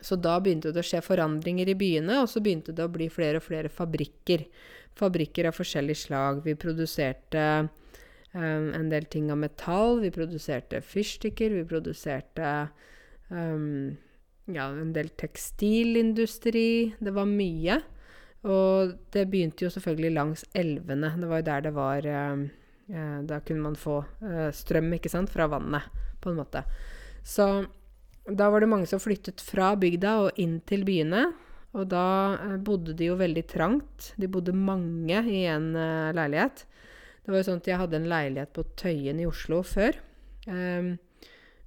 Så 0.00 0.16
da 0.16 0.38
begynte 0.40 0.72
det 0.72 0.80
å 0.80 0.86
skje 0.86 1.02
forandringer 1.04 1.68
i 1.68 1.76
byene, 1.76 2.22
og 2.22 2.30
så 2.30 2.40
begynte 2.40 2.72
det 2.76 2.86
å 2.86 2.92
bli 2.92 3.10
flere 3.12 3.40
og 3.40 3.44
flere 3.44 3.72
fabrikker. 3.72 4.46
Fabrikker 4.96 5.50
av 5.50 5.56
forskjellig 5.58 5.96
slag. 5.98 6.40
Vi 6.46 6.54
produserte 6.58 7.44
um, 8.32 8.70
en 8.76 8.88
del 8.92 9.08
ting 9.12 9.28
av 9.32 9.40
metall. 9.42 10.00
Vi 10.04 10.12
produserte 10.14 10.80
fyrstikker. 10.84 11.52
Vi 11.58 11.66
produserte 11.68 12.52
um, 13.28 13.92
ja, 14.50 14.70
en 14.70 14.94
del 14.96 15.12
tekstilindustri. 15.20 16.94
Det 16.98 17.14
var 17.16 17.28
mye. 17.28 17.80
Og 18.48 18.94
det 19.12 19.26
begynte 19.28 19.66
jo 19.66 19.72
selvfølgelig 19.72 20.14
langs 20.14 20.46
elvene. 20.56 21.12
Det 21.20 21.28
var 21.28 21.42
jo 21.42 21.48
der 21.50 21.66
det 21.66 21.74
var 21.76 22.06
eh, 22.08 22.46
eh, 22.88 23.18
Da 23.28 23.40
kunne 23.44 23.66
man 23.66 23.76
få 23.76 23.98
eh, 24.24 24.48
strøm, 24.56 24.88
ikke 24.96 25.12
sant, 25.12 25.32
fra 25.32 25.48
vannet, 25.50 25.90
på 26.20 26.32
en 26.32 26.40
måte. 26.40 26.64
Så 27.24 27.66
da 28.30 28.48
var 28.52 28.62
det 28.62 28.70
mange 28.70 28.88
som 28.88 29.02
flyttet 29.02 29.42
fra 29.44 29.74
bygda 29.76 30.16
og 30.24 30.40
inn 30.40 30.60
til 30.68 30.86
byene. 30.88 31.26
Og 31.76 31.86
da 31.92 32.06
eh, 32.38 32.56
bodde 32.64 32.96
de 32.96 33.10
jo 33.10 33.18
veldig 33.20 33.44
trangt. 33.50 34.14
De 34.16 34.30
bodde 34.30 34.56
mange 34.56 35.20
i 35.28 35.44
en 35.50 35.74
eh, 35.76 36.10
leilighet. 36.16 36.64
Det 37.20 37.34
var 37.34 37.42
jo 37.42 37.48
sånn 37.50 37.60
at 37.60 37.68
jeg 37.68 37.82
hadde 37.82 38.00
en 38.00 38.08
leilighet 38.08 38.56
på 38.56 38.64
Tøyen 38.80 39.20
i 39.20 39.28
Oslo 39.28 39.60
før. 39.66 39.98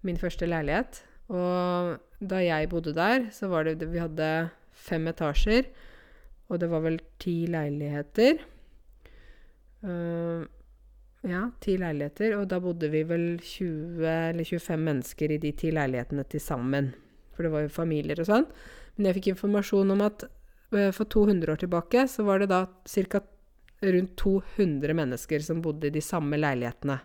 Min 0.04 0.18
første 0.20 0.48
leilighet. 0.50 1.04
Og 1.30 2.26
da 2.26 2.40
jeg 2.42 2.72
bodde 2.72 2.96
der, 2.98 3.28
så 3.32 3.48
var 3.52 3.70
det 3.70 3.86
Vi 3.86 4.02
hadde 4.02 4.50
fem 4.74 5.06
etasjer. 5.08 5.70
Og 6.52 6.60
det 6.62 6.70
var 6.72 6.84
vel 6.84 7.00
ti 7.22 7.44
leiligheter. 7.52 8.42
Uh, 9.84 10.44
ja, 11.28 11.46
ti 11.64 11.78
leiligheter. 11.80 12.36
Og 12.40 12.48
da 12.52 12.60
bodde 12.64 12.90
vi 12.94 13.04
vel 13.08 13.28
20 13.40 14.04
eller 14.04 14.44
25 14.44 14.86
mennesker 14.90 15.34
i 15.36 15.40
de 15.42 15.54
ti 15.58 15.72
leilighetene 15.76 16.26
til 16.30 16.44
sammen. 16.44 16.92
For 17.34 17.46
det 17.46 17.54
var 17.54 17.66
jo 17.66 17.74
familier 17.74 18.20
og 18.22 18.30
sånn. 18.30 18.50
Men 18.96 19.10
jeg 19.10 19.20
fikk 19.20 19.32
informasjon 19.34 19.96
om 19.96 20.04
at 20.06 20.28
uh, 20.28 20.92
for 20.96 21.08
200 21.10 21.56
år 21.56 21.64
tilbake 21.64 22.06
så 22.12 22.28
var 22.28 22.44
det 22.44 22.52
da 22.52 22.66
ca. 22.68 23.24
rundt 23.84 24.14
200 24.20 24.94
mennesker 25.00 25.44
som 25.44 25.64
bodde 25.64 25.90
i 25.90 25.96
de 25.96 26.04
samme 26.04 26.38
leilighetene. 26.40 27.00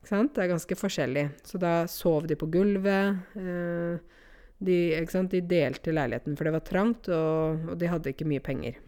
Ikke 0.00 0.12
sant? 0.14 0.32
Det 0.36 0.44
er 0.44 0.54
ganske 0.54 0.78
forskjellig. 0.78 1.26
Så 1.44 1.58
da 1.60 1.84
sov 1.90 2.28
de 2.28 2.38
på 2.38 2.48
gulvet. 2.52 3.20
Uh, 3.36 4.19
de, 4.60 4.76
de, 5.32 5.40
delte 5.40 5.92
leiligheten, 5.94 6.36
for 6.36 6.46
det 6.46 6.54
var 6.54 6.64
trangt, 6.66 7.08
og, 7.08 7.66
og, 7.70 7.76
de 7.80 7.88
hadde 7.90 8.12
ikke 8.12 8.28
mye 8.28 8.44
penger. 8.44 8.78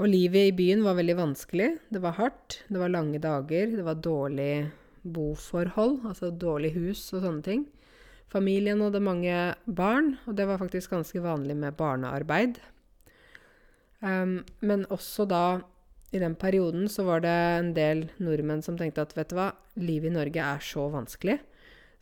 Og 0.00 0.08
livet 0.08 0.48
i 0.48 0.54
byen 0.56 0.82
var 0.82 0.96
veldig 0.98 1.18
vanskelig. 1.18 1.68
Det 1.92 2.00
var 2.02 2.16
hardt, 2.16 2.62
det 2.72 2.80
var 2.80 2.90
lange 2.90 3.20
dager, 3.22 3.76
det 3.76 3.84
var 3.86 4.00
dårlig 4.02 4.54
boforhold, 5.02 6.00
altså 6.08 6.32
dårlig 6.32 6.72
hus 6.78 7.04
og 7.12 7.26
sånne 7.26 7.44
ting. 7.46 7.66
Familien 8.32 8.80
hadde 8.80 9.02
mange 9.04 9.36
barn, 9.66 10.14
og 10.24 10.38
det 10.38 10.46
var 10.48 10.60
faktisk 10.62 10.94
ganske 10.94 11.20
vanlig 11.20 11.58
med 11.58 11.76
barnearbeid. 11.76 12.62
Um, 14.00 14.40
men 14.64 14.86
også 14.90 15.28
da, 15.28 15.60
i 16.12 16.20
den 16.22 16.34
perioden, 16.40 16.88
så 16.88 17.04
var 17.06 17.20
det 17.24 17.36
en 17.58 17.72
del 17.76 18.06
nordmenn 18.24 18.64
som 18.64 18.78
tenkte 18.80 19.04
at 19.04 19.12
vet 19.18 19.30
du 19.30 19.36
hva, 19.36 19.52
livet 19.76 20.10
i 20.10 20.16
Norge 20.16 20.48
er 20.48 20.64
så 20.64 20.88
vanskelig. 20.92 21.38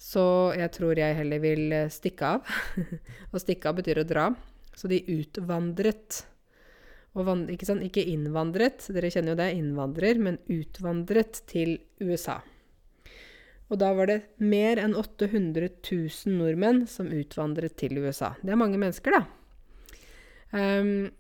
Så 0.00 0.24
jeg 0.56 0.72
tror 0.72 0.96
jeg 0.96 1.16
heller 1.18 1.42
vil 1.42 1.74
eh, 1.76 1.90
stikke 1.92 2.34
av. 2.36 2.52
og 3.32 3.42
stikke 3.42 3.68
av 3.68 3.80
betyr 3.82 4.00
å 4.00 4.08
dra. 4.08 4.30
Så 4.72 4.88
de 4.88 5.02
utvandret. 5.12 6.22
Van, 7.12 7.42
ikke, 7.50 7.66
sånn, 7.66 7.82
ikke 7.82 8.06
innvandret, 8.06 8.84
dere 8.94 9.10
kjenner 9.10 9.34
jo 9.34 9.40
det, 9.40 9.48
innvandrer, 9.58 10.20
men 10.22 10.38
utvandret 10.46 11.42
til 11.50 11.74
USA. 11.98 12.38
Og 13.70 13.78
da 13.82 13.90
var 13.94 14.08
det 14.10 14.18
mer 14.38 14.78
enn 14.82 14.94
800 14.98 15.68
000 15.82 16.36
nordmenn 16.38 16.84
som 16.90 17.10
utvandret 17.10 17.76
til 17.82 17.98
USA. 17.98 18.32
Det 18.42 18.54
er 18.54 18.62
mange 18.62 18.78
mennesker, 18.78 19.18
da. 19.18 19.24
Um, 20.50 21.10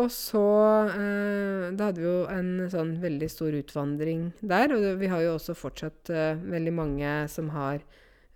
og 0.00 0.08
så 0.12 0.42
eh, 0.88 1.70
Da 1.76 1.90
hadde 1.90 2.00
vi 2.00 2.06
jo 2.08 2.20
en 2.32 2.52
sånn 2.72 2.94
veldig 3.02 3.28
stor 3.28 3.56
utvandring 3.58 4.30
der. 4.40 4.72
Og 4.72 5.00
vi 5.02 5.10
har 5.12 5.24
jo 5.24 5.34
også 5.36 5.56
fortsatt 5.58 6.12
eh, 6.12 6.40
veldig 6.40 6.74
mange 6.76 7.16
som 7.32 7.50
har, 7.52 7.82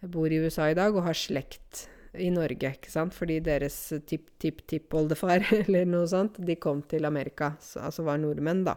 bor 0.05 0.29
i 0.29 0.40
USA 0.42 0.69
i 0.71 0.77
dag 0.77 0.97
og 0.97 1.07
har 1.07 1.16
slekt 1.16 1.87
i 2.16 2.29
Norge, 2.33 2.75
ikke 2.77 2.92
sant? 2.92 3.16
Fordi 3.16 3.38
deres 3.45 3.77
tipp-tipp-tippoldefar 4.09 5.49
eller 5.62 5.88
noe 5.88 6.09
sånt, 6.11 6.37
de 6.40 6.59
kom 6.61 6.83
til 6.88 7.09
Amerika, 7.09 7.55
så, 7.61 7.87
altså 7.88 8.05
var 8.07 8.21
nordmenn, 8.21 8.64
da. 8.69 8.77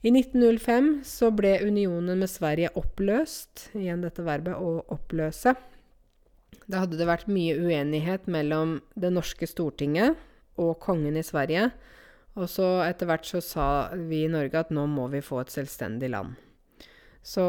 I 0.00 0.08
1905 0.14 1.02
så 1.04 1.28
ble 1.36 1.58
unionen 1.60 2.22
med 2.22 2.30
Sverige 2.32 2.70
oppløst. 2.80 3.66
Igjen 3.76 4.00
dette 4.00 4.24
verbet 4.24 4.56
å 4.56 4.78
oppløse. 4.88 5.52
Da 6.64 6.86
hadde 6.86 6.96
det 6.96 7.08
vært 7.08 7.28
mye 7.28 7.58
uenighet 7.60 8.24
mellom 8.30 8.78
det 8.96 9.12
norske 9.12 9.44
stortinget 9.50 10.16
og 10.60 10.78
kongen 10.82 11.16
i 11.16 11.24
Sverige. 11.26 11.70
Og 12.38 12.46
så 12.50 12.66
etter 12.84 13.08
hvert 13.10 13.26
så 13.26 13.40
sa 13.42 13.66
vi 13.96 14.24
i 14.24 14.30
Norge 14.30 14.60
at 14.60 14.70
nå 14.74 14.86
må 14.90 15.08
vi 15.12 15.22
få 15.24 15.42
et 15.42 15.52
selvstendig 15.52 16.12
land. 16.12 16.36
Så 17.26 17.44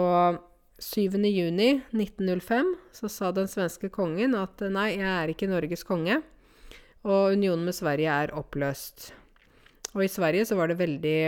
7.6.1905 0.81 2.73
så 2.97 3.09
sa 3.11 3.29
den 3.35 3.47
svenske 3.51 3.91
kongen 3.93 4.33
at 4.35 4.63
nei, 4.73 4.95
jeg 4.97 5.11
er 5.11 5.31
ikke 5.31 5.49
Norges 5.51 5.85
konge. 5.87 6.19
Og 7.05 7.37
unionen 7.37 7.67
med 7.69 7.77
Sverige 7.77 8.13
er 8.25 8.33
oppløst. 8.37 9.11
Og 9.93 10.05
i 10.05 10.11
Sverige 10.11 10.47
så 10.49 10.57
var 10.57 10.69
det 10.69 10.81
veldig 10.81 11.21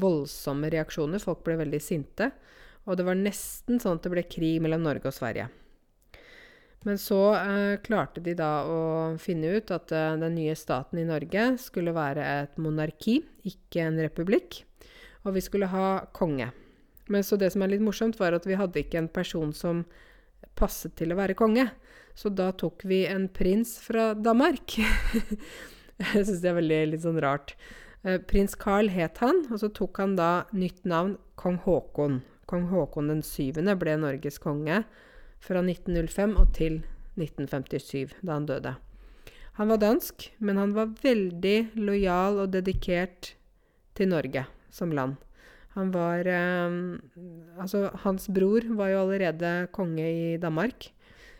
voldsomme 0.00 0.70
reaksjoner. 0.72 1.22
Folk 1.22 1.44
ble 1.46 1.58
veldig 1.60 1.80
sinte. 1.82 2.30
Og 2.84 2.98
det 2.98 3.06
var 3.06 3.16
nesten 3.16 3.80
sånn 3.80 3.98
at 3.98 4.04
det 4.04 4.12
ble 4.12 4.24
krig 4.28 4.60
mellom 4.64 4.84
Norge 4.84 5.08
og 5.08 5.16
Sverige. 5.16 5.48
Men 6.84 6.98
så 7.00 7.18
eh, 7.34 7.80
klarte 7.80 8.20
de 8.20 8.34
da 8.36 8.50
å 8.68 8.80
finne 9.20 9.54
ut 9.56 9.70
at 9.72 9.92
eh, 9.96 10.16
den 10.20 10.36
nye 10.36 10.54
staten 10.58 11.00
i 11.00 11.06
Norge 11.08 11.54
skulle 11.62 11.94
være 11.96 12.24
et 12.42 12.58
monarki, 12.60 13.22
ikke 13.48 13.86
en 13.86 14.00
republikk. 14.04 14.60
Og 15.24 15.38
vi 15.38 15.42
skulle 15.44 15.70
ha 15.72 16.04
konge. 16.12 16.50
Men 17.08 17.24
så 17.24 17.38
det 17.40 17.50
som 17.54 17.64
er 17.64 17.72
litt 17.72 17.84
morsomt, 17.84 18.18
var 18.20 18.36
at 18.36 18.44
vi 18.48 18.58
hadde 18.60 18.82
ikke 18.82 19.00
en 19.00 19.08
person 19.12 19.54
som 19.56 19.84
passet 20.60 20.92
til 21.00 21.14
å 21.14 21.18
være 21.18 21.36
konge. 21.38 21.70
Så 22.14 22.28
da 22.28 22.50
tok 22.52 22.84
vi 22.86 23.04
en 23.08 23.30
prins 23.32 23.78
fra 23.82 24.12
Danmark. 24.14 24.76
Jeg 26.02 26.26
syns 26.26 26.44
det 26.44 26.52
er 26.52 26.60
veldig 26.60 26.82
litt 26.92 27.06
sånn 27.06 27.22
rart. 27.24 27.56
Eh, 28.04 28.20
prins 28.20 28.52
Carl 28.60 28.92
het 28.92 29.24
han, 29.24 29.46
og 29.48 29.56
så 29.64 29.72
tok 29.72 30.02
han 30.04 30.18
da 30.20 30.44
nytt 30.52 30.84
navn 30.84 31.16
kong 31.40 31.62
Haakon. 31.64 32.20
Kong 32.50 32.68
Haakon 32.68 33.08
den 33.08 33.24
syvende 33.24 33.72
ble 33.80 33.96
Norges 34.04 34.36
konge 34.42 34.82
fra 35.44 35.60
1905 35.60 36.36
og 36.40 36.50
til 36.56 36.80
1957, 37.20 38.16
da 38.24 38.38
han 38.38 38.48
døde. 38.48 38.74
Han 39.58 39.70
var 39.70 39.82
dansk, 39.82 40.30
men 40.42 40.58
han 40.58 40.72
var 40.74 40.96
veldig 41.02 41.76
lojal 41.78 42.40
og 42.42 42.54
dedikert 42.56 43.34
til 43.94 44.10
Norge 44.10 44.46
som 44.74 44.90
land. 44.90 45.14
Han 45.74 45.90
var 45.94 46.26
eh, 46.26 46.74
Altså, 47.58 47.88
hans 48.02 48.28
bror 48.30 48.66
var 48.78 48.90
jo 48.92 49.04
allerede 49.04 49.68
konge 49.74 50.06
i 50.06 50.36
Danmark, 50.42 50.90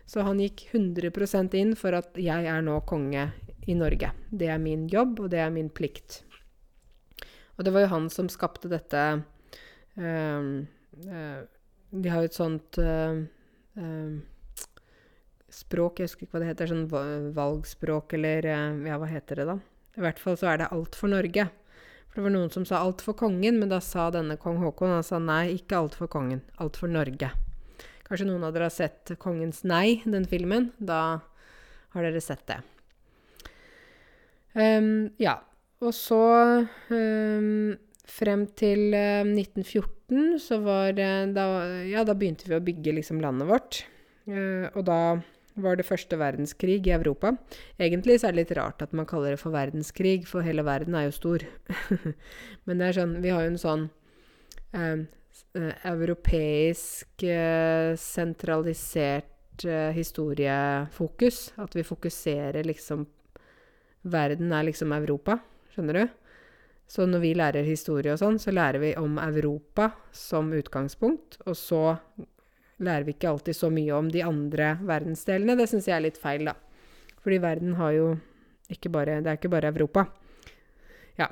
så 0.07 0.23
han 0.27 0.43
gikk 0.43 0.69
100% 0.75 1.55
inn 1.59 1.75
for 1.79 1.97
at 1.97 2.15
jeg 2.21 2.47
er 2.51 2.63
nå 2.63 2.81
konge 2.87 3.31
i 3.67 3.75
Norge. 3.75 4.13
Det 4.31 4.51
er 4.53 4.61
min 4.63 4.87
jobb, 4.91 5.25
og 5.25 5.31
det 5.33 5.41
er 5.43 5.55
min 5.55 5.71
plikt. 5.73 6.23
Og 7.57 7.65
det 7.65 7.73
var 7.75 7.87
jo 7.87 7.93
han 7.95 8.11
som 8.11 8.29
skapte 8.31 8.71
dette 8.71 9.03
eh, 9.99 10.51
eh, 11.09 11.41
De 11.95 12.11
har 12.11 12.23
jo 12.23 12.31
et 12.31 12.37
sånt 12.37 12.79
uh, 12.83 13.23
språk, 15.55 15.99
jeg 15.99 16.09
husker 16.09 16.27
ikke 16.27 16.37
hva 16.37 16.43
det 16.43 16.51
heter, 16.53 16.71
sånn 16.71 17.33
valgspråk 17.35 18.17
eller 18.19 18.49
Ja, 18.49 18.99
hva 19.01 19.09
heter 19.11 19.43
det, 19.43 19.47
da? 19.51 19.59
I 19.95 20.03
hvert 20.03 20.19
fall 20.23 20.39
så 20.39 20.51
er 20.51 20.63
det 20.63 20.73
Alt 20.75 20.99
for 20.99 21.11
Norge. 21.13 21.47
For 22.15 22.21
det 22.21 22.27
var 22.29 22.35
noen 22.35 22.51
som 22.55 22.67
sa 22.67 22.81
Alt 22.83 23.03
for 23.03 23.19
kongen, 23.19 23.59
men 23.59 23.71
da 23.71 23.81
sa 23.83 24.09
denne 24.15 24.37
kong 24.39 24.61
Haakon 24.63 24.93
Han 24.97 25.07
sa 25.07 25.19
nei, 25.23 25.57
ikke 25.57 25.79
Alt 25.81 25.97
for 25.99 26.11
kongen. 26.11 26.45
Alt 26.63 26.79
for 26.79 26.91
Norge. 26.91 27.31
Kanskje 28.05 28.29
noen 28.29 28.45
av 28.47 28.55
dere 28.55 28.69
har 28.69 28.75
sett 28.75 29.15
Kongens 29.19 29.65
nei, 29.67 30.03
den 30.05 30.27
filmen. 30.31 30.71
Da 30.79 31.01
har 31.95 32.07
dere 32.07 32.23
sett 32.23 32.45
det. 32.51 32.61
Um, 34.55 35.11
ja. 35.19 35.41
Og 35.83 35.91
så 35.95 36.21
um, 36.91 37.75
frem 38.09 38.47
til 38.59 38.93
uh, 38.95 39.25
1914 39.27 40.39
så 40.43 40.61
var 40.65 40.99
uh, 40.99 41.25
da, 41.35 41.47
Ja, 41.89 42.05
da 42.07 42.17
begynte 42.17 42.49
vi 42.51 42.59
å 42.59 42.65
bygge 42.65 42.97
liksom 42.99 43.23
landet 43.25 43.49
vårt. 43.51 43.83
Uh, 44.29 44.69
og 44.75 44.85
da 44.89 44.99
var 45.61 45.79
det 45.79 45.87
første 45.87 46.19
verdenskrig 46.19 46.81
i 46.89 46.95
Europa. 46.97 47.35
Egentlig 47.79 48.19
så 48.19 48.29
er 48.29 48.35
det 48.35 48.43
litt 48.43 48.57
rart 48.59 48.83
at 48.83 48.95
man 48.97 49.07
kaller 49.07 49.35
det 49.35 49.43
for 49.43 49.55
verdenskrig, 49.55 50.27
for 50.27 50.43
hele 50.43 50.65
verden 50.67 50.97
er 50.99 51.07
jo 51.07 51.15
stor. 51.15 51.45
Men 52.67 52.81
det 52.81 52.89
er 52.89 52.99
sånn 52.99 53.15
Vi 53.23 53.31
har 53.31 53.45
jo 53.45 53.53
en 53.53 53.61
sånn 53.63 53.85
eh, 54.75 55.05
europeisk 55.87 57.23
sentralisert 58.03 59.63
historiefokus. 59.95 61.53
At 61.63 61.79
vi 61.79 61.87
fokuserer 61.87 62.67
liksom 62.67 63.07
Verden 64.11 64.51
er 64.53 64.67
liksom 64.67 64.91
Europa. 64.93 65.39
Skjønner 65.73 66.03
du? 66.03 66.24
Så 66.91 67.07
når 67.09 67.23
vi 67.23 67.33
lærer 67.37 67.67
historie 67.67 68.13
og 68.13 68.21
sånn, 68.21 68.39
så 68.39 68.53
lærer 68.55 68.83
vi 68.83 68.93
om 69.01 69.17
Europa 69.19 69.91
som 70.15 70.53
utgangspunkt, 70.55 71.41
og 71.49 71.57
så 71.59 71.97
lærer 72.85 73.07
vi 73.07 73.15
ikke 73.15 73.31
alltid 73.31 73.57
så 73.57 73.71
mye 73.73 73.95
om 73.97 74.11
de 74.13 74.23
andre 74.25 74.75
verdensdelene. 74.85 75.57
Det 75.59 75.69
syns 75.71 75.89
jeg 75.89 75.97
er 75.97 76.05
litt 76.07 76.21
feil, 76.21 76.51
da. 76.51 76.57
Fordi 77.25 77.41
verden 77.41 77.79
har 77.79 77.95
jo 77.97 78.09
ikke 78.73 78.91
bare 78.93 79.21
Det 79.23 79.31
er 79.31 79.39
ikke 79.39 79.53
bare 79.53 79.73
Europa. 79.73 80.07
Ja. 81.21 81.31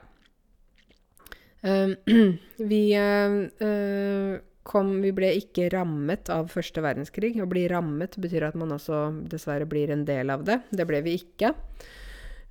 Uh, 1.65 1.95
vi 2.73 2.83
uh, 2.97 4.41
kom 4.62 4.93
Vi 5.03 5.12
ble 5.15 5.33
ikke 5.38 5.69
rammet 5.75 6.31
av 6.33 6.53
første 6.53 6.85
verdenskrig. 6.85 7.35
Å 7.43 7.49
bli 7.51 7.67
rammet 7.71 8.17
betyr 8.21 8.49
at 8.49 8.59
man 8.59 8.73
også 8.77 9.09
dessverre 9.29 9.69
blir 9.69 9.93
en 9.93 10.07
del 10.09 10.33
av 10.33 10.45
det. 10.49 10.62
Det 10.71 10.87
ble 10.88 11.03
vi 11.05 11.19
ikke. 11.21 11.55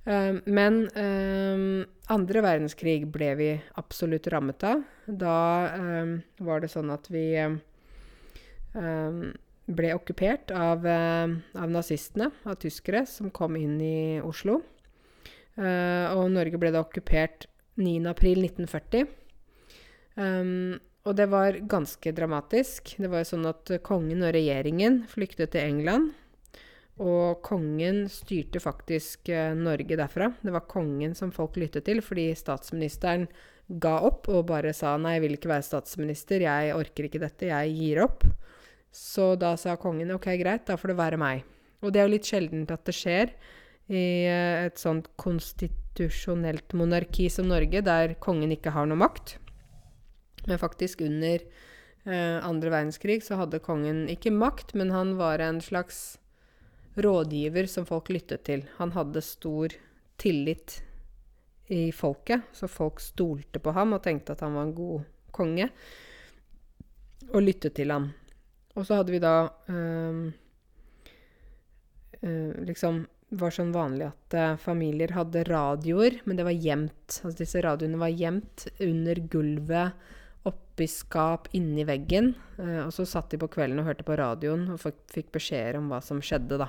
Uh, 0.02 0.40
men 0.50 0.80
uh, 0.98 1.84
andre 2.10 2.42
verdenskrig 2.42 3.04
ble 3.14 3.28
vi 3.38 3.50
absolutt 3.78 4.26
rammet 4.34 4.64
av. 4.66 4.82
Da 5.06 5.36
uh, 5.76 6.16
var 6.42 6.62
det 6.62 6.72
sånn 6.72 6.90
at 6.94 7.10
vi 7.12 7.26
ble 8.72 9.88
okkupert 9.92 10.48
av, 10.56 10.86
av, 10.88 11.66
nazistene, 11.68 12.30
av 12.48 12.54
tyskere, 12.56 13.02
som 13.04 13.28
kom 13.28 13.58
inn 13.60 13.74
i 13.84 14.16
Oslo. 14.24 14.62
og 15.60 16.22
Norge 16.32 16.56
ble 16.56 16.70
da 16.72 16.80
okkupert 16.80 17.44
9.4.1940. 17.76 19.04
Um, 20.16 20.80
og 21.04 21.20
det 21.20 21.28
var 21.28 21.60
ganske 21.68 22.14
dramatisk. 22.16 22.94
Det 22.96 23.12
var 23.12 23.26
jo 23.26 23.30
sånn 23.34 23.50
at 23.52 23.74
kongen 23.84 24.24
og 24.24 24.32
regjeringen 24.38 25.02
flyktet 25.12 25.52
til 25.52 25.68
England. 25.68 26.16
Og 27.02 27.40
kongen 27.42 28.04
styrte 28.12 28.60
faktisk 28.62 29.30
eh, 29.32 29.56
Norge 29.58 29.96
derfra. 29.98 30.30
Det 30.42 30.52
var 30.54 30.68
kongen 30.70 31.16
som 31.18 31.32
folk 31.34 31.56
lyttet 31.58 31.88
til, 31.88 32.02
fordi 32.04 32.28
statsministeren 32.38 33.26
ga 33.82 33.96
opp 34.06 34.28
og 34.30 34.46
bare 34.50 34.74
sa 34.76 34.94
nei, 35.00 35.16
jeg 35.16 35.24
vil 35.24 35.36
ikke 35.38 35.50
være 35.50 35.66
statsminister, 35.66 36.44
jeg 36.44 36.76
orker 36.76 37.08
ikke 37.08 37.22
dette, 37.22 37.48
jeg 37.50 37.74
gir 37.78 38.02
opp. 38.04 38.26
Så 38.92 39.32
da 39.40 39.54
sa 39.56 39.78
kongen 39.80 40.12
ok, 40.14 40.28
greit, 40.40 40.66
da 40.68 40.76
får 40.78 40.92
det 40.92 41.00
være 41.00 41.20
meg. 41.20 41.42
Og 41.82 41.90
det 41.90 42.02
er 42.02 42.06
jo 42.06 42.14
litt 42.14 42.28
sjeldent 42.28 42.70
at 42.74 42.84
det 42.86 42.94
skjer 42.94 43.32
i 43.90 44.06
eh, 44.28 44.68
et 44.68 44.78
sånt 44.78 45.08
konstitusjonelt 45.20 46.76
monarki 46.78 47.28
som 47.32 47.48
Norge, 47.50 47.82
der 47.82 48.16
kongen 48.22 48.54
ikke 48.54 48.74
har 48.76 48.86
noe 48.86 49.00
makt. 49.00 49.38
Men 50.46 50.60
faktisk 50.60 51.02
under 51.06 51.40
eh, 51.40 52.38
andre 52.42 52.70
verdenskrig 52.70 53.22
så 53.26 53.40
hadde 53.40 53.62
kongen 53.64 54.04
ikke 54.12 54.34
makt, 54.34 54.76
men 54.78 54.94
han 54.94 55.16
var 55.18 55.42
en 55.42 55.62
slags 55.64 56.20
rådgiver 56.96 57.68
som 57.70 57.86
folk 57.88 58.10
lyttet 58.12 58.44
til. 58.48 58.64
Han 58.78 58.92
hadde 58.96 59.24
stor 59.24 59.74
tillit 60.20 60.80
i 61.72 61.86
folket, 61.92 62.48
så 62.52 62.68
folk 62.68 63.00
stolte 63.00 63.62
på 63.62 63.72
ham 63.72 63.96
og 63.96 64.02
tenkte 64.04 64.34
at 64.34 64.42
han 64.44 64.56
var 64.58 64.68
en 64.68 64.76
god 64.76 65.06
konge, 65.32 65.70
og 67.32 67.42
lyttet 67.42 67.74
til 67.78 67.92
ham. 67.94 68.10
Og 68.76 68.84
så 68.86 68.98
hadde 68.98 69.12
vi 69.12 69.20
da 69.22 69.36
øh, 69.72 70.32
øh, 72.22 72.64
liksom 72.68 73.04
var 73.40 73.54
sånn 73.54 73.72
vanlig 73.72 74.10
at 74.10 74.36
uh, 74.36 74.60
familier 74.60 75.14
hadde 75.16 75.44
radioer, 75.48 76.18
men 76.28 76.38
det 76.38 76.44
var 76.44 76.56
gjemt. 76.56 77.20
Altså 77.22 77.38
disse 77.38 77.62
radioene 77.64 78.00
var 78.00 78.12
gjemt 78.12 78.66
under 78.84 79.20
gulvet, 79.32 80.10
oppi 80.48 80.88
skap, 80.90 81.48
inni 81.56 81.86
veggen. 81.88 82.32
Uh, 82.58 82.84
og 82.86 82.92
så 82.92 83.06
satt 83.08 83.32
de 83.32 83.40
på 83.40 83.48
kvelden 83.52 83.80
og 83.80 83.88
hørte 83.88 84.06
på 84.06 84.18
radioen 84.20 84.68
og 84.74 84.82
fikk 84.84 85.32
beskjeder 85.32 85.80
om 85.80 85.88
hva 85.92 86.02
som 86.04 86.20
skjedde, 86.24 86.60
da. 86.60 86.68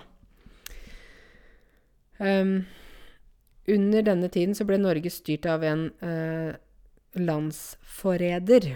Um, 2.24 2.66
under 3.68 4.04
denne 4.04 4.30
tiden 4.32 4.56
så 4.56 4.66
ble 4.68 4.78
Norge 4.80 5.12
styrt 5.12 5.48
av 5.50 5.64
en 5.68 5.88
uh, 6.04 6.56
landsforræder 7.20 8.74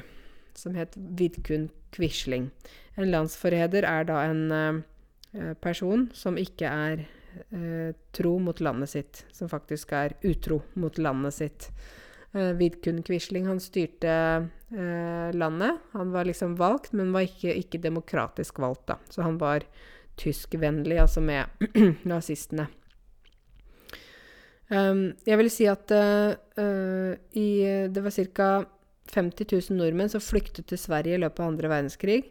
som 0.57 0.75
het 0.75 0.95
Vidkun 0.95 1.69
Quisling. 1.95 2.49
En 2.97 3.11
landsforræder 3.11 3.87
er 3.87 4.07
da 4.09 4.23
en 4.27 4.41
uh, 4.51 5.53
person 5.63 6.07
som 6.17 6.39
ikke 6.39 6.67
er 6.71 7.05
uh, 7.53 7.93
tro 8.15 8.35
mot 8.43 8.59
landet 8.63 8.91
sitt, 8.95 9.23
som 9.31 9.51
faktisk 9.51 9.93
er 9.95 10.17
utro 10.27 10.61
mot 10.75 10.99
landet 10.99 11.37
sitt. 11.37 11.69
Uh, 12.35 12.51
Vidkun 12.59 13.03
Quisling 13.05 13.47
han 13.47 13.63
styrte 13.63 14.15
landet. 14.67 15.77
Han 15.93 16.09
var 16.11 16.27
liksom 16.27 16.57
valgt, 16.59 16.91
men 16.91 17.13
var 17.15 17.23
ikke, 17.23 17.53
ikke 17.55 17.79
demokratisk 17.79 18.57
valgt, 18.59 18.89
da. 18.89 18.97
Så 19.07 19.23
han 19.23 19.37
var 19.39 19.63
tyskvennlig, 20.19 20.97
altså 20.99 21.23
med 21.23 21.47
nazistene. 22.11 22.65
Um, 24.67 25.13
jeg 25.23 25.39
vil 25.39 25.49
si 25.51 25.67
at 25.71 25.91
uh, 25.95 27.13
i 27.39 27.47
Det 27.87 28.03
var 28.03 28.11
ca. 28.11 28.49
50 29.07 29.47
000 29.71 29.77
nordmenn 29.79 30.09
som 30.11 30.19
flyktet 30.19 30.67
til 30.67 30.79
Sverige 30.79 31.15
i 31.15 31.21
løpet 31.21 31.39
av 31.39 31.53
andre 31.53 31.69
verdenskrig. 31.71 32.25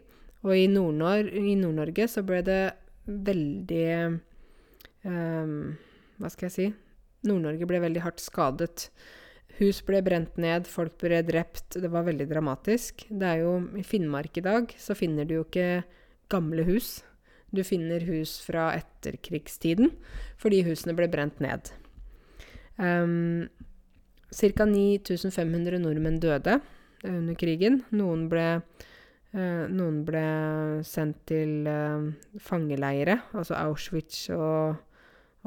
Og 0.45 0.53
i 0.53 0.67
Nord-Norge 0.69 1.55
Nord 1.57 2.01
så 2.11 2.21
ble 2.21 2.43
det 2.45 2.61
veldig 3.07 3.87
um, 5.07 5.73
Hva 6.21 6.29
skal 6.29 6.47
jeg 6.47 6.53
si? 6.53 6.67
Nord-Norge 7.25 7.65
ble 7.69 7.81
veldig 7.81 8.03
hardt 8.05 8.21
skadet. 8.21 8.91
Hus 9.57 9.81
ble 9.81 10.03
brent 10.05 10.37
ned, 10.37 10.69
folk 10.69 10.99
ble 11.01 11.23
drept. 11.25 11.79
Det 11.81 11.89
var 11.89 12.05
veldig 12.05 12.29
dramatisk. 12.29 13.07
Det 13.09 13.25
er 13.25 13.41
jo 13.41 13.57
I 13.73 13.85
Finnmark 13.85 14.37
i 14.37 14.45
dag 14.45 14.73
så 14.77 14.93
finner 14.97 15.25
du 15.25 15.39
jo 15.39 15.47
ikke 15.47 15.81
gamle 16.29 16.67
hus. 16.67 16.99
Du 17.49 17.63
finner 17.65 18.03
hus 18.05 18.37
fra 18.45 18.69
etterkrigstiden 18.77 19.95
fordi 20.37 20.61
husene 20.67 20.93
ble 20.93 21.09
brent 21.09 21.41
ned. 21.41 21.73
Um, 22.77 23.47
Ca. 24.27 24.65
9500 24.65 25.79
nordmenn 25.81 26.19
døde 26.19 26.59
under 27.07 27.37
krigen. 27.39 27.81
Noen 27.95 28.27
ble, 28.29 28.45
uh, 29.33 29.63
noen 29.71 30.01
ble 30.07 30.25
sendt 30.85 31.23
til 31.31 31.67
uh, 31.69 32.09
fangeleire, 32.43 33.21
altså 33.37 33.57
Auschwitz 33.61 34.27
og, 34.35 34.75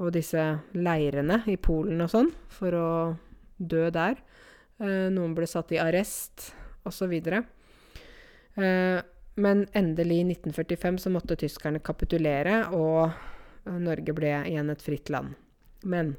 og, 0.00 0.08
disse 0.16 0.42
leirene 0.74 1.42
i 1.50 1.58
Polen 1.60 2.00
og 2.00 2.12
sånn, 2.12 2.32
for 2.52 2.78
å 2.78 2.90
dø 3.58 3.88
der. 3.94 4.22
Uh, 4.80 5.08
noen 5.12 5.36
ble 5.36 5.48
satt 5.50 5.74
i 5.76 5.82
arrest, 5.82 6.54
osv. 6.88 7.12
Uh, 8.56 8.98
men 9.40 9.66
endelig, 9.76 10.22
i 10.22 10.30
1945, 10.32 11.02
så 11.04 11.12
måtte 11.12 11.38
tyskerne 11.38 11.84
kapitulere, 11.84 12.64
og 12.74 13.12
Norge 13.80 14.16
ble 14.16 14.32
igjen 14.48 14.72
et 14.72 14.82
fritt 14.82 15.12
land. 15.12 15.36
Men 15.84 16.16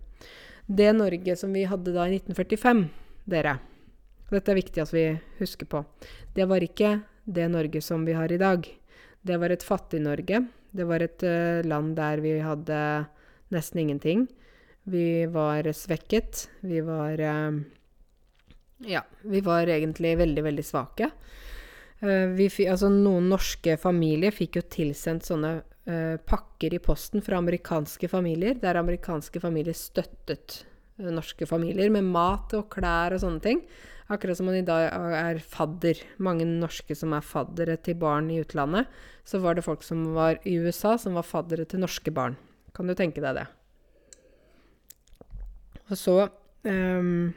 det 0.65 0.93
Norge 0.93 1.35
som 1.35 1.53
vi 1.53 1.65
hadde 1.67 1.93
da 1.95 2.07
i 2.07 2.17
1945, 2.17 2.85
dere 3.29 3.59
Dette 4.31 4.53
er 4.53 4.61
viktig 4.61 4.79
at 4.79 4.93
vi 4.95 5.05
husker 5.41 5.67
på. 5.67 5.81
Det 6.31 6.45
var 6.47 6.63
ikke 6.63 7.01
det 7.27 7.49
Norge 7.51 7.81
som 7.83 8.05
vi 8.07 8.13
har 8.15 8.31
i 8.31 8.39
dag. 8.39 8.63
Det 9.21 9.37
var 9.37 9.51
et 9.51 9.63
fattig 9.63 9.99
Norge. 10.01 10.39
Det 10.71 10.85
var 10.87 11.03
et 11.03 11.23
uh, 11.27 11.59
land 11.67 11.97
der 11.97 12.21
vi 12.23 12.37
hadde 12.39 12.77
nesten 13.51 13.81
ingenting. 13.83 14.29
Vi 14.87 15.25
var 15.27 15.67
svekket. 15.75 16.47
Vi 16.63 16.79
var 16.81 17.19
uh, 17.19 17.59
Ja, 18.87 19.03
vi 19.21 19.41
var 19.43 19.67
egentlig 19.67 20.15
veldig, 20.17 20.43
veldig 20.47 20.65
svake. 20.65 21.11
Uh, 21.99 22.39
altså, 22.39 22.87
noen 22.87 23.27
norske 23.29 23.75
familier 23.77 24.31
fikk 24.31 24.61
jo 24.61 24.65
tilsendt 24.79 25.27
sånne 25.27 25.59
uh, 25.89 26.17
pakker 26.27 26.75
i 26.75 26.81
posten 26.83 27.23
fra 27.25 27.39
amerikanske 27.41 28.09
familier, 28.11 28.57
der 28.61 28.79
amerikanske 28.81 29.41
familier 29.41 29.77
støttet 29.77 30.61
uh, 30.99 31.09
norske 31.13 31.47
familier 31.49 31.91
med 31.93 32.09
mat 32.11 32.53
og 32.57 32.69
klær 32.73 33.15
og 33.15 33.23
sånne 33.23 33.43
ting. 33.45 33.63
Akkurat 34.11 34.37
som 34.37 34.49
man 34.49 34.59
i 34.59 34.65
dag 34.67 34.89
er 34.91 35.39
fadder. 35.39 36.01
Mange 36.19 36.45
norske 36.45 36.95
som 36.97 37.13
er 37.15 37.23
faddere 37.23 37.77
til 37.79 37.95
barn 37.99 38.27
i 38.33 38.41
utlandet. 38.43 38.89
Så 39.23 39.39
var 39.39 39.55
det 39.55 39.63
folk 39.63 39.85
som 39.87 40.09
var 40.17 40.41
i 40.43 40.57
USA, 40.59 40.97
som 40.99 41.15
var 41.15 41.23
faddere 41.23 41.63
til 41.63 41.79
norske 41.79 42.11
barn. 42.11 42.35
Kan 42.75 42.91
du 42.91 42.95
tenke 42.97 43.23
deg 43.23 43.39
det? 43.39 43.47
Og 45.91 45.99
så 45.99 46.15
um, 46.67 47.31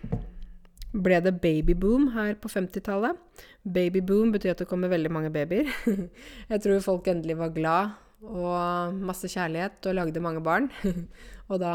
ble 0.95 1.21
det 1.23 1.37
babyboom 1.43 2.11
her 2.15 2.35
på 2.43 2.51
50-tallet. 2.51 3.19
Babyboom 3.63 4.35
betyr 4.35 4.55
at 4.55 4.65
det 4.65 4.71
kommer 4.71 4.91
veldig 4.91 5.13
mange 5.15 5.31
babyer. 5.35 5.71
Jeg 6.51 6.65
tror 6.65 6.83
folk 6.83 7.11
endelig 7.11 7.39
var 7.39 7.55
glad 7.55 7.95
og 8.25 8.97
masse 9.05 9.29
kjærlighet 9.31 9.89
og 9.91 9.97
lagde 9.99 10.23
mange 10.25 10.43
barn. 10.45 10.71
og 11.51 11.61
da 11.63 11.75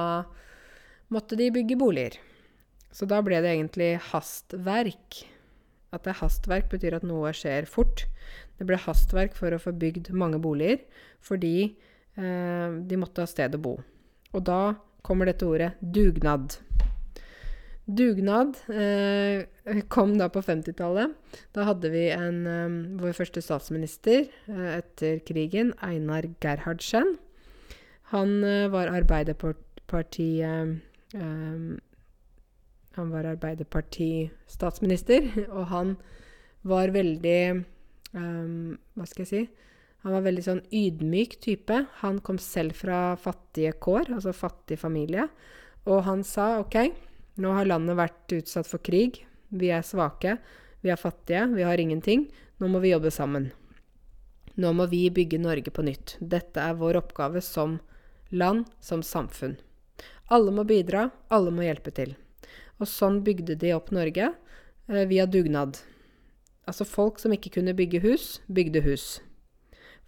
måtte 1.14 1.38
de 1.40 1.52
bygge 1.54 1.78
boliger. 1.80 2.18
Så 2.92 3.06
da 3.10 3.22
ble 3.26 3.42
det 3.44 3.54
egentlig 3.54 3.92
hastverk. 4.10 5.22
At 5.94 6.06
det 6.06 6.14
er 6.14 6.22
hastverk, 6.22 6.70
betyr 6.72 6.98
at 7.00 7.06
noe 7.08 7.32
skjer 7.34 7.70
fort. 7.70 8.06
Det 8.58 8.68
ble 8.68 8.78
hastverk 8.82 9.38
for 9.38 9.54
å 9.54 9.62
få 9.62 9.74
bygd 9.78 10.12
mange 10.14 10.42
boliger 10.42 10.84
fordi 11.26 11.56
eh, 11.64 12.68
de 12.88 13.00
måtte 13.00 13.24
ha 13.24 13.30
sted 13.30 13.56
å 13.56 13.62
bo. 13.62 13.78
Og 14.36 14.44
da 14.46 14.78
kommer 15.06 15.30
dette 15.30 15.48
ordet 15.48 15.74
dugnad. 15.82 16.60
Dugnad 17.90 18.54
eh, 18.70 19.46
kom 19.90 20.18
da 20.20 20.30
på 20.30 20.42
50-tallet. 20.46 21.10
Da 21.56 21.64
hadde 21.66 21.90
vi 21.90 22.04
en, 22.14 22.48
eh, 22.48 22.70
vår 23.02 23.14
første 23.18 23.42
statsminister 23.42 24.28
eh, 24.30 24.78
etter 24.78 25.20
krigen, 25.26 25.74
Einar 25.82 26.24
Gerhardsen. 26.44 27.18
Han 28.14 28.44
eh, 28.46 28.70
var 28.70 28.88
Arbeiderpartiet 28.94 30.82
um, 31.18 31.80
Han 32.98 33.12
var 33.14 33.24
Arbeiderparti-statsminister, 33.32 35.22
og 35.58 35.66
han 35.74 35.98
var 36.68 36.92
veldig 36.94 37.64
Hva 38.12 39.06
skal 39.06 39.24
jeg 39.24 39.30
si? 39.30 39.44
Han 40.04 40.14
var 40.16 40.24
veldig 40.26 40.44
sånn 40.46 40.62
ydmyk 40.74 41.38
type. 41.44 41.86
Han 42.02 42.20
kom 42.26 42.38
selv 42.42 42.74
fra 42.80 43.16
fattige 43.20 43.74
kår, 43.82 44.14
altså 44.16 44.34
fattig 44.36 44.80
familie. 44.82 45.28
Og 45.90 46.04
han 46.08 46.24
sa 46.26 46.60
OK 46.62 46.76
nå 47.40 47.54
har 47.56 47.70
landet 47.70 47.98
vært 47.98 48.36
utsatt 48.36 48.68
for 48.68 48.84
krig. 48.84 49.22
Vi 49.50 49.72
er 49.72 49.86
svake. 49.86 50.38
Vi 50.84 50.92
er 50.92 51.00
fattige. 51.00 51.46
Vi 51.56 51.64
har 51.64 51.80
ingenting. 51.80 52.28
Nå 52.60 52.68
må 52.68 52.82
vi 52.84 52.92
jobbe 52.92 53.12
sammen. 53.12 53.50
Nå 54.60 54.74
må 54.76 54.90
vi 54.92 55.06
bygge 55.10 55.40
Norge 55.40 55.72
på 55.72 55.86
nytt. 55.88 56.18
Dette 56.20 56.60
er 56.60 56.76
vår 56.80 57.00
oppgave 57.00 57.42
som 57.42 57.78
land, 58.30 58.68
som 58.84 59.04
samfunn. 59.04 59.56
Alle 60.28 60.52
må 60.52 60.66
bidra. 60.68 61.10
Alle 61.32 61.54
må 61.56 61.64
hjelpe 61.64 61.96
til. 61.96 62.18
Og 62.80 62.92
sånn 62.92 63.22
bygde 63.24 63.56
de 63.60 63.72
opp 63.76 63.94
Norge 63.96 64.34
eh, 64.34 65.06
via 65.08 65.26
dugnad. 65.26 65.80
Altså 66.68 66.86
folk 66.86 67.24
som 67.24 67.34
ikke 67.34 67.56
kunne 67.56 67.74
bygge 67.74 68.04
hus, 68.04 68.28
bygde 68.48 68.84
hus. 68.86 69.08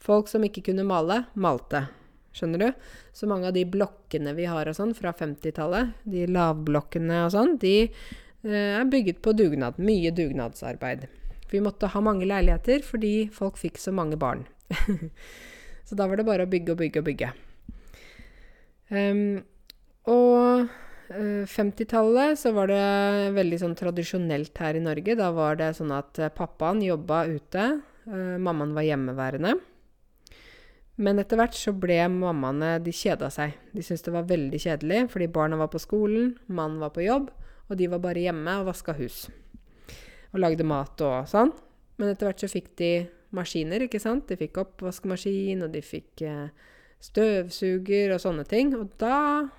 Folk 0.01 0.27
som 0.29 0.43
ikke 0.45 0.65
kunne 0.67 0.85
male, 0.87 1.23
malte. 1.33 1.87
Skjønner 2.31 2.61
du? 2.63 2.67
Så 3.15 3.27
mange 3.27 3.49
av 3.49 3.55
de 3.55 3.65
blokkene 3.67 4.33
vi 4.37 4.47
har 4.47 4.69
og 4.69 4.77
sånn 4.77 4.93
fra 4.95 5.11
50-tallet, 5.17 5.95
de 6.07 6.27
lavblokkene 6.31 7.25
og 7.25 7.33
sånn, 7.35 7.57
de 7.59 7.75
eh, 7.83 8.77
er 8.79 8.87
bygget 8.91 9.19
på 9.25 9.35
dugnad. 9.35 9.79
Mye 9.81 10.13
dugnadsarbeid. 10.15 11.09
Vi 11.51 11.59
måtte 11.63 11.89
ha 11.91 12.03
mange 12.03 12.27
leiligheter 12.29 12.85
fordi 12.87 13.27
folk 13.35 13.59
fikk 13.59 13.79
så 13.81 13.91
mange 13.95 14.19
barn. 14.19 14.45
så 15.87 15.97
da 15.99 16.07
var 16.07 16.21
det 16.21 16.27
bare 16.27 16.47
å 16.47 16.51
bygge 16.51 16.75
og 16.75 16.79
bygge 16.79 17.03
og 17.03 17.09
bygge. 17.09 17.33
Um, 18.91 19.41
og 20.11 20.67
uh, 21.11 21.43
50-tallet 21.47 22.39
så 22.39 22.51
var 22.55 22.71
det 22.71 22.85
veldig 23.35 23.59
sånn 23.61 23.75
tradisjonelt 23.79 24.63
her 24.63 24.79
i 24.79 24.83
Norge. 24.83 25.17
Da 25.19 25.31
var 25.35 25.59
det 25.59 25.73
sånn 25.77 25.91
at 25.95 26.19
uh, 26.23 26.31
pappaen 26.31 26.83
jobba 26.83 27.25
ute, 27.27 27.67
eh, 28.07 28.37
mammaen 28.39 28.75
var 28.75 28.87
hjemmeværende. 28.87 29.57
Men 31.01 31.17
etter 31.17 31.39
hvert 31.39 31.57
så 31.57 31.73
ble 31.73 31.97
mammaene 32.13 32.75
De 32.85 32.93
kjeda 32.93 33.31
seg. 33.33 33.55
De 33.73 33.81
syntes 33.81 34.05
det 34.05 34.13
var 34.13 34.27
veldig 34.29 34.59
kjedelig, 34.61 35.05
fordi 35.13 35.29
barna 35.33 35.57
var 35.57 35.71
på 35.73 35.81
skolen, 35.81 36.35
mannen 36.45 36.81
var 36.83 36.93
på 36.93 37.05
jobb, 37.05 37.31
og 37.69 37.79
de 37.79 37.87
var 37.89 38.03
bare 38.03 38.21
hjemme 38.21 38.59
og 38.61 38.67
vaska 38.69 38.93
hus. 38.99 39.23
Og 40.31 40.43
lagde 40.43 40.67
mat 40.67 41.01
og 41.01 41.25
sånn. 41.31 41.53
Men 41.97 42.11
etter 42.11 42.29
hvert 42.29 42.43
så 42.43 42.51
fikk 42.51 42.73
de 42.79 42.91
maskiner, 43.35 43.87
ikke 43.87 44.01
sant. 44.03 44.27
De 44.29 44.37
fikk 44.37 44.59
oppvaskmaskin, 44.61 45.63
og 45.65 45.73
de 45.73 45.81
fikk 45.85 46.23
eh, 46.27 46.69
støvsuger 47.01 48.13
og 48.13 48.21
sånne 48.21 48.45
ting. 48.49 48.75
Og 48.77 48.93
da 49.01 49.49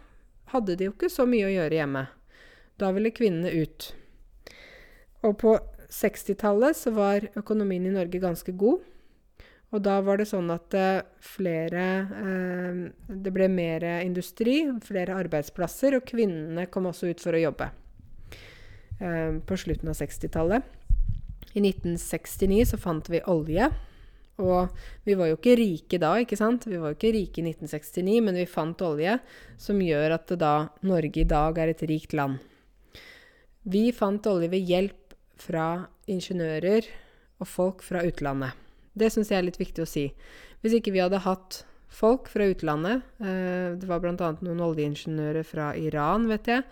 hadde 0.53 0.77
de 0.79 0.89
jo 0.89 0.95
ikke 0.95 1.11
så 1.13 1.27
mye 1.29 1.49
å 1.49 1.55
gjøre 1.57 1.79
hjemme. 1.81 2.07
Da 2.81 2.93
ville 2.95 3.15
kvinnene 3.15 3.53
ut. 3.65 3.91
Og 5.27 5.37
på 5.43 5.57
60-tallet 5.93 6.79
så 6.79 6.93
var 6.95 7.29
økonomien 7.39 7.87
i 7.89 7.95
Norge 7.95 8.21
ganske 8.23 8.55
god. 8.59 8.83
Og 9.73 9.81
da 9.81 9.97
var 10.05 10.21
det 10.21 10.29
sånn 10.29 10.51
at 10.53 10.75
uh, 10.77 11.05
flere 11.25 11.85
eh, 12.13 12.81
Det 13.09 13.33
ble 13.33 13.47
mer 13.49 13.87
industri, 14.05 14.59
flere 14.85 15.17
arbeidsplasser, 15.17 15.97
og 15.97 16.05
kvinnene 16.09 16.67
kom 16.69 16.91
også 16.91 17.09
ut 17.09 17.23
for 17.25 17.37
å 17.37 17.41
jobbe. 17.41 17.71
eh, 19.01 19.39
på 19.41 19.57
slutten 19.57 19.89
av 19.89 19.97
60-tallet. 19.97 20.69
I 21.57 21.61
1969 21.65 22.69
så 22.73 22.79
fant 22.81 23.09
vi 23.13 23.23
olje. 23.29 23.71
Og 24.43 24.73
vi 25.05 25.17
var 25.19 25.29
jo 25.29 25.37
ikke 25.37 25.57
rike 25.59 26.01
da, 26.01 26.15
ikke 26.21 26.39
sant? 26.41 26.65
Vi 26.69 26.79
var 26.81 26.93
jo 26.93 26.97
ikke 26.97 27.13
rike 27.17 27.43
i 27.43 27.47
1969, 27.51 28.23
men 28.25 28.39
vi 28.41 28.49
fant 28.49 28.81
olje 28.85 29.19
som 29.61 29.81
gjør 29.83 30.17
at 30.17 30.33
da 30.41 30.55
Norge 30.89 31.25
i 31.25 31.29
dag 31.29 31.61
er 31.61 31.75
et 31.75 31.85
rikt 31.89 32.17
land. 32.17 32.41
Vi 33.63 33.91
fant 33.95 34.27
olje 34.27 34.51
ved 34.53 34.65
hjelp 34.69 35.17
fra 35.43 35.87
ingeniører 36.11 36.89
og 37.43 37.49
folk 37.51 37.85
fra 37.87 38.03
utlandet. 38.07 38.62
Det 38.93 39.11
syns 39.13 39.33
jeg 39.33 39.41
er 39.41 39.47
litt 39.47 39.61
viktig 39.61 39.85
å 39.85 39.89
si. 39.89 40.09
Hvis 40.63 40.79
ikke 40.79 40.95
vi 40.95 41.03
hadde 41.03 41.23
hatt 41.25 41.63
folk 41.93 42.31
fra 42.33 42.47
utlandet 42.49 43.03
eh, 43.21 43.75
Det 43.77 43.89
var 43.89 44.01
bl.a. 44.01 44.15
noen 44.17 44.65
oljeingeniører 44.65 45.45
fra 45.47 45.73
Iran, 45.77 46.29
vet 46.31 46.49
jeg. 46.49 46.67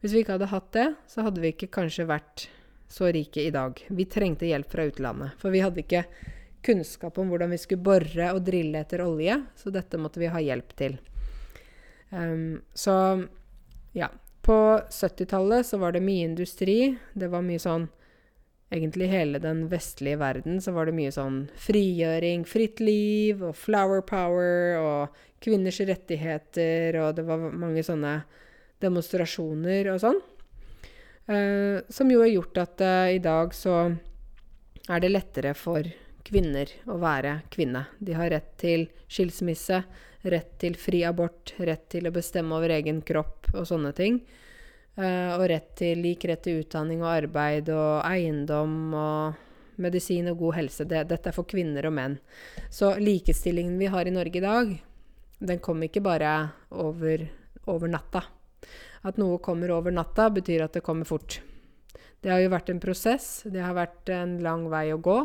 Hvis 0.00 0.14
vi 0.14 0.22
ikke 0.22 0.38
hadde 0.38 0.50
hatt 0.52 0.70
det, 0.76 0.88
så 1.10 1.26
hadde 1.26 1.42
vi 1.42 1.52
ikke 1.52 1.70
kanskje 1.74 2.08
vært 2.08 2.48
så 2.90 3.10
rike 3.12 3.42
i 3.44 3.52
dag. 3.54 3.78
Vi 3.88 4.06
trengte 4.10 4.48
hjelp 4.48 4.70
fra 4.72 4.86
utlandet. 4.88 5.36
For 5.38 5.54
vi 5.54 5.62
hadde 5.62 5.82
ikke 5.84 6.04
kunnskap 6.64 7.18
om 7.20 7.30
hvordan 7.30 7.52
vi 7.52 7.58
skulle 7.60 7.84
bore 7.84 8.32
og 8.34 8.42
drille 8.44 8.82
etter 8.82 9.04
olje, 9.04 9.36
så 9.56 9.72
dette 9.72 10.00
måtte 10.00 10.20
vi 10.20 10.30
ha 10.32 10.40
hjelp 10.42 10.74
til. 10.78 10.98
Um, 12.10 12.60
så 12.74 12.94
ja. 13.96 14.10
På 14.40 14.80
70-tallet 14.88 15.66
så 15.68 15.78
var 15.78 15.92
det 15.92 16.00
mye 16.00 16.24
industri. 16.24 16.96
Det 17.12 17.28
var 17.28 17.44
mye 17.44 17.60
sånn 17.60 17.84
egentlig 18.70 19.10
hele 19.10 19.40
den 19.42 19.64
vestlige 19.70 20.20
verden 20.20 20.60
så 20.62 20.72
var 20.76 20.86
det 20.86 20.96
mye 20.96 21.12
sånn 21.14 21.42
frigjøring, 21.58 22.44
fritt 22.48 22.80
liv 22.82 23.42
og 23.42 23.56
flower 23.58 24.04
power 24.06 24.78
og 24.78 25.22
kvinners 25.42 25.80
rettigheter, 25.88 26.98
og 27.00 27.16
det 27.16 27.24
var 27.26 27.48
mange 27.50 27.82
sånne 27.84 28.20
demonstrasjoner 28.80 29.90
og 29.92 30.02
sånn. 30.02 30.20
Eh, 31.30 31.80
som 31.88 32.10
jo 32.10 32.22
har 32.22 32.30
gjort 32.32 32.60
at 32.62 32.84
eh, 32.84 33.16
i 33.16 33.22
dag 33.22 33.54
så 33.56 33.80
er 34.90 35.02
det 35.02 35.12
lettere 35.12 35.54
for 35.54 35.86
kvinner 36.26 36.70
å 36.90 36.98
være 37.00 37.40
kvinne. 37.52 37.86
De 37.98 38.14
har 38.16 38.30
rett 38.32 38.52
til 38.60 38.86
skilsmisse, 39.10 39.82
rett 40.30 40.52
til 40.60 40.76
fri 40.78 41.02
abort, 41.08 41.54
rett 41.58 41.88
til 41.92 42.08
å 42.08 42.14
bestemme 42.14 42.56
over 42.56 42.74
egen 42.76 43.00
kropp 43.06 43.52
og 43.54 43.66
sånne 43.68 43.92
ting. 43.96 44.20
Uh, 45.00 45.32
og 45.38 45.46
rett 45.48 45.70
til 45.80 46.02
lik 46.04 46.26
rett 46.28 46.42
til 46.44 46.60
utdanning 46.60 47.00
og 47.00 47.12
arbeid 47.14 47.70
og 47.72 48.02
eiendom 48.04 48.92
og 48.92 49.46
medisin 49.80 50.28
og 50.28 50.42
god 50.42 50.58
helse. 50.58 50.84
Det, 50.84 51.06
dette 51.08 51.30
er 51.30 51.36
for 51.36 51.48
kvinner 51.48 51.88
og 51.88 51.94
menn. 51.96 52.18
Så 52.68 52.92
likestillingen 53.00 53.78
vi 53.80 53.88
har 53.92 54.06
i 54.08 54.12
Norge 54.14 54.40
i 54.40 54.44
dag, 54.44 54.74
den 55.40 55.62
kommer 55.64 55.88
ikke 55.88 56.04
bare 56.04 56.34
over, 56.70 57.24
over 57.64 57.88
natta. 57.88 58.26
At 59.08 59.16
noe 59.16 59.40
kommer 59.40 59.72
over 59.72 59.94
natta, 59.94 60.28
betyr 60.28 60.66
at 60.66 60.76
det 60.76 60.84
kommer 60.84 61.08
fort. 61.08 61.40
Det 62.20 62.28
har 62.28 62.42
jo 62.42 62.52
vært 62.52 62.68
en 62.68 62.82
prosess. 62.82 63.28
Det 63.48 63.62
har 63.64 63.76
vært 63.76 64.12
en 64.12 64.36
lang 64.44 64.66
vei 64.68 64.90
å 64.92 65.00
gå. 65.00 65.20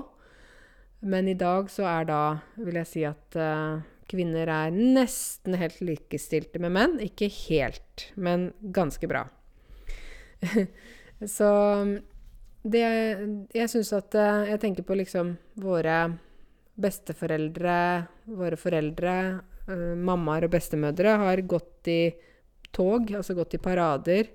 Men 1.06 1.28
i 1.28 1.36
dag 1.36 1.68
så 1.70 1.84
er 1.90 2.08
da, 2.08 2.22
vil 2.56 2.80
jeg 2.80 2.90
si 2.90 3.04
at 3.06 3.36
uh, 3.36 3.84
kvinner 4.10 4.48
er 4.48 4.72
nesten 4.72 5.58
helt 5.60 5.82
likestilte 5.84 6.62
med 6.64 6.74
menn. 6.78 6.96
Ikke 7.04 7.28
helt, 7.28 8.08
men 8.16 8.54
ganske 8.74 9.12
bra. 9.12 9.26
Så 11.36 11.50
det 12.66 12.84
Jeg 13.54 13.70
syns 13.72 13.92
at 13.96 14.16
eh, 14.20 14.50
Jeg 14.52 14.62
tenker 14.64 14.86
på 14.86 14.98
liksom 14.98 15.36
våre 15.62 16.00
besteforeldre, 16.76 17.78
våre 18.36 18.58
foreldre, 18.60 19.12
uh, 19.70 19.94
mammaer 19.96 20.44
og 20.44 20.52
bestemødre 20.52 21.14
har 21.22 21.40
gått 21.48 21.88
i 21.88 22.02
tog, 22.76 23.14
altså 23.16 23.32
gått 23.38 23.56
i 23.56 23.62
parader, 23.64 24.28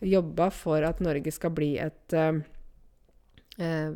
jobba 0.00 0.46
for 0.48 0.80
at 0.88 1.02
Norge 1.04 1.28
skal 1.36 1.52
bli 1.52 1.74
et 1.84 2.16
uh, 2.16 2.40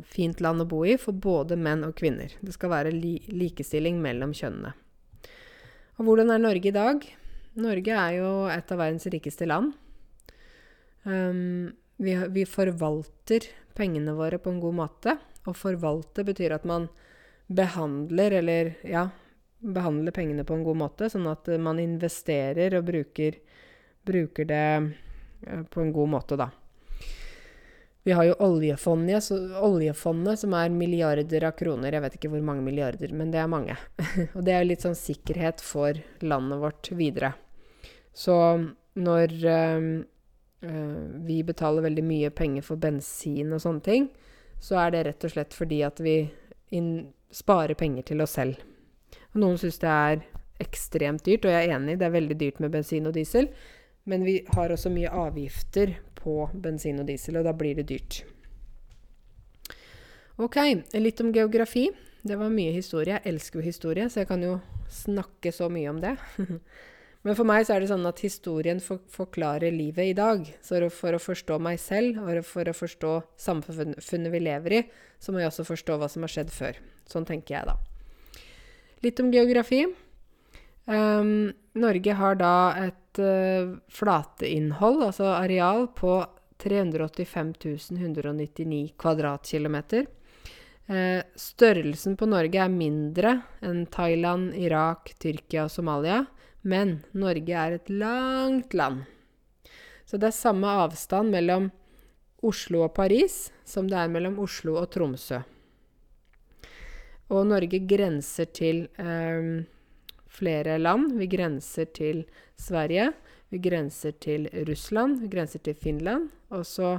fint 0.05 0.45
land 0.45 0.61
å 0.61 0.69
bo 0.69 0.83
i 0.85 0.99
for 1.01 1.17
både 1.17 1.57
menn 1.57 1.81
og 1.87 1.97
kvinner. 1.97 2.37
Det 2.45 2.53
skal 2.53 2.75
være 2.75 2.93
li 2.93 3.15
likestilling 3.33 3.97
mellom 4.05 4.37
kjønnene. 4.37 4.75
Og 5.97 6.05
hvordan 6.05 6.29
er 6.29 6.45
Norge 6.45 6.69
i 6.69 6.77
dag? 6.77 7.09
Norge 7.59 8.01
er 8.05 8.19
jo 8.19 8.31
et 8.53 8.69
av 8.69 8.85
verdens 8.85 9.09
rikeste 9.09 9.49
land. 9.49 9.73
Um, 11.03 11.71
vi, 11.99 12.15
vi, 12.15 12.45
forvalter 12.45 13.47
pengene 13.75 14.13
våre 14.13 14.39
på 14.39 14.51
en 14.53 14.59
god 14.59 14.75
måte. 14.75 15.17
Å 15.47 15.55
forvalte 15.55 16.23
betyr 16.27 16.55
at 16.55 16.67
man 16.67 16.87
behandler, 17.47 18.35
eller 18.39 18.73
ja, 18.87 19.07
behandler 19.59 20.15
pengene 20.15 20.45
på 20.47 20.55
en 20.55 20.63
god 20.67 20.79
måte, 20.79 21.09
sånn 21.11 21.27
at 21.31 21.49
man 21.59 21.79
investerer 21.81 22.77
og 22.77 22.87
bruker, 22.91 23.39
bruker 24.07 24.47
det 24.47 24.65
uh, 24.79 25.63
på 25.71 25.83
en 25.83 25.93
god 25.95 26.15
måte, 26.15 26.39
da. 26.39 26.51
Vi 28.07 28.13
har 28.15 28.25
jo 28.29 28.37
oljefondet, 28.41 29.23
så, 29.23 29.35
oljefondet, 29.59 30.39
som 30.39 30.53
er 30.55 30.71
milliarder 30.71 31.43
av 31.49 31.57
kroner. 31.59 31.93
Jeg 31.93 32.05
vet 32.05 32.15
ikke 32.15 32.31
hvor 32.31 32.45
mange 32.47 32.63
milliarder, 32.63 33.11
men 33.13 33.33
det 33.33 33.41
er 33.41 33.51
mange. 33.51 33.75
og 34.35 34.39
det 34.47 34.55
er 34.55 34.63
jo 34.63 34.69
litt 34.71 34.85
sånn 34.87 34.97
sikkerhet 34.97 35.59
for 35.63 35.99
landet 36.23 36.63
vårt 36.63 36.89
videre. 36.95 37.33
Så 38.15 38.37
når 38.95 39.35
uh, 39.43 39.83
vi 40.59 41.39
betaler 41.47 41.85
veldig 41.85 42.03
mye 42.03 42.29
penger 42.35 42.65
for 42.67 42.81
bensin 42.81 43.53
og 43.55 43.61
sånne 43.63 43.83
ting, 43.85 44.09
så 44.59 44.81
er 44.83 44.91
det 44.91 45.03
rett 45.07 45.27
og 45.27 45.31
slett 45.31 45.55
fordi 45.55 45.79
at 45.87 46.01
vi 46.03 46.17
sparer 47.31 47.77
penger 47.79 48.09
til 48.09 48.23
oss 48.25 48.35
selv. 48.35 48.59
Og 49.33 49.41
noen 49.43 49.59
syns 49.61 49.79
det 49.79 49.93
er 49.93 50.25
ekstremt 50.59 51.23
dyrt, 51.23 51.45
og 51.47 51.53
jeg 51.53 51.69
er 51.69 51.77
enig, 51.77 51.95
det 51.99 52.09
er 52.09 52.15
veldig 52.17 52.37
dyrt 52.39 52.59
med 52.59 52.73
bensin 52.73 53.07
og 53.07 53.15
diesel. 53.15 53.47
Men 54.09 54.25
vi 54.25 54.41
har 54.55 54.73
også 54.73 54.91
mye 54.91 55.11
avgifter 55.11 55.95
på 56.19 56.49
bensin 56.53 56.99
og 56.99 57.07
diesel, 57.07 57.39
og 57.39 57.47
da 57.47 57.53
blir 57.55 57.79
det 57.79 57.87
dyrt. 57.91 58.21
Ok, 60.39 60.57
litt 60.95 61.21
om 61.23 61.33
geografi. 61.35 61.89
Det 62.23 62.35
var 62.39 62.51
mye 62.51 62.71
historie. 62.75 63.15
Jeg 63.15 63.33
elsker 63.33 63.59
jo 63.59 63.65
historie, 63.65 64.09
så 64.11 64.23
jeg 64.23 64.29
kan 64.31 64.43
jo 64.43 64.57
snakke 64.91 65.51
så 65.55 65.69
mye 65.71 65.91
om 65.91 65.99
det. 66.03 66.15
Men 67.27 67.35
for 67.35 67.47
meg 67.47 67.65
så 67.67 67.75
er 67.75 67.83
det 67.83 67.89
sånn 67.91 68.07
at 68.07 68.21
historien 68.23 68.79
for, 68.83 69.01
forklarer 69.11 69.73
livet 69.75 70.13
i 70.13 70.15
dag. 70.15 70.45
Så 70.63 70.79
for 70.95 71.15
å 71.15 71.19
forstå 71.19 71.57
meg 71.59 71.79
selv 71.83 72.21
og 72.23 72.39
for 72.47 72.69
å 72.69 72.75
forstå 72.75 73.15
samfunnet 73.39 74.31
vi 74.31 74.43
lever 74.45 74.77
i, 74.77 74.83
så 75.19 75.35
må 75.35 75.41
jeg 75.41 75.51
også 75.51 75.67
forstå 75.67 75.99
hva 75.99 76.07
som 76.11 76.23
har 76.23 76.31
skjedd 76.31 76.53
før. 76.55 76.79
Sånn 77.09 77.27
tenker 77.27 77.57
jeg 77.57 77.67
da. 77.67 77.75
Litt 79.03 79.19
om 79.19 79.33
geografi. 79.33 79.83
Um, 80.89 81.51
Norge 81.79 82.15
har 82.17 82.39
da 82.39 82.53
et 82.87 83.19
uh, 83.21 83.75
flateinnhold, 83.93 85.03
altså 85.11 85.33
areal, 85.35 85.89
på 85.95 86.17
385 86.63 87.53
199 87.99 88.95
kvadratkilometer. 88.99 90.07
Uh, 90.89 91.21
størrelsen 91.37 92.15
på 92.17 92.31
Norge 92.31 92.63
er 92.63 92.73
mindre 92.73 93.35
enn 93.61 93.85
Thailand, 93.91 94.55
Irak, 94.57 95.13
Tyrkia 95.21 95.67
og 95.67 95.73
Somalia. 95.75 96.23
Men 96.61 96.99
Norge 97.11 97.55
er 97.55 97.77
et 97.77 97.89
langt 97.89 98.73
land. 98.73 99.05
Så 100.05 100.17
det 100.17 100.31
er 100.31 100.35
samme 100.35 100.67
avstand 100.83 101.31
mellom 101.31 101.69
Oslo 102.43 102.83
og 102.87 102.93
Paris 102.95 103.49
som 103.67 103.87
det 103.89 103.97
er 103.99 104.11
mellom 104.11 104.39
Oslo 104.41 104.77
og 104.81 104.89
Tromsø. 104.93 105.41
Og 107.29 107.45
Norge 107.45 107.81
grenser 107.85 108.49
til 108.55 108.87
eh, 108.97 109.65
flere 110.29 110.79
land. 110.81 111.13
Vi 111.19 111.27
grenser 111.29 111.91
til 111.93 112.23
Sverige. 112.57 113.11
Vi 113.53 113.61
grenser 113.61 114.15
til 114.21 114.49
Russland. 114.67 115.19
Vi 115.21 115.29
grenser 115.29 115.61
til 115.61 115.77
Finland. 115.77 116.29
Og 116.49 116.65
så 116.65 116.97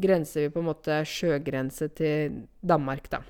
grenser 0.00 0.46
vi 0.46 0.52
på 0.54 0.62
en 0.62 0.70
måte 0.70 1.00
sjøgrense 1.08 1.88
til 1.96 2.42
Danmark, 2.64 3.10
da. 3.12 3.22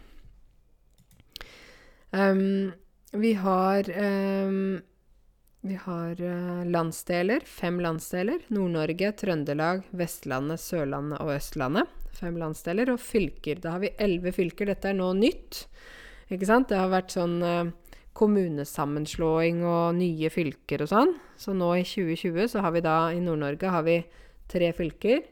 Um, 2.17 2.73
vi 3.13 3.33
har 3.35 3.91
um, 3.91 4.79
vi 5.67 5.77
har 5.83 6.21
uh, 6.23 6.65
landsdeler, 6.65 7.45
fem 7.47 7.81
landsdeler. 7.83 8.45
Nord-Norge, 8.55 9.13
Trøndelag, 9.21 9.83
Vestlandet, 9.97 10.63
Sørlandet 10.63 11.21
og 11.23 11.33
Østlandet. 11.35 11.91
Fem 12.17 12.39
landsdeler. 12.41 12.93
Og 12.95 13.03
fylker. 13.03 13.61
Da 13.63 13.75
har 13.75 13.83
vi 13.83 13.93
elleve 14.03 14.33
fylker. 14.37 14.71
Dette 14.71 14.93
er 14.93 14.99
nå 14.99 15.11
nytt. 15.19 15.65
Ikke 16.33 16.49
sant? 16.49 16.71
Det 16.71 16.79
har 16.81 16.93
vært 16.93 17.15
sånn 17.15 17.37
uh, 17.43 17.71
kommunesammenslåing 18.17 19.63
og 19.67 19.97
nye 19.99 20.31
fylker 20.33 20.87
og 20.87 20.93
sånn. 20.93 21.15
Så 21.41 21.55
nå 21.57 21.71
i 21.77 21.85
2020 21.87 22.53
så 22.55 22.65
har 22.65 22.75
vi 22.77 22.85
da 22.87 22.99
i 23.13 23.23
Nord-Norge 23.23 23.73
har 23.75 23.87
vi 23.87 24.01
tre 24.51 24.73
fylker. 24.77 25.25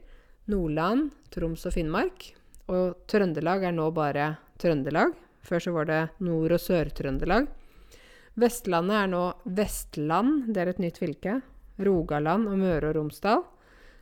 Nordland, 0.53 1.13
Troms 1.33 1.65
og 1.69 1.77
Finnmark. 1.77 2.31
Og 2.73 3.07
Trøndelag 3.11 3.65
er 3.69 3.77
nå 3.77 3.91
bare 3.97 4.35
Trøndelag. 4.61 5.15
Før 5.45 5.61
så 5.61 5.73
var 5.77 5.89
det 5.89 6.01
Nord- 6.25 6.57
og 6.57 6.61
Sør-Trøndelag. 6.61 7.49
Vestlandet 8.41 8.97
er 8.99 9.11
nå 9.13 9.25
Vestland, 9.47 10.49
det 10.51 10.63
er 10.63 10.73
et 10.73 10.83
nytt 10.83 10.99
fylke. 10.99 11.39
Rogaland 11.85 12.49
og 12.51 12.59
Møre 12.59 12.91
og 12.91 12.99
Romsdal. 12.99 13.45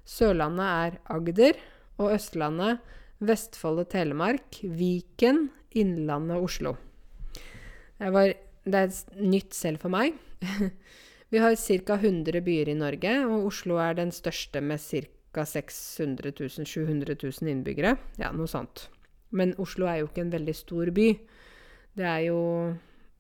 Sørlandet 0.08 0.68
er 0.68 0.98
Agder. 1.12 1.60
Og 2.00 2.14
Østlandet 2.14 2.80
Vestfold 3.22 3.84
og 3.84 3.90
Telemark, 3.92 4.58
Viken, 4.62 5.46
Innlandet 5.78 6.38
og 6.38 6.48
Oslo. 6.48 6.72
Var, 8.02 8.32
det 8.66 8.80
er 8.80 9.20
nytt 9.22 9.54
selv 9.54 9.84
for 9.84 9.94
meg. 9.94 10.16
Vi 11.32 11.40
har 11.40 11.54
ca. 11.56 11.96
100 11.96 12.42
byer 12.44 12.72
i 12.72 12.76
Norge, 12.76 13.12
og 13.28 13.46
Oslo 13.52 13.78
er 13.80 13.94
den 14.00 14.10
største 14.12 14.60
med 14.64 14.82
ca. 14.82 15.44
600 15.48 16.34
000-700 16.34 17.14
000 17.22 17.52
innbyggere. 17.52 17.94
Ja, 18.20 18.32
noe 18.34 18.50
sånt. 18.50 18.88
Men 19.32 19.54
Oslo 19.62 19.86
er 19.88 20.02
jo 20.02 20.10
ikke 20.10 20.26
en 20.26 20.34
veldig 20.34 20.56
stor 20.58 20.90
by. 20.92 21.06
Det 21.96 22.04
er 22.08 22.26
jo 22.26 22.40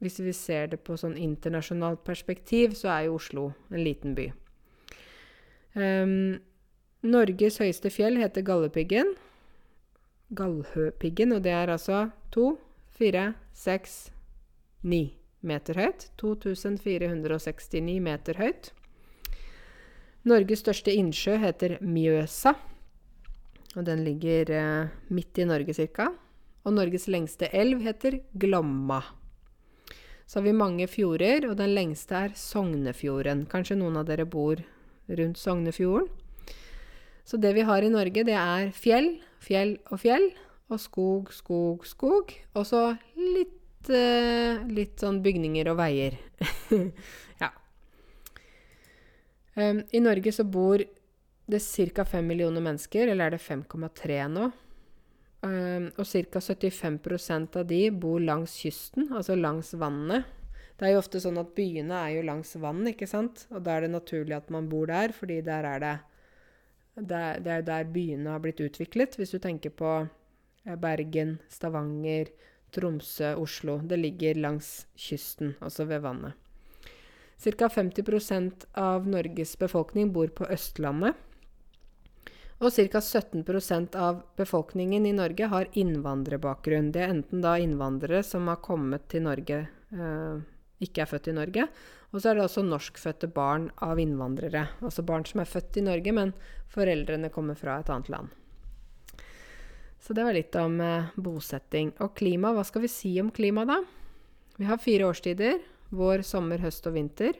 hvis 0.02 0.18
vi 0.18 0.32
ser 0.34 0.72
det 0.72 0.80
på 0.82 0.96
sånn 0.98 1.14
internasjonalt 1.14 2.02
perspektiv, 2.06 2.74
så 2.74 2.90
er 2.90 3.04
jo 3.06 3.18
Oslo 3.20 3.44
en 3.70 3.84
liten 3.86 4.16
by. 4.18 4.32
Um, 5.78 6.40
Norges 7.06 7.60
høyeste 7.62 7.90
fjell 7.94 8.18
heter 8.18 8.44
Galdhøpiggen. 8.46 9.14
Galdhøpiggen, 10.34 11.36
og 11.36 11.46
det 11.46 11.54
er 11.54 11.70
altså 11.70 12.08
to, 12.34 12.56
fire, 12.98 13.32
seks, 13.54 14.10
ni 14.82 15.14
meter 15.46 15.78
høyt. 15.78 16.08
2469 16.18 17.98
meter 18.02 18.42
høyt. 18.42 18.72
Norges 20.26 20.62
største 20.62 20.94
innsjø 20.94 21.38
heter 21.42 21.78
Mjøsa, 21.82 22.54
og 23.74 23.86
den 23.86 24.04
ligger 24.06 24.50
eh, 24.54 24.92
midt 25.10 25.38
i 25.42 25.46
Norge 25.48 25.74
ca. 25.74 26.12
Og 26.62 26.76
Norges 26.76 27.08
lengste 27.10 27.48
elv 27.50 27.82
heter 27.82 28.20
Glomma. 28.38 29.00
Så 30.26 30.38
har 30.38 30.46
vi 30.46 30.54
mange 30.56 30.86
fjorder, 30.88 31.48
og 31.50 31.56
den 31.60 31.74
lengste 31.76 32.16
er 32.26 32.36
Sognefjorden. 32.38 33.46
Kanskje 33.50 33.78
noen 33.80 33.98
av 34.00 34.06
dere 34.08 34.26
bor 34.28 34.62
rundt 35.08 35.40
Sognefjorden. 35.40 36.08
Så 37.24 37.38
det 37.38 37.52
vi 37.54 37.66
har 37.66 37.82
i 37.82 37.90
Norge, 37.92 38.24
det 38.26 38.34
er 38.36 38.72
fjell, 38.76 39.14
fjell 39.42 39.76
og 39.90 40.00
fjell. 40.02 40.32
og 40.72 40.80
skog, 40.80 41.28
skog, 41.36 41.82
skog. 41.84 42.30
Og 42.56 42.64
så 42.64 42.94
litt, 43.12 43.90
eh, 43.92 44.62
litt 44.72 45.02
sånn 45.02 45.18
bygninger 45.20 45.68
og 45.68 45.76
veier. 45.76 46.16
ja. 47.42 47.50
Um, 49.52 49.82
I 49.92 50.00
Norge 50.00 50.32
så 50.32 50.46
bor 50.48 50.80
det 50.80 51.60
ca. 51.60 52.06
5 52.08 52.24
millioner 52.24 52.64
mennesker, 52.64 53.08
eller 53.12 53.26
er 53.26 53.36
det 53.36 53.42
5,3 53.44 54.28
nå? 54.32 54.48
Um, 55.42 55.88
og 55.98 56.06
ca. 56.06 56.38
75% 56.38 57.58
av 57.58 57.66
de 57.66 57.80
bor 57.90 58.22
langs 58.22 58.54
kysten, 58.62 59.08
altså 59.10 59.34
langs 59.34 59.72
vannet. 59.74 60.28
Det 60.78 60.86
er 60.86 60.94
jo 60.94 61.02
ofte 61.02 61.20
sånn 61.22 61.40
at 61.40 61.50
byene 61.56 61.98
er 61.98 62.16
jo 62.16 62.22
langs 62.26 62.54
vann, 62.62 62.84
ikke 62.90 63.08
sant? 63.10 63.44
Og 63.50 63.62
da 63.66 63.76
er 63.76 63.86
det 63.86 63.92
naturlig 63.92 64.36
at 64.38 64.48
man 64.54 64.70
bor 64.70 64.86
der, 64.90 65.14
fordi 65.14 65.40
der 65.46 65.66
er 65.68 65.82
det 65.82 65.92
det 66.94 67.48
er 67.48 67.62
der 67.64 67.86
byene 67.88 68.34
har 68.34 68.42
blitt 68.44 68.60
utviklet. 68.60 69.16
Hvis 69.16 69.32
du 69.32 69.38
tenker 69.40 69.72
på 69.72 69.90
eh, 70.02 70.76
Bergen, 70.76 71.38
Stavanger, 71.48 72.28
Tromsø, 72.72 73.34
Oslo. 73.36 73.78
Det 73.84 73.96
ligger 73.96 74.40
langs 74.40 74.86
kysten, 74.96 75.54
altså 75.60 75.84
ved 75.88 76.02
vannet. 76.04 76.32
Ca. 77.42 77.68
50% 77.68 78.66
av 78.78 79.08
Norges 79.08 79.56
befolkning 79.58 80.12
bor 80.12 80.30
på 80.30 80.46
Østlandet. 80.52 81.16
Og 82.62 82.70
ca. 82.70 83.00
17% 83.00 83.96
av 83.98 84.20
befolkningen 84.38 85.06
i 85.06 85.12
Norge 85.12 85.48
har 85.50 85.70
innvandrerbakgrunn. 85.72 86.92
Det 86.94 87.00
er 87.02 87.14
enten 87.16 87.42
da 87.42 87.56
innvandrere 87.58 88.22
som 88.22 88.46
har 88.46 88.60
kommet 88.62 89.08
til 89.10 89.24
Norge 89.26 89.64
eh, 89.66 90.44
ikke 90.82 91.02
er 91.02 91.10
født 91.10 91.32
i 91.32 91.34
Norge. 91.34 91.66
Og 92.12 92.20
så 92.20 92.30
er 92.30 92.38
det 92.38 92.44
også 92.44 92.62
norskfødte 92.62 93.32
barn 93.34 93.66
av 93.82 93.98
innvandrere. 93.98 94.68
Altså 94.84 95.02
barn 95.02 95.26
som 95.26 95.42
er 95.42 95.50
født 95.50 95.80
i 95.80 95.84
Norge, 95.88 96.14
men 96.14 96.34
foreldrene 96.70 97.32
kommer 97.34 97.58
fra 97.58 97.80
et 97.80 97.90
annet 97.90 98.12
land. 98.12 98.30
Så 100.02 100.14
det 100.14 100.26
var 100.26 100.38
litt 100.38 100.54
om 100.58 100.78
eh, 100.82 101.10
bosetting. 101.18 101.94
Og 101.98 102.14
klima, 102.18 102.54
hva 102.54 102.62
skal 102.68 102.86
vi 102.86 102.90
si 102.94 103.16
om 103.22 103.34
klima, 103.34 103.66
da? 103.66 103.80
Vi 104.58 104.70
har 104.70 104.78
fire 104.82 105.10
årstider. 105.10 105.58
Vår, 105.90 106.22
sommer, 106.26 106.62
høst 106.62 106.86
og 106.86 106.94
vinter. 106.94 107.34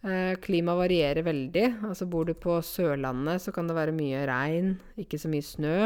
Eh, 0.00 0.36
klima 0.40 0.74
varierer 0.78 1.24
veldig. 1.26 1.66
Altså 1.84 2.06
Bor 2.08 2.24
du 2.24 2.32
på 2.32 2.56
Sørlandet, 2.64 3.42
så 3.44 3.52
kan 3.52 3.68
det 3.68 3.76
være 3.76 3.96
mye 3.96 4.24
regn, 4.28 4.74
ikke 5.00 5.20
så 5.20 5.28
mye 5.28 5.44
snø. 5.44 5.76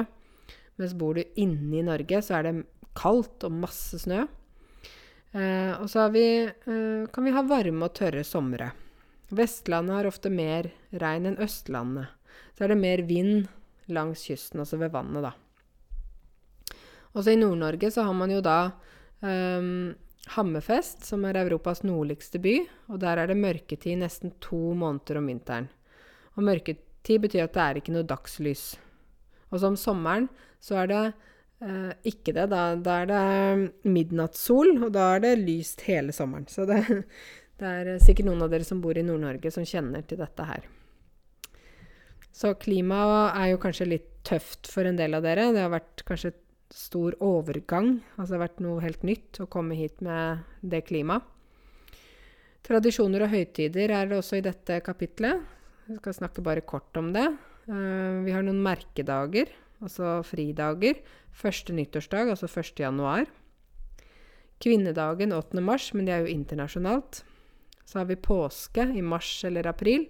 Mens 0.78 0.94
bor 0.98 1.18
du 1.18 1.24
inne 1.40 1.80
i 1.80 1.84
Norge, 1.86 2.20
så 2.22 2.38
er 2.38 2.46
det 2.46 2.54
kaldt 2.94 3.46
og 3.46 3.58
masse 3.64 3.98
snø. 4.04 4.24
Eh, 5.34 5.72
og 5.80 5.88
så 5.90 6.06
vi, 6.14 6.46
eh, 6.46 7.06
kan 7.10 7.26
vi 7.26 7.34
ha 7.34 7.42
varme 7.42 7.88
og 7.88 7.94
tørre 7.98 8.22
somre. 8.22 8.70
Vestlandet 9.34 9.96
har 9.96 10.06
ofte 10.06 10.30
mer 10.30 10.70
regn 10.92 11.26
enn 11.26 11.40
Østlandet. 11.42 12.06
Så 12.54 12.64
er 12.64 12.68
det 12.70 12.78
mer 12.78 13.02
vind 13.02 13.48
langs 13.90 14.22
kysten, 14.28 14.60
altså 14.62 14.78
ved 14.78 14.92
vannet, 14.94 15.26
da. 15.26 15.32
Også 17.14 17.34
i 17.34 17.38
Nord-Norge 17.38 17.90
så 17.90 18.04
har 18.06 18.14
man 18.14 18.30
jo 18.30 18.40
da 18.42 18.72
um, 19.22 19.94
Hammerfest, 20.32 21.04
som 21.04 21.24
er 21.28 21.36
Europas 21.42 21.82
nordligste 21.84 22.40
by. 22.40 22.56
Og 22.92 23.02
der 23.02 23.20
er 23.20 23.30
det 23.30 23.36
mørketid 23.38 24.00
nesten 24.00 24.32
to 24.44 24.72
måneder 24.78 25.20
om 25.20 25.28
vinteren. 25.28 25.68
Og 26.34 26.46
mørketid 26.48 27.20
betyr 27.26 27.44
at 27.44 27.54
det 27.54 27.64
er 27.64 27.80
ikke 27.80 27.94
noe 27.94 28.08
dagslys. 28.08 28.74
Og 29.52 29.60
så 29.60 29.70
om 29.70 29.78
sommeren 29.78 30.30
så 30.64 30.80
er 30.82 30.90
det 30.90 31.04
Eh, 31.64 31.92
ikke 32.10 32.34
det. 32.36 32.48
Da, 32.52 32.74
da, 32.76 33.00
er 33.02 33.10
det 33.10 33.88
midnattssol, 33.88 34.76
og 34.84 34.90
da 34.94 35.14
er 35.14 35.24
det 35.24 35.34
lyst 35.40 35.84
hele 35.88 36.12
sommeren. 36.12 36.46
Så 36.50 36.66
det, 36.68 36.80
det 37.60 37.70
er 37.70 37.92
sikkert 38.02 38.28
noen 38.28 38.44
av 38.44 38.52
dere 38.52 38.66
som 38.66 38.82
bor 38.84 38.98
i 38.98 39.04
Nord-Norge, 39.06 39.52
som 39.54 39.66
kjenner 39.68 40.04
til 40.08 40.20
dette 40.20 40.48
her. 40.48 40.66
Så 42.34 42.50
klimaet 42.58 43.36
er 43.38 43.52
jo 43.52 43.60
kanskje 43.62 43.92
litt 43.92 44.10
tøft 44.26 44.66
for 44.72 44.88
en 44.88 44.98
del 44.98 45.14
av 45.14 45.22
dere. 45.24 45.52
Det 45.54 45.62
har 45.62 45.72
vært 45.72 46.02
kanskje 46.08 46.34
stor 46.74 47.14
overgang. 47.22 48.00
Altså 48.16 48.34
det 48.34 48.38
har 48.38 48.44
vært 48.48 48.62
noe 48.64 48.82
helt 48.82 49.06
nytt 49.06 49.40
å 49.42 49.48
komme 49.50 49.78
hit 49.78 50.02
med 50.04 50.42
det 50.60 50.84
klimaet. 50.88 51.30
Tradisjoner 52.64 53.26
og 53.26 53.34
høytider 53.34 53.92
er 53.92 54.08
det 54.08 54.16
også 54.16 54.38
i 54.38 54.44
dette 54.44 54.78
kapitlet. 54.86 55.42
Jeg 55.84 55.98
skal 56.00 56.16
snakke 56.16 56.44
bare 56.44 56.64
kort 56.64 56.96
om 56.96 57.10
det. 57.12 57.26
Uh, 57.68 58.24
vi 58.24 58.32
har 58.32 58.44
noen 58.44 58.62
merkedager 58.64 59.52
altså 59.84 60.18
fridager. 60.26 61.00
Første 61.34 61.74
nyttårsdag, 61.74 62.30
altså 62.30 62.48
1. 62.48 62.80
januar. 62.80 63.26
Kvinnedagen 64.62 65.34
8. 65.34 65.60
mars, 65.60 65.90
men 65.94 66.06
det 66.06 66.14
er 66.14 66.24
jo 66.24 66.34
internasjonalt. 66.34 67.24
Så 67.84 68.00
har 68.00 68.08
vi 68.08 68.16
påske 68.16 68.86
i 68.96 69.02
mars 69.02 69.30
eller 69.44 69.66
april. 69.68 70.06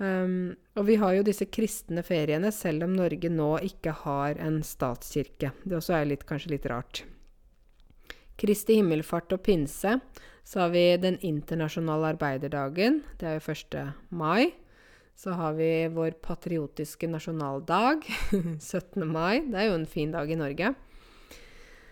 Um, 0.00 0.56
og 0.80 0.86
vi 0.88 0.96
har 0.96 1.12
jo 1.18 1.24
disse 1.26 1.44
kristne 1.52 2.00
feriene, 2.06 2.48
selv 2.56 2.86
om 2.86 2.94
Norge 2.96 3.28
nå 3.28 3.50
ikke 3.66 3.92
har 4.06 4.38
en 4.40 4.62
statskirke. 4.64 5.52
Det 5.60 5.76
også 5.76 5.98
er 5.98 6.08
litt, 6.08 6.24
kanskje 6.28 6.54
litt 6.54 6.68
rart. 6.72 7.02
Kristi 8.40 8.78
himmelfart 8.78 9.34
og 9.36 9.42
pinse. 9.44 9.98
Så 10.50 10.62
har 10.62 10.72
vi 10.72 10.84
den 10.96 11.18
internasjonale 11.20 12.14
arbeiderdagen. 12.14 13.02
Det 13.20 13.28
er 13.28 13.36
jo 13.36 13.52
1. 13.52 13.76
mai. 14.08 14.54
Så 15.20 15.34
har 15.36 15.52
vi 15.58 15.68
vår 15.92 16.16
patriotiske 16.24 17.10
nasjonaldag, 17.12 18.06
17. 18.56 19.04
mai. 19.04 19.42
Det 19.44 19.60
er 19.60 19.68
jo 19.68 19.76
en 19.76 19.90
fin 19.90 20.16
dag 20.16 20.32
i 20.32 20.38
Norge. 20.40 20.72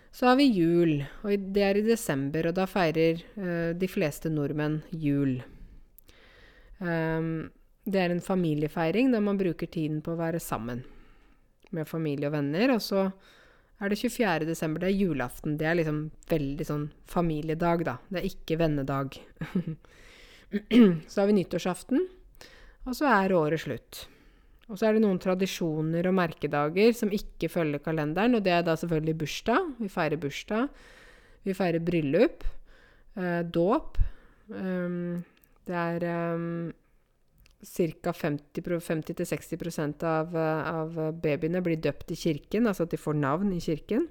Så 0.09 0.25
har 0.25 0.39
vi 0.39 0.49
jul, 0.49 1.03
og 1.21 1.45
det 1.53 1.61
er 1.61 1.77
i 1.77 1.85
desember, 1.85 2.49
og 2.49 2.57
da 2.57 2.65
feirer 2.65 3.21
uh, 3.37 3.77
de 3.77 3.87
fleste 3.87 4.33
nordmenn 4.33 4.81
jul. 4.89 5.37
Um, 6.81 7.51
det 7.91 8.01
er 8.01 8.13
en 8.13 8.23
familiefeiring 8.23 9.11
der 9.13 9.23
man 9.23 9.39
bruker 9.39 9.69
tiden 9.71 10.01
på 10.05 10.13
å 10.13 10.19
være 10.19 10.41
sammen 10.43 10.83
med 11.75 11.87
familie 11.89 12.29
og 12.29 12.35
venner. 12.37 12.75
Og 12.75 12.83
så 12.83 13.07
er 13.79 13.91
det 13.91 13.99
24. 14.01 14.47
desember, 14.49 14.83
det 14.83 14.91
er 14.91 14.99
julaften. 14.99 15.57
Det 15.59 15.67
er 15.69 15.79
liksom 15.79 16.03
veldig 16.29 16.67
sånn 16.67 16.85
familiedag, 17.09 17.85
da. 17.87 17.97
Det 18.09 18.21
er 18.21 18.29
ikke 18.29 18.59
vennedag. 18.59 19.19
så 21.11 21.21
har 21.21 21.29
vi 21.29 21.37
nyttårsaften. 21.39 22.07
Og 22.87 22.95
så 22.97 23.09
er 23.11 23.35
året 23.37 23.63
slutt. 23.63 24.05
Og 24.69 24.77
så 24.77 24.85
er 24.85 24.95
det 24.95 25.01
noen 25.01 25.19
tradisjoner 25.21 26.05
og 26.05 26.15
merkedager 26.17 26.93
som 26.97 27.11
ikke 27.13 27.49
følger 27.49 27.81
kalenderen, 27.81 28.37
og 28.37 28.43
det 28.45 28.53
er 28.53 28.65
da 28.65 28.75
selvfølgelig 28.77 29.17
bursdag. 29.23 29.71
Vi 29.81 29.89
feirer 29.89 30.21
bursdag. 30.21 30.67
Vi 31.47 31.55
feirer 31.57 31.81
bryllup. 31.81 32.45
Eh, 33.17 33.41
dåp. 33.49 33.97
Um, 34.49 35.23
det 35.69 35.77
er 35.77 36.05
um, 36.35 36.69
ca. 37.59 38.11
50-60% 38.13 40.03
av, 40.07 40.35
av 40.35 40.99
babyene 41.19 41.61
blir 41.63 41.81
døpt 41.81 42.11
i 42.13 42.19
kirken, 42.19 42.67
altså 42.67 42.87
at 42.87 42.93
de 42.93 42.99
får 43.01 43.17
navn 43.19 43.51
i 43.55 43.59
kirken. 43.63 44.07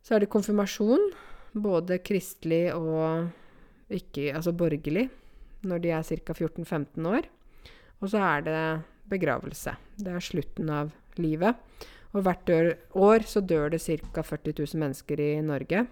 Så 0.00 0.16
er 0.16 0.24
det 0.24 0.32
konfirmasjon, 0.32 1.10
både 1.52 1.98
kristelig 2.00 2.70
og 2.76 3.28
ikke, 3.90 4.30
altså 4.32 4.54
borgerlig 4.54 5.08
når 5.66 5.82
de 5.84 5.92
er 5.92 6.06
ca. 6.08 6.32
14-15 6.32 7.08
år. 7.10 7.28
Og 8.00 8.08
så 8.08 8.20
er 8.24 8.44
det 8.46 8.60
begravelse. 9.10 9.74
Det 10.00 10.12
er 10.14 10.24
slutten 10.24 10.70
av 10.72 10.92
livet. 11.20 11.58
Og 12.16 12.24
hvert 12.24 12.50
år 12.96 13.26
så 13.28 13.42
dør 13.44 13.74
det 13.74 13.82
ca. 13.84 14.22
40 14.24 14.54
000 14.56 14.80
mennesker 14.80 15.20
i 15.20 15.32
Norge. 15.44 15.84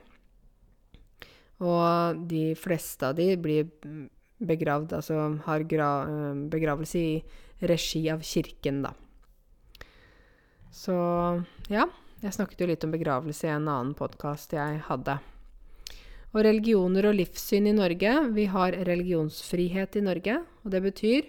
Og 1.59 2.23
de 2.31 2.55
fleste 2.59 3.11
av 3.11 3.19
de 3.19 3.33
blir 3.37 3.69
begravd, 4.39 4.95
altså 4.99 5.39
har 5.45 5.65
begravelse 5.67 6.99
i 6.99 7.67
regi 7.69 8.05
av 8.11 8.23
kirken, 8.23 8.83
da. 8.87 8.95
Så 10.71 10.95
ja. 11.73 11.89
Jeg 12.19 12.35
snakket 12.35 12.63
jo 12.65 12.67
litt 12.67 12.83
om 12.83 12.91
begravelse 12.91 13.47
i 13.47 13.53
en 13.55 13.69
annen 13.71 13.93
podkast 13.95 14.51
jeg 14.57 14.81
hadde. 14.89 15.21
Og 16.35 16.41
religioner 16.43 17.07
og 17.07 17.15
livssyn 17.15 17.69
i 17.71 17.75
Norge 17.77 18.11
Vi 18.35 18.49
har 18.51 18.75
religionsfrihet 18.75 20.01
i 20.01 20.03
Norge. 20.03 20.41
Og 20.67 20.73
det 20.75 20.83
betyr 20.83 21.29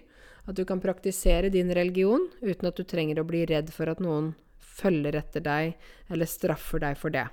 at 0.50 0.58
du 0.58 0.64
kan 0.66 0.82
praktisere 0.82 1.52
din 1.54 1.70
religion 1.78 2.26
uten 2.42 2.72
at 2.72 2.80
du 2.80 2.84
trenger 2.90 3.22
å 3.22 3.28
bli 3.30 3.44
redd 3.46 3.70
for 3.70 3.92
at 3.92 4.02
noen 4.02 4.34
følger 4.58 5.20
etter 5.20 5.46
deg 5.46 5.78
eller 6.10 6.30
straffer 6.30 6.82
deg 6.82 6.98
for 6.98 7.14
det. 7.14 7.28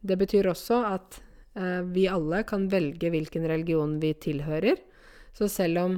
Det 0.00 0.16
betyr 0.16 0.48
også 0.48 0.80
at 0.94 1.20
eh, 1.20 1.25
vi 1.56 2.02
alle 2.12 2.42
kan 2.44 2.66
velge 2.68 3.08
hvilken 3.08 3.46
religion 3.48 3.94
vi 4.02 4.10
tilhører. 4.20 4.76
Så 5.36 5.48
selv 5.52 5.80
om 5.80 5.94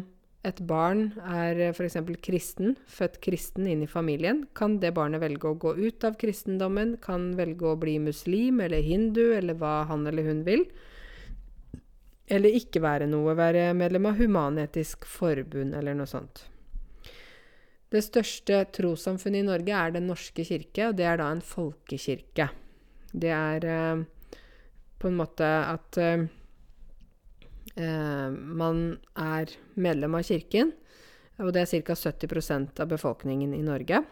et 0.47 0.61
barn 0.71 1.09
er 1.27 1.59
eh, 1.59 1.73
f.eks. 1.75 1.97
kristen, 2.23 2.77
født 2.87 3.19
kristen 3.25 3.67
inn 3.67 3.83
i 3.83 3.91
familien, 3.91 4.45
kan 4.55 4.77
det 4.83 4.95
barnet 4.97 5.23
velge 5.23 5.51
å 5.51 5.59
gå 5.59 5.75
ut 5.79 6.05
av 6.07 6.19
kristendommen, 6.21 6.97
kan 7.03 7.33
velge 7.39 7.67
å 7.67 7.79
bli 7.81 7.99
muslim 8.03 8.63
eller 8.65 8.85
hindu 8.87 9.25
eller 9.35 9.59
hva 9.59 9.83
han 9.91 10.07
eller 10.07 10.29
hun 10.31 10.45
vil. 10.47 10.63
Eller 12.29 12.55
ikke 12.55 12.83
være 12.85 13.09
noe, 13.11 13.35
være 13.39 13.73
medlem 13.75 14.07
av 14.11 14.21
Human-Etisk 14.21 15.09
Forbund 15.09 15.75
eller 15.75 15.97
noe 15.97 16.09
sånt. 16.09 16.45
Det 17.89 18.03
største 18.05 18.67
trossamfunnet 18.77 19.41
i 19.41 19.49
Norge 19.49 19.73
er 19.73 19.95
Den 19.95 20.11
norske 20.11 20.45
kirke, 20.45 20.91
og 20.91 20.99
det 20.99 21.07
er 21.09 21.19
da 21.19 21.31
en 21.33 21.43
folkekirke. 21.43 22.51
Det 23.11 23.33
er 23.33 23.65
eh, 23.65 24.07
på 24.99 25.09
en 25.09 25.19
måte 25.19 25.47
at 25.47 25.99
eh, 26.03 26.27
eh, 27.77 28.29
man 28.31 28.99
er 29.15 29.55
medlem 29.75 30.19
av 30.19 30.27
kirken, 30.27 30.73
og 31.39 31.53
det 31.55 31.65
er 31.65 31.83
ca. 31.87 31.95
70% 31.95 32.81
av 32.83 32.91
befolkningen 32.91 33.55
i 33.55 33.63
Norge. 33.63 34.03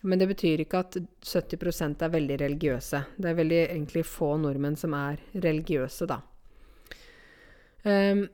Men 0.00 0.20
det 0.20 0.28
betyr 0.30 0.62
ikke 0.62 0.80
at 0.84 0.96
70% 1.26 2.04
er 2.06 2.12
veldig 2.12 2.38
religiøse. 2.40 3.02
Det 3.18 3.30
er 3.30 3.38
veldig 3.38 3.60
egentlig 3.66 4.04
få 4.06 4.36
nordmenn 4.40 4.78
som 4.78 4.94
er 4.96 5.18
religiøse, 5.34 6.06
da. 6.08 6.20
Um, 7.82 8.24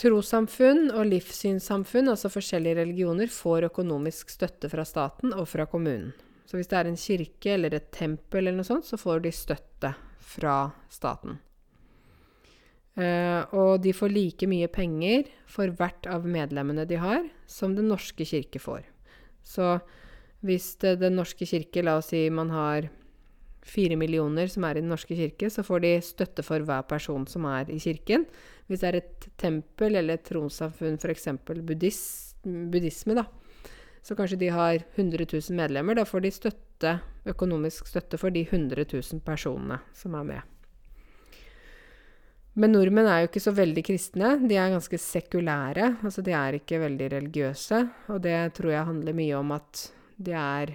trossamfunn 0.00 0.88
og 0.94 1.06
livssynssamfunn, 1.12 2.08
altså 2.10 2.32
forskjellige 2.32 2.80
religioner, 2.80 3.30
får 3.30 3.68
økonomisk 3.68 4.32
støtte 4.32 4.70
fra 4.72 4.86
staten 4.88 5.36
og 5.36 5.46
fra 5.52 5.68
kommunen. 5.70 6.14
Så 6.48 6.58
hvis 6.58 6.72
det 6.72 6.80
er 6.80 6.88
en 6.88 6.98
kirke 7.00 7.54
eller 7.54 7.76
et 7.76 7.92
tempel 7.94 8.42
eller 8.42 8.58
noe 8.58 8.68
sånt, 8.68 8.88
så 8.88 8.98
får 9.00 9.24
de 9.24 9.32
støtte 9.34 9.92
fra 10.24 10.72
staten. 10.92 11.38
Eh, 12.94 13.42
og 13.58 13.82
de 13.82 13.90
får 13.94 14.12
like 14.12 14.46
mye 14.46 14.70
penger 14.70 15.26
for 15.50 15.72
hvert 15.74 16.06
av 16.06 16.26
medlemmene 16.30 16.86
de 16.86 16.98
har, 17.02 17.24
som 17.50 17.74
Den 17.74 17.90
norske 17.90 18.26
kirke 18.26 18.62
får. 18.62 18.84
Så 19.42 19.78
hvis 20.44 20.76
det, 20.76 21.00
Den 21.00 21.16
norske 21.16 21.46
kirke, 21.46 21.82
la 21.82 21.98
oss 21.98 22.12
si 22.12 22.28
man 22.30 22.50
har 22.50 22.90
fire 23.64 23.96
millioner 23.96 24.46
som 24.46 24.64
er 24.64 24.76
i 24.76 24.84
Den 24.84 24.92
norske 24.92 25.16
kirke, 25.16 25.50
så 25.50 25.64
får 25.64 25.80
de 25.80 25.94
støtte 26.04 26.44
for 26.44 26.60
hver 26.60 26.84
person 26.86 27.26
som 27.26 27.46
er 27.48 27.70
i 27.72 27.80
kirken. 27.80 28.26
Hvis 28.68 28.80
det 28.80 28.88
er 28.88 29.00
et 29.00 29.28
tempel 29.40 29.96
eller 29.96 30.14
et 30.14 30.26
trossamfunn, 30.28 30.98
f.eks. 31.00 31.28
buddhisme, 32.44 33.16
da, 33.16 33.24
så 34.04 34.16
kanskje 34.16 34.40
de 34.42 34.50
har 34.52 34.82
100 34.94 35.26
000 35.32 35.56
medlemmer. 35.56 35.96
Da 35.96 36.04
får 36.04 36.26
de 36.26 36.32
støtte, 36.34 36.98
økonomisk 37.24 37.88
støtte 37.88 38.20
for 38.20 38.34
de 38.34 38.42
100 38.44 38.84
000 38.92 39.22
personene 39.24 39.80
som 39.96 40.16
er 40.18 40.26
med. 40.28 40.50
Men 42.54 42.70
nordmenn 42.70 43.08
er 43.10 43.24
jo 43.24 43.30
ikke 43.30 43.42
så 43.42 43.54
veldig 43.54 43.82
kristne. 43.82 44.34
De 44.44 44.58
er 44.60 44.70
ganske 44.70 44.98
sekulære. 45.00 45.88
Altså 46.06 46.22
de 46.22 46.34
er 46.36 46.60
ikke 46.60 46.78
veldig 46.84 47.08
religiøse. 47.16 47.80
Og 48.14 48.20
det 48.22 48.36
tror 48.54 48.70
jeg 48.70 48.90
handler 48.90 49.16
mye 49.16 49.40
om 49.40 49.54
at 49.56 49.86
det 50.22 50.36
er 50.38 50.74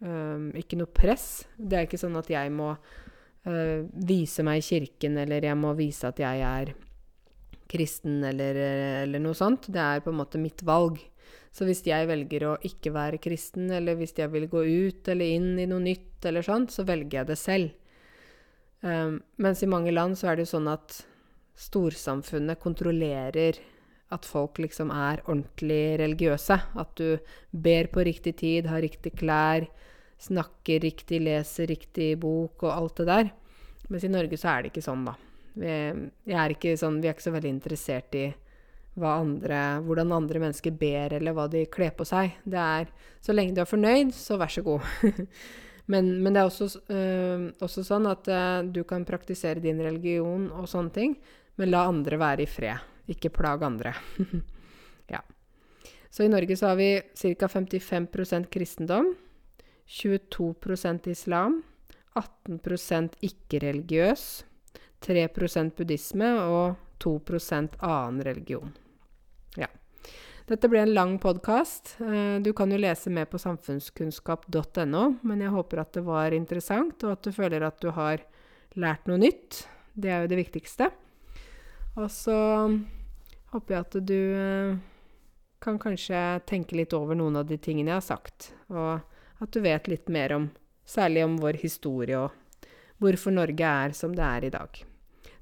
um, 0.00 0.48
ikke 0.56 0.78
noe 0.80 0.88
press. 0.88 1.42
Det 1.58 1.76
er 1.76 1.88
ikke 1.88 2.00
sånn 2.00 2.16
at 2.22 2.30
jeg 2.32 2.54
må 2.54 2.70
uh, 2.72 3.80
vise 4.08 4.46
meg 4.46 4.62
i 4.62 4.68
kirken, 4.70 5.18
eller 5.20 5.44
jeg 5.50 5.58
må 5.60 5.74
vise 5.76 6.08
at 6.08 6.22
jeg 6.22 6.46
er 6.46 6.72
kristen, 7.70 8.22
eller, 8.26 8.56
eller 9.04 9.22
noe 9.22 9.36
sånt. 9.36 9.68
Det 9.68 9.82
er 9.82 10.00
på 10.06 10.14
en 10.14 10.22
måte 10.22 10.40
mitt 10.40 10.64
valg. 10.66 11.02
Så 11.50 11.66
hvis 11.66 11.82
jeg 11.86 12.06
velger 12.06 12.46
å 12.46 12.56
ikke 12.66 12.92
være 12.94 13.18
kristen, 13.22 13.70
eller 13.74 13.98
hvis 13.98 14.14
jeg 14.18 14.30
vil 14.30 14.46
gå 14.50 14.62
ut 14.62 15.10
eller 15.10 15.34
inn 15.36 15.58
i 15.58 15.66
noe 15.70 15.82
nytt, 15.82 16.22
eller 16.28 16.46
sånt, 16.46 16.70
så 16.70 16.84
velger 16.86 17.20
jeg 17.20 17.30
det 17.32 17.38
selv. 17.40 17.72
Um, 18.80 19.18
mens 19.42 19.62
i 19.64 19.68
mange 19.68 19.92
land 19.92 20.16
så 20.16 20.30
er 20.30 20.38
det 20.38 20.46
jo 20.46 20.54
sånn 20.54 20.70
at 20.72 21.02
storsamfunnet 21.60 22.60
kontrollerer 22.62 23.58
at 24.14 24.26
folk 24.26 24.58
liksom 24.62 24.90
er 24.94 25.22
ordentlig 25.26 25.98
religiøse. 26.00 26.56
At 26.80 26.94
du 26.98 27.18
ber 27.50 27.90
på 27.92 28.04
riktig 28.06 28.36
tid, 28.40 28.70
har 28.70 28.82
riktig 28.82 29.14
klær, 29.18 29.66
snakker 30.20 30.82
riktig, 30.84 31.22
leser 31.24 31.70
riktig 31.70 32.14
bok 32.20 32.64
og 32.66 32.72
alt 32.74 33.02
det 33.02 33.08
der. 33.10 33.32
Mens 33.90 34.06
i 34.06 34.12
Norge 34.12 34.38
så 34.38 34.52
er 34.52 34.62
det 34.62 34.72
ikke 34.72 34.86
sånn, 34.86 35.04
da. 35.08 35.16
Vi 35.60 36.34
er 36.36 36.54
ikke, 36.54 36.76
sånn, 36.78 37.00
vi 37.02 37.10
er 37.10 37.16
ikke 37.16 37.26
så 37.26 37.34
veldig 37.34 37.52
interessert 37.52 38.16
i 38.18 38.28
andre, 38.98 39.80
hvordan 39.86 40.12
andre 40.12 40.40
mennesker 40.42 40.74
ber, 40.76 41.14
eller 41.16 41.32
hva 41.32 41.46
de 41.50 41.64
kler 41.70 41.90
på 41.96 42.04
seg. 42.04 42.36
Det 42.44 42.58
er 42.58 42.90
Så 43.20 43.32
lenge 43.32 43.54
du 43.54 43.60
er 43.60 43.68
fornøyd, 43.68 44.12
så 44.14 44.38
vær 44.40 44.48
så 44.48 44.62
god. 44.62 44.80
men, 45.92 46.22
men, 46.22 46.32
det 46.32 46.40
er 46.40 46.48
også, 46.48 46.80
øh, 46.88 47.50
også 47.60 47.84
sånn 47.84 48.06
at 48.06 48.28
øh, 48.28 48.70
du 48.72 48.82
kan 48.84 49.04
praktisere 49.04 49.60
din 49.60 49.80
religion 49.80 50.50
og 50.50 50.68
sånne 50.68 50.90
ting, 50.90 51.16
men 51.56 51.70
la 51.70 51.86
andre 51.88 52.16
være 52.16 52.42
i 52.42 52.48
fred. 52.48 52.80
Ikke 53.08 53.28
plag 53.28 53.62
andre. 53.62 53.92
ja. 55.14 55.20
Så 56.10 56.24
i 56.24 56.32
Norge 56.32 56.56
så 56.56 56.72
har 56.72 56.76
vi 56.76 57.00
ca. 57.14 57.46
55% 57.46 58.48
kristendom, 58.50 59.14
22% 59.86 61.08
islam, 61.10 61.62
18% 62.16 63.18
ikke-religiøs, 63.20 64.44
3% 65.00 65.76
buddhisme 65.76 66.30
og 66.40 66.76
2% 67.00 67.78
annen 67.80 68.22
religion. 68.24 68.72
Ja. 69.58 69.68
Dette 70.50 70.68
ble 70.70 70.82
en 70.82 70.94
lang 70.94 71.18
podkast. 71.22 71.96
Eh, 72.02 72.38
du 72.42 72.52
kan 72.56 72.70
jo 72.70 72.78
lese 72.80 73.10
mer 73.10 73.28
på 73.30 73.38
samfunnskunnskap.no, 73.38 75.02
men 75.22 75.44
jeg 75.44 75.54
håper 75.54 75.82
at 75.82 75.92
det 75.94 76.04
var 76.06 76.34
interessant, 76.34 77.04
og 77.06 77.14
at 77.14 77.26
du 77.26 77.34
føler 77.34 77.62
at 77.66 77.78
du 77.82 77.92
har 77.94 78.24
lært 78.74 79.06
noe 79.10 79.20
nytt. 79.20 79.64
Det 79.94 80.10
er 80.10 80.24
jo 80.24 80.32
det 80.32 80.40
viktigste. 80.40 80.90
Og 81.98 82.10
så 82.10 82.38
håper 83.54 83.74
jeg 83.74 83.86
at 83.86 83.98
du 84.06 84.20
eh, 84.38 84.74
kan 85.62 85.78
kanskje 85.78 86.18
tenke 86.48 86.78
litt 86.78 86.94
over 86.96 87.18
noen 87.18 87.40
av 87.40 87.48
de 87.48 87.58
tingene 87.60 87.92
jeg 87.92 88.00
har 88.00 88.06
sagt, 88.06 88.52
og 88.72 89.00
at 89.40 89.54
du 89.54 89.60
vet 89.64 89.90
litt 89.90 90.08
mer 90.12 90.34
om 90.36 90.50
særlig 90.88 91.24
om 91.26 91.36
vår 91.40 91.60
historie 91.62 92.18
og 92.18 92.34
hvorfor 93.00 93.34
Norge 93.34 93.66
er 93.84 93.94
som 93.96 94.14
det 94.16 94.24
er 94.24 94.46
i 94.46 94.52
dag. 94.54 94.80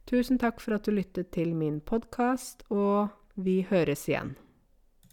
Tusen 0.09 0.41
takk 0.41 0.61
for 0.63 0.77
at 0.77 0.87
du 0.87 0.95
lyttet 0.95 1.33
til 1.35 1.53
min 1.57 1.81
podkast, 1.85 2.65
og 2.73 3.11
vi 3.39 3.63
høres 3.71 4.09
igjen. 4.09 4.35